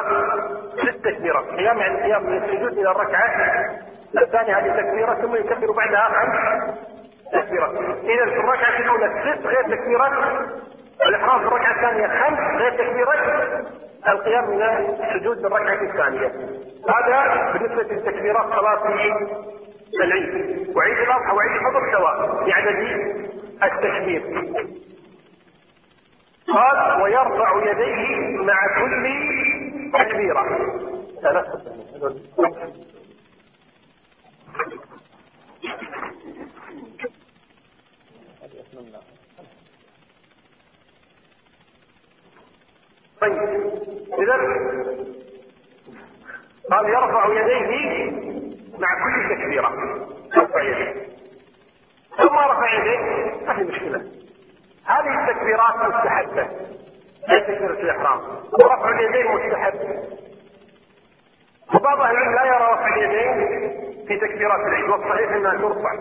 ست 0.76 1.04
تكبيرات. 1.04 1.44
قيام 1.44 1.78
يعني 1.78 1.98
القيام 1.98 2.26
من 2.26 2.36
السجود 2.36 2.72
إلى 2.78 2.90
الركعة. 2.90 3.30
الثانية 4.22 4.58
هذه 4.58 4.80
تكبيرة 4.80 5.14
ثم 5.14 5.34
يكبر 5.34 5.72
بعدها 5.72 6.08
خمس 6.08 6.74
تكبيرات. 7.32 7.70
إذا 8.04 8.24
في 8.24 8.40
الركعة 8.40 8.78
الأولى 8.78 9.08
ست 9.08 9.46
غير 9.46 9.62
تكبيرات. 9.62 10.12
الإحرام 11.06 11.40
في 11.40 11.46
الركعة 11.46 11.72
الثانية 11.76 12.06
خمس 12.06 12.60
غير 12.60 12.72
تكبيرات. 12.72 13.18
القيام 14.08 14.50
من 14.50 14.62
السجود 14.62 15.38
للركعة 15.38 15.82
الثانية. 15.82 16.32
هذا 16.88 17.52
بالنسبة 17.52 17.82
لتكبيرات 17.82 18.46
صلاة 18.46 18.88
العيد. 20.02 20.57
وعيد 20.76 20.98
الأضحى 20.98 21.32
وعيد 21.32 21.50
الفطر 21.52 21.92
سواء. 21.92 22.50
عدد 22.52 22.78
التكبير. 23.62 24.22
قال 26.48 27.02
ويرفع 27.02 27.70
يديه 27.70 28.36
مع 28.36 28.66
كل 28.78 29.04
تكبيرة. 29.92 30.44
طيب 43.20 43.38
اذا 44.18 44.36
قال 46.70 46.88
يرفع 46.88 47.26
يديه 47.26 48.10
مع 48.78 48.88
كل 49.04 49.36
تكبيرة. 49.36 50.08
رفع 50.38 50.62
يديه 50.62 50.94
ثم 52.18 52.38
رفع 52.38 52.74
يديه 52.74 52.98
ما 53.46 53.54
في 53.54 53.62
مشكلة 53.62 54.02
هذه 54.86 55.20
التكبيرات 55.30 55.74
مستحبة 55.76 56.46
لا 57.28 57.40
تكبيرة 57.40 57.72
الإحرام 57.72 58.20
ورفع 58.52 58.88
اليدين 58.90 59.26
مستحب 59.34 59.74
وبعض 61.74 62.00
أهل 62.00 62.16
العلم 62.16 62.34
لا 62.34 62.44
يرى 62.44 62.72
رفع 62.72 62.96
اليدين 62.96 63.68
في 64.08 64.16
تكبيرات 64.16 64.60
العيد 64.60 64.88
والصحيح 64.90 65.30
أنها 65.32 65.54
ترفع 65.54 65.92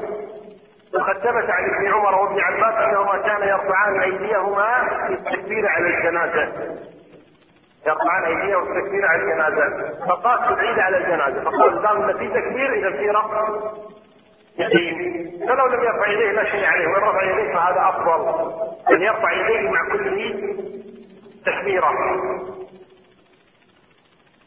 وقد 0.94 1.18
ثبت 1.18 1.50
عن 1.50 1.66
ابن 1.66 1.94
عمر 1.94 2.16
وابن 2.16 2.40
عباس 2.40 2.74
انهما 2.88 3.18
كان 3.18 3.48
يرفعان 3.50 4.00
ايديهما 4.02 4.88
في 5.08 5.14
التكبير 5.14 5.68
على 5.68 5.88
الجنازة. 5.88 6.52
يرفعان 7.88 8.24
ايديهم 8.24 8.64
التكبير 8.78 9.06
على 9.06 9.22
الجنازة. 9.24 9.94
فقاس 10.06 10.52
العيد 10.52 10.80
على 10.80 10.98
الجنازه 10.98 11.44
فقال 11.44 11.82
دام 11.82 12.18
في 12.18 12.28
تكبير 12.28 12.74
إذا 12.74 12.92
في 12.92 13.10
رفع 13.10 13.48
يديه 14.60 15.28
فلو 15.48 15.66
لم 15.68 15.84
يرفع 15.84 16.08
يديه 16.08 16.32
لا 16.32 16.44
شيء 16.44 16.66
عليه 16.66 16.88
وإن 16.88 17.04
رفع 17.04 17.24
يديه 17.24 17.54
فهذا 17.54 17.90
أفضل. 17.90 18.52
أن 18.96 19.02
يرفع 19.02 19.32
يديه 19.32 19.70
مع 19.70 19.90
كل 19.92 20.34
تكبيرة. 21.46 21.88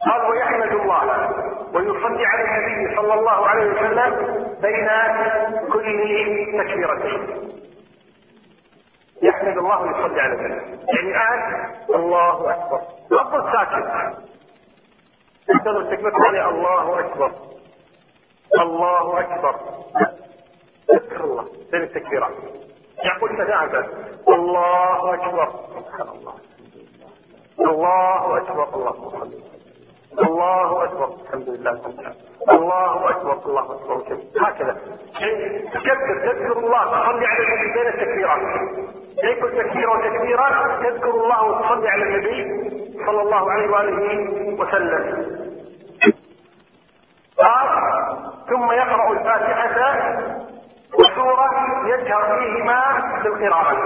قال 0.07 0.31
ويحمد 0.31 0.73
الله 0.73 1.05
ويصلي 1.75 2.27
على 2.27 2.45
النبي 2.45 2.97
صلى 2.97 3.15
الله 3.15 3.49
عليه 3.49 3.71
وسلم 3.71 4.15
بين 4.63 4.89
كل 5.73 5.85
تكبيرتين. 6.59 7.51
يحمد 9.23 9.59
الله 9.59 9.81
ويصلي 9.83 10.21
على 10.21 10.33
النبي. 10.33 10.79
يعني 10.89 11.11
الان 11.11 11.71
الله 11.95 12.51
أكبر. 12.51 12.81
افضل 13.13 13.53
ساكت. 13.53 14.17
التكبير 15.51 16.09
الثانية 16.09 16.49
الله 16.49 17.01
أكبر. 17.01 17.33
الله 18.59 19.21
أكبر. 19.21 19.55
اذكر 20.93 21.25
الله. 21.25 21.45
بين 21.73 21.83
التكبيرات 21.83 22.33
يقول 23.05 23.33
متابعة 23.33 23.87
الله 24.29 25.15
أكبر. 25.15 25.49
سبحان 25.77 26.09
الله. 26.09 26.35
الله 27.61 28.37
أكبر. 28.37 28.75
الله 28.75 28.91
أكبر. 28.91 29.29
الله 30.23 30.85
أكبر. 30.85 31.15
الحمد 31.27 31.49
لله. 31.49 31.81
الله 32.53 33.11
أكبر. 33.11 33.39
الله 33.47 33.75
أكبر. 33.75 34.19
هكذا. 34.41 34.77
تكبر 35.75 36.33
تذكر 36.33 36.59
الله. 36.59 36.85
تصلي 36.85 37.27
على 37.27 37.45
النبي. 37.45 37.73
بين 37.73 37.87
التكبيرات 37.87 38.41
بين 39.23 39.41
كل 39.41 39.51
تكبيره 39.51 39.93
وتكبيرة؟ 39.93 40.79
تذكر 40.83 41.11
الله. 41.11 41.45
وتصلي 41.45 41.89
على 41.89 42.03
النبي 42.03 42.71
صلى 43.07 43.23
الله 43.23 43.51
عليه 43.51 43.71
وآله 43.71 44.61
وسلم 44.61 45.41
قال 47.39 47.69
ثم 48.51 48.73
يقرأ 48.73 49.13
الفاتحة 49.13 50.19
وسورة 50.95 51.51
يجهر 51.87 52.39
فيهما 52.39 52.81
بالقراءه 53.25 53.77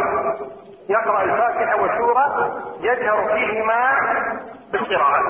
يقرأ 0.89 1.23
الفاتحة 1.23 1.83
وسورة 1.83 2.63
يجهر 2.81 3.35
فيهما 3.35 3.91
بالقراءه 4.73 5.21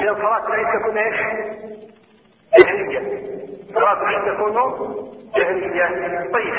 إذا 0.00 0.14
صلاة 0.14 0.46
العيد 0.46 0.80
تكون 0.80 0.98
إيش؟ 0.98 1.16
جهرية. 2.58 3.26
صلاة 3.74 4.02
العيد 4.02 4.34
تكون 4.34 4.54
جهرية. 5.36 6.32
طيب. 6.32 6.54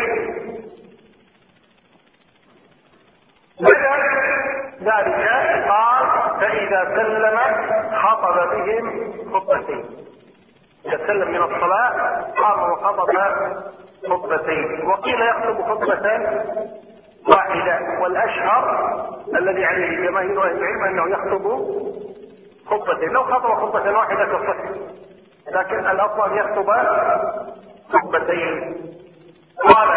بعد 4.82 5.08
ذلك 5.08 5.68
قال 5.68 6.06
فإذا 6.40 6.84
سلم 6.96 7.40
خطب 7.98 8.50
بهم 8.56 9.14
خطبتين. 9.34 9.86
إذا 10.88 11.08
سلم 11.08 11.32
من 11.32 11.44
الصلاة 11.44 11.92
قام 12.38 12.72
وخطب 12.72 13.10
خطبتين. 14.10 14.88
وقيل 14.88 15.22
يخطب 15.22 15.62
خطبة 15.62 16.20
واحدة 17.30 17.80
والأشهر 18.02 18.64
الذي 19.38 19.66
عليه 19.66 20.08
جماهير 20.08 20.44
أهل 20.44 20.58
العلم 20.58 20.84
أنه 20.84 21.10
يخطب 21.10 21.46
خطبتين. 22.66 23.10
لو 23.10 23.24
خطب 23.24 23.56
خطبة 23.56 23.92
واحدة 23.92 24.26
تصح 24.26 24.58
لكن 25.52 25.80
الأفضل 25.88 26.38
يخطب 26.38 26.72
خطبتين. 27.90 28.76
قال 29.76 29.88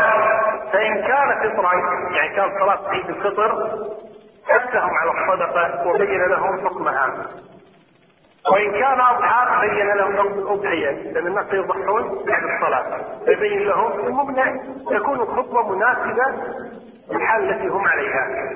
فإن 0.73 0.95
كان 0.95 1.53
فطرا 1.53 1.73
يعني 2.11 2.37
كان 2.37 2.51
صلاة 2.61 2.89
عيد 2.89 3.09
الفطر 3.09 3.79
حثهم 4.49 4.91
على 4.91 5.11
الصدقة 5.11 5.89
وبين 5.89 6.23
لهم 6.29 6.69
حكمها. 6.69 7.27
وإن 8.49 8.73
كان 8.73 9.01
أضحى 9.01 9.69
بين 9.69 9.97
لهم 9.97 10.17
حكم 10.17 10.39
الأضحية. 10.39 10.91
لأن 11.13 11.27
الناس 11.27 11.47
يضحون 11.53 12.25
بعد 12.27 12.43
الصلاة. 12.43 13.01
فيبين 13.25 13.59
لهم 13.59 14.01
المهم 14.01 14.35
تكون 14.91 15.21
الخطبة 15.21 15.69
مناسبة 15.69 16.25
للحال 17.11 17.51
التي 17.51 17.69
هم 17.69 17.89
عليها. 17.89 18.51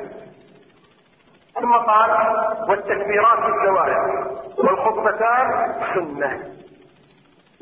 ثم 1.60 1.72
قال 1.72 2.10
والتكبيرات 2.68 3.38
الزواج. 3.38 3.96
والخطبتان 4.58 5.74
سنة. 5.94 6.40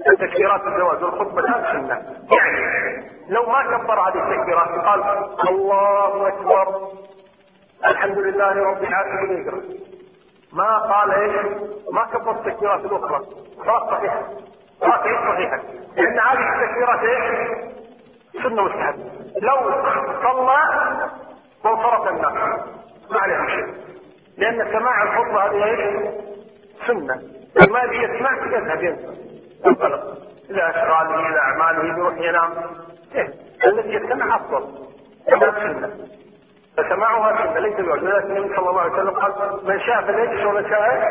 التكبيرات 0.08 0.66
الزواج 0.66 1.04
والخطبتان 1.04 1.64
سنة. 1.72 2.02
يعني 2.36 3.12
لو 3.28 3.46
ما 3.46 3.62
كبر 3.62 4.00
هذه 4.00 4.30
التكبيرات 4.30 4.68
قال 4.68 5.28
الله 5.48 6.28
أكبر. 6.28 6.88
الحمد 7.86 8.18
لله 8.18 8.70
رب 8.70 8.84
العالمين. 8.84 9.46
ما 10.52 10.78
قال 10.78 11.10
إيش؟ 11.10 11.46
ما 11.92 12.04
كبر 12.12 12.30
التكبيرات 12.30 12.84
الأخرى. 12.84 13.20
صلاة 13.64 13.90
صحيحة 13.90 14.22
صلاة 14.80 15.02
عيد 15.02 15.18
صحيحة 15.28 15.60
لأن 15.96 16.18
هذه 16.20 16.62
التكبيرات 16.62 17.00
إيش؟ 17.00 17.48
سنة 18.42 18.62
مستحبة 18.62 19.02
لو 19.42 19.70
صلى 20.22 20.58
وانصرف 21.64 22.08
الناس. 22.08 22.60
ما 23.10 23.20
عليهم 23.20 23.48
شيء 23.48 23.74
لأن 24.38 24.72
سماع 24.72 25.02
الخطبه 25.02 25.44
هذه 25.44 25.64
إيش؟ 25.64 26.08
سنة. 26.86 27.22
ما 27.70 27.82
يسمع 27.82 28.46
يذهب 28.46 28.82
ينسى. 28.82 29.22
إلى 30.50 30.70
أشغاله 30.70 31.28
إلى 31.28 31.38
أعماله 31.38 31.84
يروح 31.84 32.14
ينام. 32.18 32.50
إيه؟ 33.14 33.34
الذي 33.66 33.94
يستمع 33.94 34.36
أفضل. 34.36 34.88
هذا 35.32 35.50
سنة. 35.52 35.90
فسماعها 36.76 37.36
سنه 37.44 37.58
ليس 37.58 37.74
بواجب 37.80 38.02
ولكن 38.02 38.36
النبي 38.36 38.56
صلى 38.56 38.70
الله 38.70 38.80
عليه 38.80 38.92
وسلم 38.92 39.10
قال 39.10 39.32
من 39.64 39.80
شاء 39.80 40.02
فليجلس 40.02 40.46
ومن 40.46 40.68
شاء 40.70 41.02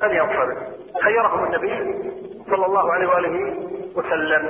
فلينصرف 0.00 0.58
خيرهم 1.02 1.44
النبي 1.44 1.94
صلى 2.50 2.66
الله 2.66 2.92
عليه 2.92 3.06
وآله 3.08 3.54
وسلم. 3.96 4.46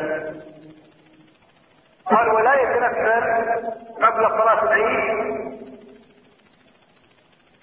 قال 2.06 2.28
ولا 2.28 2.54
يتنفل 2.60 3.22
قبل 4.02 4.28
صلاة 4.30 4.62
العيد. 4.62 5.46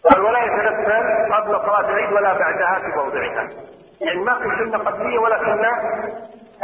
قال 0.10 0.22
ولا 0.22 0.44
يتنفل 0.44 1.34
قبل 1.34 1.52
صلاة 1.52 1.90
العيد 1.90 2.14
ولا 2.14 2.34
بعدها 2.34 2.80
في 2.80 2.88
موضعها. 2.98 3.50
يعني 4.02 4.20
ما 4.20 4.40
في 4.40 4.66
سنة 4.66 4.78
قبلية 4.78 5.20
ولا 5.20 5.40
سنة 5.40 5.72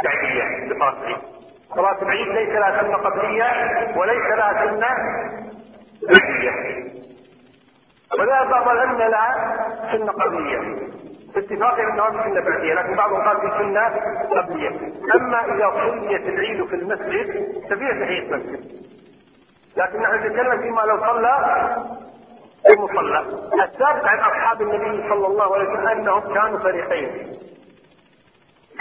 بعدية 0.04 0.66
لصلاة 0.66 0.92
العيد. 1.02 1.18
صلاة 1.74 2.02
العيد 2.02 2.28
ليس 2.28 2.48
لها 2.48 2.82
سنة 2.82 2.96
قبلية 2.96 3.46
وليس 3.96 4.24
لها 4.38 4.66
سنة 4.66 4.88
بعدية 6.08 6.90
ولا 8.18 8.44
بعض 8.44 8.68
العلماء 8.68 9.08
لها 9.08 9.56
سنة 9.92 10.12
قبلية. 10.12 10.58
باتفاق 11.34 11.78
انها 11.78 12.10
في 12.10 12.30
سنه 12.30 12.40
بعديه 12.40 12.74
لكن 12.74 12.94
بعضهم 12.96 13.22
قال 13.22 13.40
في 13.40 13.48
سنة 13.58 13.88
قبلية. 14.40 14.70
أما 15.14 15.44
إذا 15.44 15.70
صليت 15.70 16.28
العيد 16.28 16.64
في 16.66 16.74
المسجد 16.74 17.52
ففيها 17.70 18.04
تحية 18.04 18.30
مسجد 18.36 18.80
لكن 19.76 20.00
نحن 20.02 20.14
نتكلم 20.14 20.62
فيما 20.62 20.80
لو 20.80 21.00
صلى 21.00 21.34
المصلى. 22.70 23.20
الثابت 23.64 24.04
عن 24.04 24.18
أصحاب 24.18 24.62
النبي 24.62 25.08
صلى 25.08 25.26
الله 25.26 25.54
عليه 25.54 25.68
وسلم 25.70 25.88
أنهم 25.88 26.34
كانوا 26.34 26.58
فريقين. 26.58 27.36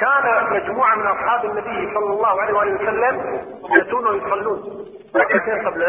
كان 0.02 0.54
مجموعه 0.54 0.96
من 0.96 1.08
أصحاب 1.08 1.46
النبي 1.46 1.94
صلى 1.94 2.14
الله 2.14 2.42
عليه 2.42 2.54
وسلم 2.54 3.42
يأتون 3.78 4.08
ويصلون. 4.08 4.86
ركعتين 5.16 5.68
قبل 5.68 5.86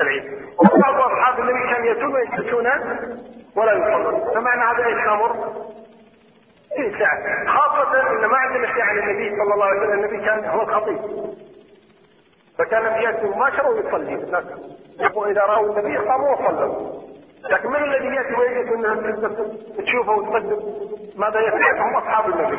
العيد. 0.00 0.24
وبعض 0.58 1.00
أصحاب 1.00 1.40
النبي 1.40 1.74
كانوا 1.74 1.86
يأتون 1.86 2.14
ويجلسون 2.14 2.66
ولا 3.56 3.72
يصلون. 3.72 4.34
فمعنى 4.34 4.62
هذا 4.62 4.86
إيش 4.86 4.98
الأمر؟ 5.04 5.32
في 6.76 6.98
ساعة. 6.98 7.46
خاصة 7.46 8.10
إن 8.10 8.26
ما 8.26 8.36
عندنا 8.36 8.66
شيء 8.66 8.82
عن 8.82 8.98
النبي 8.98 9.36
صلى 9.36 9.54
الله 9.54 9.64
عليه 9.66 9.80
وسلم 9.80 9.92
النبي 9.92 10.26
كان 10.26 10.44
هو 10.44 10.62
الخطيب 10.62 10.98
فكان 12.58 12.84
ياتي 13.02 13.26
مباشرة 13.26 13.68
ويصلي 13.68 14.14
الناس 14.14 14.44
إذا 15.26 15.40
رأوا 15.42 15.66
النبي 15.72 15.96
قاموا 15.96 16.32
وصلوا. 16.32 16.92
لكن 17.50 17.68
من 17.70 17.84
الذي 17.84 18.06
يأتي 18.06 18.34
ويجلس 18.34 18.72
انها 18.72 18.94
تشوفه 19.78 20.12
وتقدم 20.12 20.58
ماذا 21.16 21.40
يفعل 21.40 21.78
هم 21.78 21.96
أصحاب 21.96 22.28
النبي. 22.28 22.56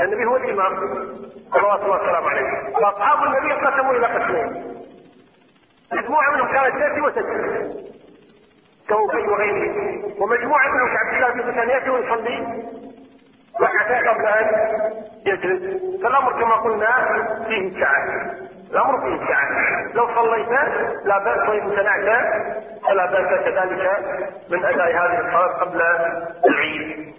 النبي 0.00 0.24
هو 0.24 0.36
الإمام. 0.36 0.76
صلوات 1.52 1.80
الله 1.80 2.02
وسلامه 2.02 2.30
عليه. 2.30 2.72
فاصحاب 2.72 3.24
النبي 3.24 3.52
انقسموا 3.52 3.92
إلى 3.92 4.06
قسمين. 4.06 4.74
مجموعة 5.92 6.30
منهم 6.34 6.52
كانت 6.52 6.78
تاتي 6.78 7.00
وتجلس 7.00 7.94
كوكي 8.88 9.26
وغيره. 9.26 9.74
ومجموعة 10.22 10.68
منهم 10.68 10.88
كعبد 10.94 11.14
الله 11.14 11.30
بن 11.30 11.52
كان 11.52 11.68
يأتي 11.68 11.90
ويصلي. 11.90 12.64
ركعتين 13.60 14.08
قبل 14.08 14.26
أن 14.26 14.46
يجلس. 15.26 16.02
فالأمر 16.02 16.32
كما 16.32 16.54
قلنا 16.54 16.90
فيه 17.48 17.80
سعه 17.80 18.04
الأمر 18.70 19.00
فيه 19.00 19.26
سعه 19.26 19.48
لو 19.94 20.08
صليت 20.14 20.48
لا 21.04 21.18
بأس 21.18 21.48
وإن 21.48 21.60
امتنعت 21.60 22.24
فلا 22.86 23.06
بأس 23.06 23.44
كذلك 23.44 23.98
من 24.50 24.64
أداء 24.64 24.90
هذه 24.90 25.20
الصلاة 25.20 25.60
قبل 25.60 25.82
العيد. 26.46 27.14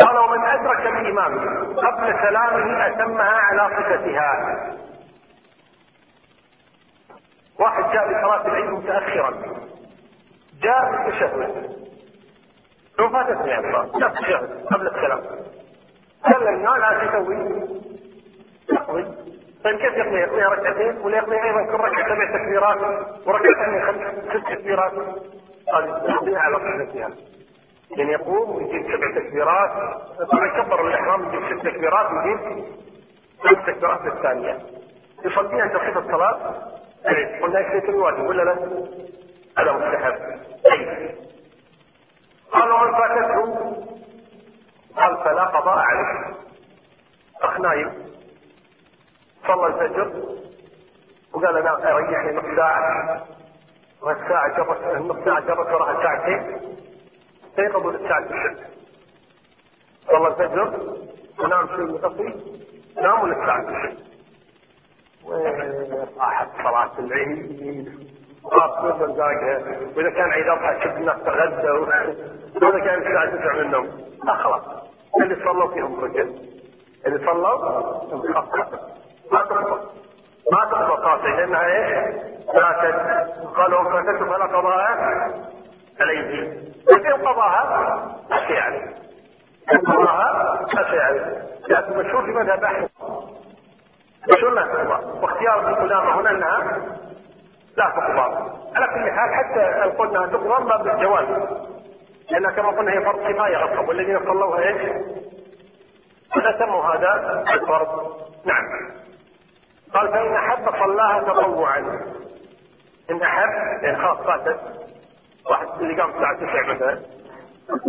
قال 0.00 0.18
ومن 0.18 0.44
أدرك 0.44 0.86
الامام 0.86 1.38
قبل 1.74 2.14
سلامه 2.22 2.86
أتمها 2.86 3.30
على 3.30 3.68
صفتها. 3.76 4.30
واحد 7.60 7.92
جاء 7.92 8.08
لصلاه 8.08 8.46
العيد 8.46 8.70
متاخرا. 8.70 9.30
جاء 10.62 10.90
بالتشهد 10.90 11.70
ثم 12.96 13.08
فاتتني 13.12 13.58
الصلاه 13.58 13.98
نفس 13.98 14.24
قبل 14.70 14.86
السلام. 14.86 15.20
سلمنا 16.30 16.70
لا 16.70 17.06
تسوي؟ 17.06 17.36
يقضي 18.72 19.04
طيب 19.64 19.76
كيف 19.78 19.94
يقضي؟ 19.96 20.16
يقضيها 20.18 20.48
ركعتين 20.48 20.96
ولا 21.00 21.16
يقضي 21.16 21.42
أيضا 21.42 21.62
كل 21.64 21.84
ركعة 21.84 22.08
سبع 22.08 22.38
تكبيرات 22.38 22.78
وركعتين 23.26 23.82
خمس 23.86 24.24
ست 24.24 24.48
تكبيرات؟ 24.48 24.92
قال 25.72 25.88
يقضيها 25.88 26.38
على 26.38 26.56
صفتها. 26.56 27.10
يعني 27.96 28.12
يقوم 28.12 28.56
ويجيب 28.56 28.82
سبع 28.82 29.20
تكبيرات 29.20 29.70
طبعا 30.32 30.46
يكبر 30.46 30.88
الإحرام 30.88 31.24
يجيب 31.24 31.58
ست 31.58 31.66
تكبيرات 31.66 32.06
ويجيب 32.12 32.64
خمس 33.40 33.66
تكبيرات 33.66 34.06
الثانية 34.06 34.58
يصليها 35.24 35.68
صفه 35.68 35.98
الصلاة. 35.98 36.54
قلنا 37.42 37.58
ليس 37.58 37.84
الواجب 37.84 38.26
ولا 38.26 38.42
لا؟ 38.42 38.52
هذا 39.58 39.72
مستحب. 39.72 40.14
طيب 40.70 41.10
قال 42.52 42.72
ومن 42.72 42.92
فاتته؟ 42.92 43.54
قال 44.96 45.16
فلا 45.24 45.44
قضاء 45.44 45.78
عليه. 45.78 46.34
أخ 47.42 47.60
نايم. 47.60 47.92
صلى 49.48 49.66
الفجر. 49.66 50.12
وقال 51.34 51.56
أنا 51.56 51.92
أريحني 51.96 52.32
نص 52.36 52.56
ساعة. 52.56 53.22
والساعة 54.02 54.56
جرت 54.56 54.96
النص 54.96 55.24
ساعة 55.24 55.40
جرت 55.40 55.72
وراها 55.72 56.02
ساعتين. 56.02 56.60
للساعه 57.68 58.18
الست 58.18 58.58
صلى 60.06 60.28
الفجر 60.28 60.80
ونام 61.40 61.66
شوي 61.66 61.84
متقي 61.84 62.34
ناموا 63.02 63.26
الست 63.28 63.98
وراحت 65.24 66.48
صلاة 66.62 66.98
العيد؟ 66.98 68.10
نص 68.44 69.02
دقائق 69.02 69.96
وإذا 69.96 70.10
كان 70.10 70.30
عيد 70.30 70.48
أضحى 70.48 70.80
شفت 70.84 70.96
الناس 70.96 71.16
تغدى 71.24 71.70
وإذا 71.70 72.78
كان 72.78 72.98
الساعة 73.02 73.36
9 73.36 73.52
من 73.54 73.60
النوم. 73.60 73.86
لا 74.24 74.34
خلاص. 74.34 74.62
اللي 75.22 75.44
صلوا 75.44 75.68
فيهم 75.74 76.00
رجل. 76.04 76.34
اللي 77.06 77.18
صلوا 77.26 77.58
ما 79.32 79.40
تقبل. 79.40 79.80
ما 80.52 80.64
تقبل 80.70 80.96
قاطع 80.96 81.38
لأنها 81.38 81.66
إيش؟ 81.66 82.14
فاتت 82.46 82.96
قالوا 83.56 83.84
فاتت 83.84 84.22
فلا 84.22 84.44
قضاء 84.44 85.59
عليه 86.00 86.52
لكن 86.92 87.12
قضاها 87.12 88.16
لا 88.30 88.46
شيء 88.46 88.60
عليه. 88.60 88.94
قضاها 89.86 90.60
لا 90.74 90.90
شيء 90.90 91.00
عليه. 91.00 91.42
لكن 91.68 91.98
مشهور 91.98 92.22
في 92.24 92.30
مذهب 92.30 92.64
أحمد. 92.64 92.88
مشهور 94.36 94.54
لا 94.54 94.62
تقضى. 94.62 95.20
واختيار 95.22 95.60
ابن 95.60 95.74
قدامه 95.74 96.20
هنا 96.20 96.30
أنها 96.30 96.78
لا 97.76 97.84
تقضى. 97.84 98.50
على 98.76 98.86
كل 98.86 99.10
حال 99.10 99.34
حتى 99.34 99.80
لو 99.80 99.90
قلنا 99.90 100.26
تقضى 100.26 100.64
ما 100.64 100.76
بالجواز 100.76 101.26
لأن 102.30 102.50
كما 102.50 102.68
قلنا 102.68 102.92
هي 102.92 103.04
فرض 103.04 103.18
كفاية 103.20 103.64
أصلا. 103.64 103.80
والذين 103.80 104.18
صلوها 104.18 104.62
إيش؟ 104.68 104.82
فسموا 106.34 106.84
هذا 106.84 107.44
الفرض. 107.54 108.16
نعم. 108.44 108.64
قال 109.94 110.08
فإن 110.08 110.34
أحب 110.34 110.70
صلاها 110.70 111.20
تطوعا. 111.20 111.78
إن 113.10 113.22
أحب 113.22 113.48
يعني 113.82 113.96
خلاص 113.98 114.18
فاتت 114.18 114.60
واحد 115.50 115.66
اللي 115.80 116.02
قام 116.02 116.10
الساعة 116.10 116.36
9 116.36 116.74
مثلا 116.74 117.00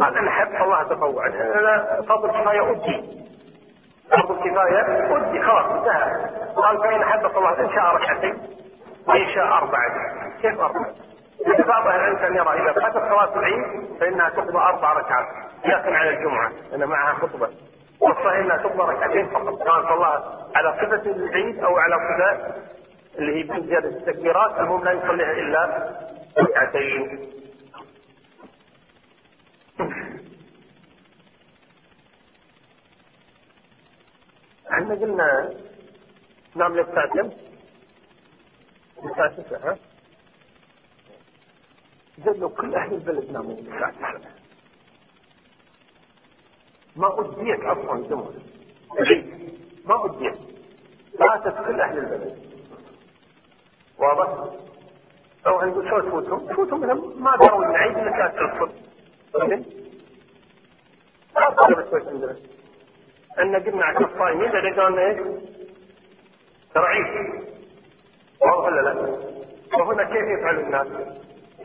قال 0.02 0.18
ان 0.18 0.28
أحب 0.28 0.48
صلاها 0.60 0.84
تطوعا 0.84 1.28
أنا 1.30 2.02
فرض 2.08 2.26
الكفايه 2.26 2.72
أدي. 2.72 3.04
فرض 4.12 4.32
الكفايه 4.32 4.80
أدي 5.18 5.42
خلاص 5.42 5.66
انتهى. 5.66 6.30
قال 6.56 6.78
فإن 6.78 7.02
احب 7.02 7.28
صلاها 7.34 7.62
إن 7.62 7.70
شاء 7.70 7.96
ركعتين 7.96 8.38
وإن 9.08 9.26
شاء 9.36 9.46
أربعة. 9.46 9.90
كيف 10.42 10.60
أربعة؟ 10.60 10.94
بعض 11.68 11.88
أهل 11.88 11.96
العلم 12.00 12.16
كان 12.18 12.36
يرى 12.36 12.62
إذا 12.62 12.72
فاتت 12.74 12.98
صلاة 12.98 13.36
العيد 13.40 13.64
فإنها 14.00 14.30
تقضى 14.30 14.58
أربع 14.58 14.94
ركعات 14.94 15.26
قياسا 15.64 15.88
على 15.96 16.10
الجمعة 16.10 16.52
لأن 16.72 16.90
معها 16.90 17.14
خطبة. 17.14 17.50
والصحيح 18.02 18.36
انها 18.36 18.58
تقضى 18.58 18.94
ركعتين 18.94 19.28
فقط. 19.30 19.58
سواء 19.64 19.82
صلاها 19.96 20.24
على 20.56 20.74
صفة 20.82 21.12
العيد 21.12 21.64
أو 21.64 21.78
على 21.78 21.96
صفة 21.96 22.54
اللي 23.20 23.54
هي 23.54 23.62
زيادة 23.62 23.90
التكبيرات 23.90 24.60
المهم 24.60 24.84
لا 24.84 24.92
يصليها 24.92 25.32
إلا 25.32 25.90
ركعتين. 26.40 27.20
إحنا 34.72 34.96
قلنا 34.96 35.54
نام 36.56 36.76
للساعة 36.76 37.08
كم؟ 37.08 37.30
الساعة 39.10 39.42
9 39.42 39.58
ها؟ 39.72 39.78
زين 42.26 42.34
لو 42.42 42.50
كل 42.50 42.76
أهل 42.76 42.94
البلد 42.94 43.32
ناموا 43.32 43.58
الساعة 43.60 43.92
9 43.92 44.22
ما 46.96 47.20
أديت 47.20 47.60
أصلا 47.64 48.08
جمعة 48.08 48.34
ما 49.86 50.06
أديت 50.06 50.36
فاتت 51.20 51.68
كل 51.68 51.82
أهل 51.82 51.98
البلد 51.98 52.52
واضح؟ 53.98 54.54
أو 55.48 55.62
نقول 55.66 55.90
شو 55.90 56.00
تفوتهم؟ 56.00 56.48
تفوتهم 56.48 56.80
منهم 56.82 57.24
ما 57.24 57.36
العيد 57.70 57.98
إلا 57.98 58.12
كانت 58.12 58.36
تدخل 58.36 58.72
زين؟ 59.50 59.66
ما 61.36 61.50
طلبت 61.50 62.08
عندنا 62.08 62.36
أن 63.40 63.56
قلنا 63.56 63.86
عشان 63.86 64.04
الصايمين 64.04 64.52
لأن 64.52 64.80
قالنا 64.80 65.02
إيش؟ 65.02 65.18
ترى 66.76 66.86
عيد 66.86 67.44
واضح 68.42 68.66
ولا 68.66 68.82
لا؟ 68.82 69.18
وهنا 69.80 70.04
كيف 70.04 70.40
يفعل 70.40 70.60
الناس؟ 70.60 70.88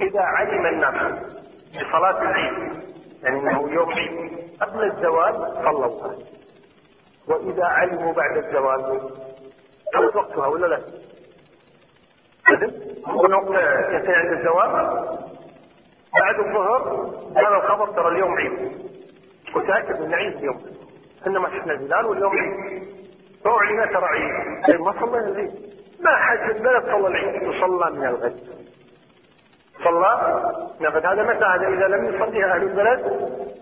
إذا 0.00 0.20
علم 0.20 0.66
الناس 0.66 1.18
بصلاة 1.70 2.22
العيد 2.22 2.72
أنه 3.26 3.70
يوم 3.72 3.92
عيد 3.92 4.30
قبل 4.60 4.84
الزوال 4.84 5.34
صلوا 5.64 6.12
وإذا 7.28 7.64
علموا 7.64 8.12
بعد 8.12 8.36
الزوال 8.36 9.00
كم 9.92 10.04
وقتها 10.18 10.46
ولا 10.46 10.66
لا؟ 10.66 10.80
يكون 12.98 13.34
وقت 13.34 13.48
ينتهي 13.92 14.14
عند 14.14 14.32
الزوال 14.32 14.72
بعد 16.20 16.38
الظهر 16.38 17.10
هذا 17.36 17.56
الخبر 17.56 17.86
ترى 17.92 18.08
اليوم 18.08 18.36
عيد 18.36 18.72
وتأكد 19.56 20.00
من 20.00 20.14
عيد 20.14 20.36
اليوم 20.36 20.75
إحنا 21.22 21.38
ما 21.38 21.48
شفنا 21.48 21.72
الهلال 21.72 22.06
واليوم 22.06 22.32
عيد 22.36 22.82
فأعلن 23.44 23.92
ترى 23.92 24.04
عيد 24.04 24.80
ما 24.80 24.92
صلينا 25.00 25.28
العيد. 25.28 25.50
ما 26.00 26.16
حد 26.16 26.38
في 26.38 26.58
البلد 26.58 26.84
صلى 26.84 27.08
العيد. 27.08 27.42
يصلى 27.42 27.90
من 27.90 28.06
الغد. 28.06 28.40
صلى 29.84 30.42
نقد 30.80 31.06
هذا 31.06 31.22
متى 31.22 31.44
هذا 31.44 31.68
إذا 31.68 31.88
لم 31.88 32.14
يصليها 32.14 32.54
أهل 32.54 32.62
البلد 32.62 33.00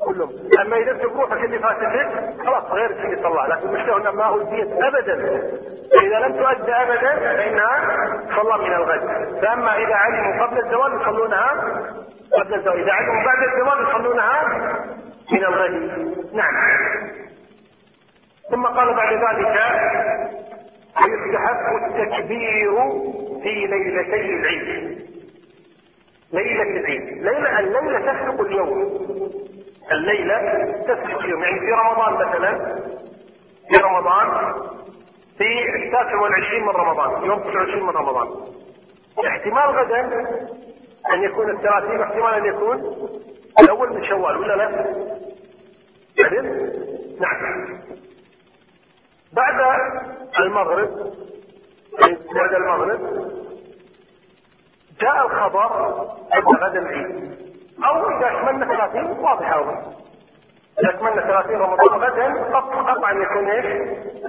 كلهم. 0.06 0.30
أما 0.60 0.76
إذا 0.76 0.90
أنت 0.90 1.06
بروحك 1.06 1.44
اللي 1.44 1.58
فات 1.58 1.78
لك 1.82 2.34
خلاص 2.46 2.64
غير 2.64 2.90
اللي 2.90 3.22
صلى 3.22 3.46
لكن 3.48 3.68
المشكلة 3.68 3.96
أنها 3.96 4.12
ما 4.12 4.36
اديت 4.36 4.72
ابدا. 4.72 5.14
إذا 6.02 6.18
لم 6.18 6.32
تؤدى 6.32 6.72
ابدا 6.72 7.16
فإنها 7.36 8.06
صلى 8.36 8.58
من 8.58 8.74
الغد. 8.74 9.00
فأما 9.42 9.76
إذا 9.76 9.94
علموا 9.94 10.46
قبل 10.46 10.58
الزوال 10.58 11.00
يصلونها 11.00 11.50
قبل 12.32 12.54
الزوال. 12.54 12.78
إذا 12.78 12.92
علموا 12.92 13.24
بعد 13.24 13.42
الزوال 13.48 13.88
يصلونها 13.88 14.42
من 15.32 15.44
الغد. 15.44 16.14
نعم. 16.32 16.54
ثم 18.50 18.66
قال 18.66 18.94
بعد 18.94 19.12
ذلك 19.12 19.56
ويستحب 20.96 21.76
التكبير 21.84 22.72
في 23.42 23.66
ليلتي 23.66 24.20
العيد. 24.20 25.04
ليلة 26.32 26.62
العيد. 26.62 27.02
ليلة 27.22 27.58
الليلة 27.58 27.98
تسبق 28.12 28.40
اليوم. 28.40 28.82
الليلة 29.92 30.38
تسبق 30.82 31.18
اليوم. 31.18 31.42
يعني 31.42 31.60
في 31.60 31.72
رمضان 31.72 32.14
مثلا 32.14 32.74
في 33.68 33.82
رمضان 33.82 34.52
في 35.38 35.76
التاسع 35.84 36.20
والعشرين 36.20 36.62
من 36.62 36.68
رمضان 36.68 37.24
يوم 37.24 37.38
29 37.40 37.82
من 37.82 37.90
رمضان. 37.90 38.28
احتمال 39.26 39.62
غدا 39.62 40.00
أن 41.14 41.22
يكون 41.22 41.50
الثلاثين 41.50 42.00
احتمال 42.00 42.34
أن 42.34 42.44
يكون 42.44 42.78
الأول 43.60 43.92
من 43.92 44.04
شوال 44.04 44.36
ولا 44.36 44.56
لا؟ 44.56 44.70
نعم. 47.20 47.66
بعد 49.36 49.60
المغرب 50.40 51.12
بعد 52.34 52.54
المغرب 52.54 53.00
جاء 55.00 55.26
الخبر 55.26 56.00
أن 56.34 56.56
غدا 56.56 56.78
العيد. 56.78 57.34
أو 57.84 58.08
إذا 58.08 58.26
أكملنا 58.26 58.66
30 58.66 59.18
واضح 59.18 59.52
أولا 59.52 59.82
إذا 60.80 60.90
أكملنا 60.90 61.26
30 61.26 61.56
رمضان 61.56 62.00
غدا 62.00 62.42
قطعا 62.58 63.12
يكون 63.12 63.50
إيش؟ 63.50 63.66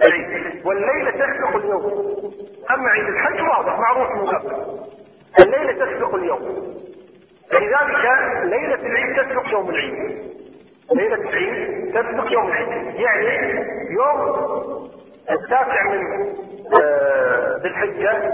العيد. 0.05 0.65
والليلة 0.65 1.11
تسبق 1.11 1.55
اليوم. 1.55 2.15
أما 2.71 2.89
عيد 2.89 3.07
الحج 3.07 3.41
واضح 3.41 3.79
معروف 3.79 4.11
من 4.11 4.27
قبل. 4.27 4.51
الليلة 5.39 5.85
تسبق 5.85 6.15
اليوم. 6.15 6.75
فلذلك 7.51 8.05
ليلة 8.43 8.87
العيد 8.87 9.25
تسبق 9.25 9.51
يوم 9.51 9.69
العيد. 9.69 10.34
ليلة 10.93 11.15
العيد 11.15 11.85
تسبق 11.93 12.31
يوم 12.31 12.47
العيد. 12.47 12.95
يعني 12.95 13.65
يوم 13.91 14.45
التاسع 15.31 15.83
من 15.83 16.01
آه، 16.81 17.57
ذي 17.63 17.67
الحجة. 17.67 18.33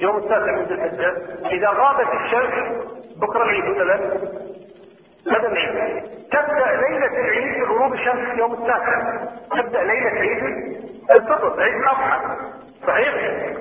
يوم 0.00 0.16
التاسع 0.16 0.52
من 0.52 0.62
ذي 0.62 0.74
الحجة. 0.74 1.16
إذا 1.52 1.68
غابت 1.68 2.06
الشمس 2.24 2.86
بكرة 3.16 3.42
العيد 3.42 3.64
ولا 3.64 3.84
لا؟ 3.84 3.96
غدا 5.28 5.48
العيد. 5.48 6.02
تبدأ 6.32 6.88
ليلة 6.88 7.20
العيد 7.20 7.64
بغروب 7.64 7.92
الشمس 7.92 8.38
يوم 8.38 8.52
التاسع. 8.52 9.24
تبدأ 9.56 9.82
ليلة 9.82 10.10
عيد 10.10 10.42
الفطر 11.10 11.62
عيد 11.62 11.74
الأضحى. 11.74 12.20
صحيح؟ 12.86 13.14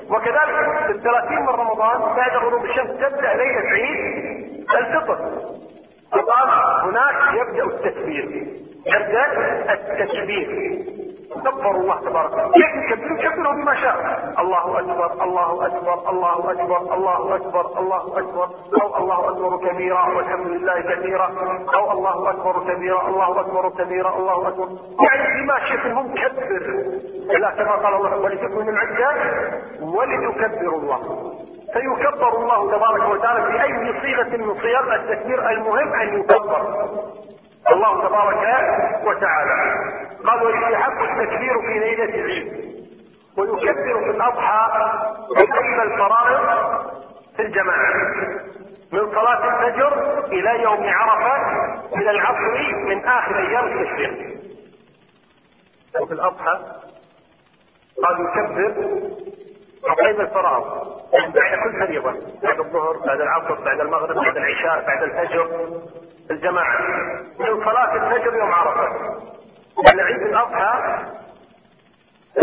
وكذلك 0.09 0.85
في 0.85 0.91
الثلاثين 0.91 1.41
من 1.41 1.49
رمضان 1.49 2.15
بعد 2.15 2.31
غروب 2.31 2.65
الشمس 2.65 2.89
تبدأ 2.89 3.33
ليلة 3.33 3.69
عيد 3.69 4.25
الفطر. 4.75 5.19
الآن 6.15 6.49
هناك 6.83 7.15
يبدأ 7.33 7.63
التكبير 7.63 8.25
يبدأ 8.85 9.25
التكبير. 9.73 10.85
كبر 11.35 11.71
الله 11.71 11.99
تبارك 12.01 12.33
وتعالى. 12.33 12.51
يكبر 12.55 13.25
يكبره 13.25 13.51
بما 13.51 13.75
شاء. 13.75 13.95
الله 14.39 14.79
أكبر 14.79 15.23
الله 15.23 15.65
أكبر 15.65 16.09
الله 16.09 16.51
أكبر 16.51 16.93
الله 16.93 17.35
أكبر 17.35 17.79
الله 17.79 18.19
أكبر. 18.19 18.49
أو 18.81 18.97
الله 18.97 19.29
أكبر 19.29 19.69
كبيرا 19.69 20.15
والحمد 20.15 20.47
لله 20.47 20.81
كثيرا. 20.81 21.29
أو 21.75 21.91
الله 21.91 22.29
أكبر 22.29 22.73
كبيرا 22.73 23.07
الله 23.07 23.39
أكبر 23.39 23.69
كبيرا 23.69 24.17
الله 24.17 24.47
أكبر. 24.47 24.67
يعني 25.05 25.43
بما 25.43 25.59
شئت 25.59 25.85
هم 25.93 26.13
كبر. 26.13 26.65
إلا 27.35 27.49
كما 27.49 27.75
قال 27.75 27.93
الله 27.93 28.17
ولتكن 28.17 28.69
العده 28.69 29.11
ولتكبروا 29.81 30.79
الله. 30.79 31.31
فيكبر 31.75 32.37
الله 32.37 32.77
تبارك 32.77 33.09
وتعالى 33.09 33.45
في 33.51 33.63
أي 33.63 34.01
صيغة 34.01 34.37
من 34.37 34.61
صيغ 34.61 34.95
التكبير 34.95 35.49
المهم 35.49 35.93
أن 35.93 36.19
يكبر 36.19 36.61
الله 37.71 38.07
تبارك 38.07 38.43
وتعالى. 39.05 39.55
قال 40.25 40.43
ويستحق 40.43 41.01
التكبير 41.01 41.61
في 41.61 41.79
ليلة 41.79 42.15
العيد. 42.15 42.75
ويكبر 43.37 44.03
في 44.03 44.09
الأضحى 44.09 44.91
بين 45.35 45.81
الفرائض 45.81 46.39
في 47.35 47.41
الجماعة 47.41 47.93
من 48.93 49.11
صلاة 49.11 49.43
الفجر 49.47 50.19
إلى 50.25 50.61
يوم 50.63 50.83
عرفة 50.83 51.35
إلى 51.95 52.11
العصر 52.11 52.73
من 52.85 53.05
آخر 53.05 53.37
أيام 53.37 53.67
التشريق. 53.67 54.35
وفي 56.01 56.13
الأضحى 56.13 56.59
قال 58.03 58.15
يكبر 58.21 58.73
عقيب 59.87 60.21
الفرائض 60.21 60.65
يعني 61.13 61.33
بعد 61.33 61.59
كل 61.63 61.79
فريضة 61.85 62.11
بعد 62.43 62.59
الظهر 62.59 62.97
بعد 62.97 63.21
العصر 63.21 63.53
بعد 63.65 63.79
المغرب 63.79 64.15
بعد 64.15 64.37
العشاء 64.37 64.85
بعد 64.87 65.03
الفجر 65.03 65.49
الجماعة. 66.31 66.81
من 67.39 67.65
صلاة 67.65 67.93
الفجر 67.93 68.35
يوم 68.35 68.51
عرفة. 68.51 68.89
لأن 69.87 69.99
عيد 69.99 70.21
الأضحى 70.21 71.03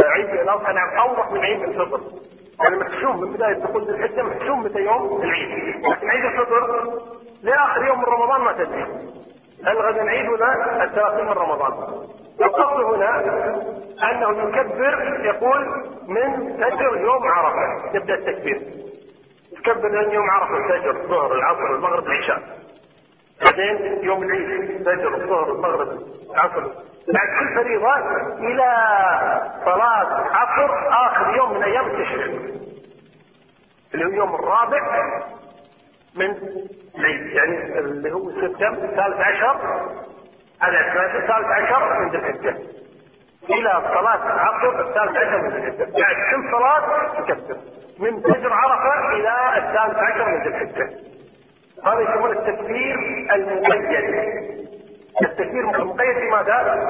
عيد 0.04 0.28
الأضحى 0.30 0.72
نعم 0.72 0.88
أوضح 0.98 1.30
من 1.30 1.40
عيد 1.40 1.62
الفطر. 1.62 2.00
يعني 2.60 2.76
محسوم 2.76 3.20
من 3.20 3.32
بداية 3.32 3.54
دخول 3.54 3.90
الحجة 3.90 4.22
محسوم 4.22 4.64
متى 4.64 4.78
يوم 4.78 5.22
العيد. 5.22 5.86
لكن 5.86 6.10
عيد 6.10 6.24
الفطر 6.24 6.92
لآخر 7.42 7.84
يوم 7.84 7.98
من 7.98 8.04
رمضان 8.04 8.40
ما 8.40 8.52
تدري. 8.52 8.82
هل 9.66 9.78
غدا 9.78 10.02
العيد 10.02 10.28
ولا 10.28 10.84
الثلاثين 10.84 11.24
من 11.24 11.32
رمضان؟ 11.32 11.72
القصد 12.44 12.80
هنا 12.94 13.18
أنه 14.10 14.48
يكبر 14.48 15.20
يقول 15.24 15.66
من 16.08 16.56
فجر 16.56 16.96
يوم 16.96 17.22
عرفة. 17.28 17.96
يبدأ 17.96 18.14
التكبير. 18.14 18.62
تكبر 19.56 19.88
من 19.88 20.10
يوم 20.10 20.30
عرفة 20.30 20.56
الفجر 20.56 20.90
الظهر 20.90 21.32
العصر 21.34 21.74
المغرب 21.74 22.04
العشاء. 22.06 22.42
بعدين 23.44 24.04
يوم 24.04 24.22
العيد 24.22 24.82
فجر 24.82 25.14
الظهر 25.14 25.52
المغرب 25.52 25.88
العصر. 26.30 26.60
بعد 27.12 27.28
كل 27.38 27.54
فريضة 27.54 27.96
إلى 28.38 28.64
صلاة 29.64 30.26
عصر 30.36 30.88
آخر 31.06 31.36
يوم 31.36 31.54
من 31.54 31.62
أيام 31.62 31.86
التشريق. 31.86 32.40
اللي 33.94 34.04
هو 34.04 34.08
اليوم 34.08 34.34
الرابع 34.34 34.80
من 36.16 36.34
العيد 36.98 37.26
يعني 37.26 37.78
اللي 37.78 38.12
هو 38.12 38.30
سبتمبر 38.30 38.84
الثالث 38.84 39.20
عشر. 39.20 39.56
على 40.62 40.80
الثالث 40.80 41.30
عشر 41.30 42.00
من 42.00 42.10
ذي 42.10 42.16
الحجة. 42.16 42.56
إلى 43.50 43.82
صلاة 43.94 44.22
عصر 44.24 44.80
الثالث 44.80 45.16
عشر 45.16 45.38
من 45.38 45.48
ذي 45.48 45.68
الحجة. 45.68 45.98
يعني 45.98 46.14
كل 46.30 46.50
صلاة 46.52 47.20
تكبر. 47.20 47.56
من 47.98 48.20
فجر 48.20 48.52
عرفة 48.52 49.12
إلى 49.12 49.34
الثالث 49.56 49.98
عشر 49.98 50.28
من 50.28 50.42
ذي 50.42 50.48
الحجة. 50.48 50.90
هذا 51.86 52.00
يسمونه 52.00 52.32
التكبير 52.32 52.96
المقيد. 53.34 54.14
التكبير 55.22 55.66
مقيد 55.66 56.16
بماذا؟ 56.16 56.88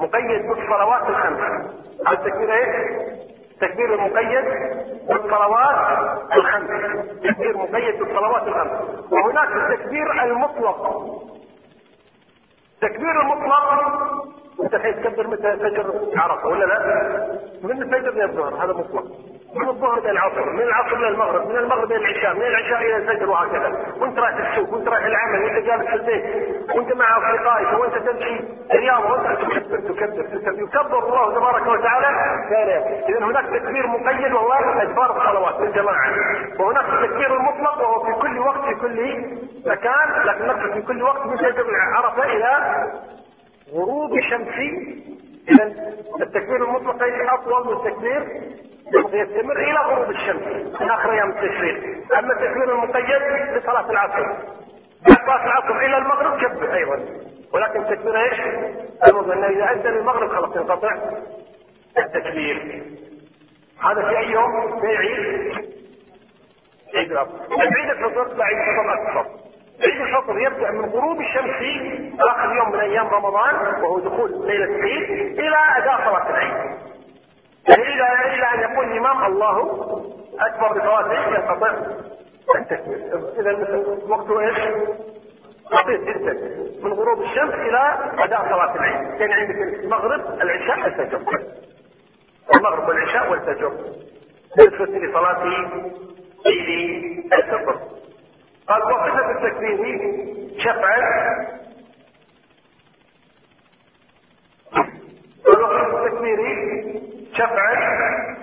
مقيد 0.00 0.46
بالصلوات 0.48 1.08
الخمس. 1.08 1.40
هذا 2.06 2.18
التكبير 2.18 2.52
إيش؟ 2.52 2.76
التكبير 3.52 3.94
المقيد 3.94 4.44
بالصلوات 5.08 5.76
الخمس. 6.32 6.70
تكبير 7.22 7.56
مقيد 7.56 7.98
بالصلوات 7.98 8.42
الخمس. 8.42 9.12
وهناك 9.12 9.48
التكبير 9.56 10.22
المطلق. 10.22 11.29
التكبير 12.82 13.20
المطلق. 13.20 14.30
انت 14.62 14.76
تكبر 14.76 15.26
متى؟ 15.26 15.56
فجر. 15.56 16.10
عرفه 16.16 16.48
ولا 16.48 16.64
لا؟ 16.64 16.78
من 17.62 17.82
الفجر 17.82 18.10
للظهر 18.10 18.64
هذا 18.64 18.72
مطلق. 18.72 19.04
من 19.54 19.68
الظهر 19.68 19.98
إلى 19.98 20.10
العصر 20.10 20.50
من 20.52 20.60
العصر 20.60 20.96
إلى 20.96 21.08
المغرب 21.08 21.48
من 21.48 21.56
المغرب 21.56 21.92
إلى 21.92 21.96
العشاء 21.96 22.34
من 22.34 22.42
العشاء 22.42 22.80
إلى 22.80 22.96
الفجر 22.96 23.30
وهكذا. 23.30 23.86
وانت 24.00 24.18
رايح 24.18 24.50
السوق 24.50 24.74
وانت 24.74 24.88
رايح 24.88 25.04
العمل 25.04 25.42
وانت 25.44 25.66
جالس 25.66 25.86
في 25.86 25.94
البيت 25.94 26.24
وانت 26.76 26.92
مع 26.92 27.18
أصدقائك 27.18 27.80
وانت 27.80 27.94
تمشي 27.94 28.40
الرياض 28.74 29.10
وانت 29.10 29.40
تكبر 29.40 29.60
تكبر 29.78 30.22
تكبر. 30.22 30.62
يكبر 30.62 30.98
الله 31.04 31.34
تبارك 31.34 31.66
وتعالى. 31.66 32.06
اذا 33.08 33.24
هناك 33.24 33.44
تكبير 33.46 33.86
مقيد 33.86 34.32
وهو 34.32 34.52
أدبار 34.52 35.16
الصلوات 35.16 35.60
بالجماعه 35.60 36.14
وهناك 36.60 36.84
التكبير 36.84 37.36
المطلق 37.36 37.80
وهو 37.80 38.04
في 38.04 38.12
كل 38.20 38.38
وقت 38.38 38.64
في 38.64 38.74
كل 38.74 39.24
مكان 39.66 40.08
لكن 40.24 40.72
في 40.72 40.82
كل 40.82 41.02
وقت 41.02 41.26
من 41.26 41.38
شجر 41.38 41.64
عرفه 41.96 42.22
إلى 42.24 42.86
غروب 43.74 44.14
الشمس. 44.14 44.48
اذا 45.48 45.72
التكبير 46.20 46.64
المطلق 46.64 46.96
أطول 47.32 47.66
من 47.66 47.72
التكبير 47.72 48.26
يستمر 48.94 49.56
إلى 49.56 49.78
غروب 49.78 50.10
الشمس. 50.10 50.76
في 50.78 50.84
آخر 50.84 51.12
أيام 51.12 51.30
التشريق. 51.30 51.76
أما 52.18 52.32
التكبير 52.32 52.74
المقيد 52.74 53.22
لصلاه 53.56 53.90
العصر. 53.90 54.26
بعد 55.08 55.18
صلاة 55.26 55.44
العصر 55.46 55.76
إلى 55.78 55.96
المغرب 55.98 56.40
كبر 56.40 56.74
أيضا. 56.74 57.00
ولكن 57.52 57.84
تكبير 57.84 58.20
إيش؟ 58.24 58.40
المهم 59.08 59.30
أنه 59.30 59.46
إذا 59.46 59.70
ادى 59.70 59.88
للمغرب 59.88 60.28
خلاص 60.28 60.56
ينقطع. 60.56 60.96
التكبير 61.98 62.82
هذا 63.84 64.08
في 64.08 64.18
أي 64.18 64.30
يوم؟ 64.30 64.80
في 64.80 64.86
عيد؟ 64.86 65.52
عيد 66.94 67.12
عيد 67.76 67.90
الفطر 67.90 68.34
لا 68.34 68.44
عيد 68.44 68.58
الفطر 68.58 68.92
أكثر. 68.92 69.26
عيد 69.82 70.00
الفطر 70.00 70.38
يبدأ 70.38 70.70
من 70.70 70.84
غروب 70.84 71.20
الشمس 71.20 71.50
في 71.50 72.12
آخر 72.20 72.56
يوم 72.56 72.72
من 72.72 72.80
أيام 72.80 73.06
رمضان 73.06 73.54
وهو 73.82 73.98
دخول 73.98 74.46
ليلة 74.46 74.64
العيد 74.64 75.10
إلى 75.38 75.56
أداء 75.76 75.96
صلاة 75.96 76.30
العيد. 76.30 76.89
يعني 77.70 77.82
إلى 77.82 78.34
إلى 78.34 78.46
أن 78.54 78.72
يقول 78.72 78.92
الامام 78.92 79.24
الله 79.26 79.56
بصلاه 80.70 81.06
العيد 81.06 81.34
ينقطع 81.34 81.72
التكبير 82.56 82.98
إذا 83.40 83.76
وقته 84.08 84.40
إيش؟ 84.40 84.58
بسيط 85.72 86.00
جدا. 86.00 86.32
من 86.82 86.92
غروب 86.92 87.22
الشمس 87.22 87.54
إلى 87.54 88.10
أداء 88.18 88.40
صلاة 88.42 88.74
العيد. 88.76 89.20
يعني 89.20 89.34
عندك 89.34 89.54
المغرب 89.84 90.40
العشاء 90.40 90.86
الفجر 90.86 91.20
المغرب 92.56 92.88
والعشاء 92.88 93.30
والفجر. 93.30 93.72
بالنسبة 94.56 94.98
لصلاه 94.98 95.40
عيد 96.46 97.32
الفطر. 97.32 97.80
قال 98.68 98.82
وصفة 98.82 99.30
التكبير 99.30 99.98
شفعا. 100.58 101.00
وصفة 105.46 106.06
التكبير 106.06 106.40
شفعا. 107.40 107.74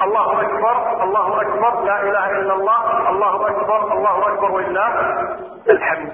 الله 0.05 0.41
أكبر 0.41 1.03
الله 1.03 1.41
أكبر 1.41 1.83
لا 1.83 1.97
إله 2.01 2.31
إلا 2.39 2.53
الله 2.53 3.09
الله 3.09 3.47
أكبر 3.47 3.93
الله 3.93 4.27
أكبر 4.27 4.51
ولله 4.51 4.89
الحمد. 5.69 6.11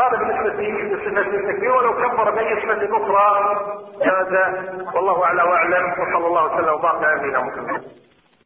هذا 0.00 0.16
بالنسبة 0.18 0.62
لصفة 0.62 1.20
التكبير 1.20 1.72
ولو 1.72 1.92
كبر 1.92 2.30
صفة 2.60 2.82
أخرى 2.96 3.26
جاز 4.04 4.32
والله 4.94 5.24
أعلى 5.24 5.42
وأعلم 5.42 5.84
وصلى 5.92 6.26
الله 6.26 6.44
وسلم 6.44 6.74
وبارك 6.74 7.04
على 7.04 7.14
نبينا 7.18 7.40
محمد. 7.40 7.82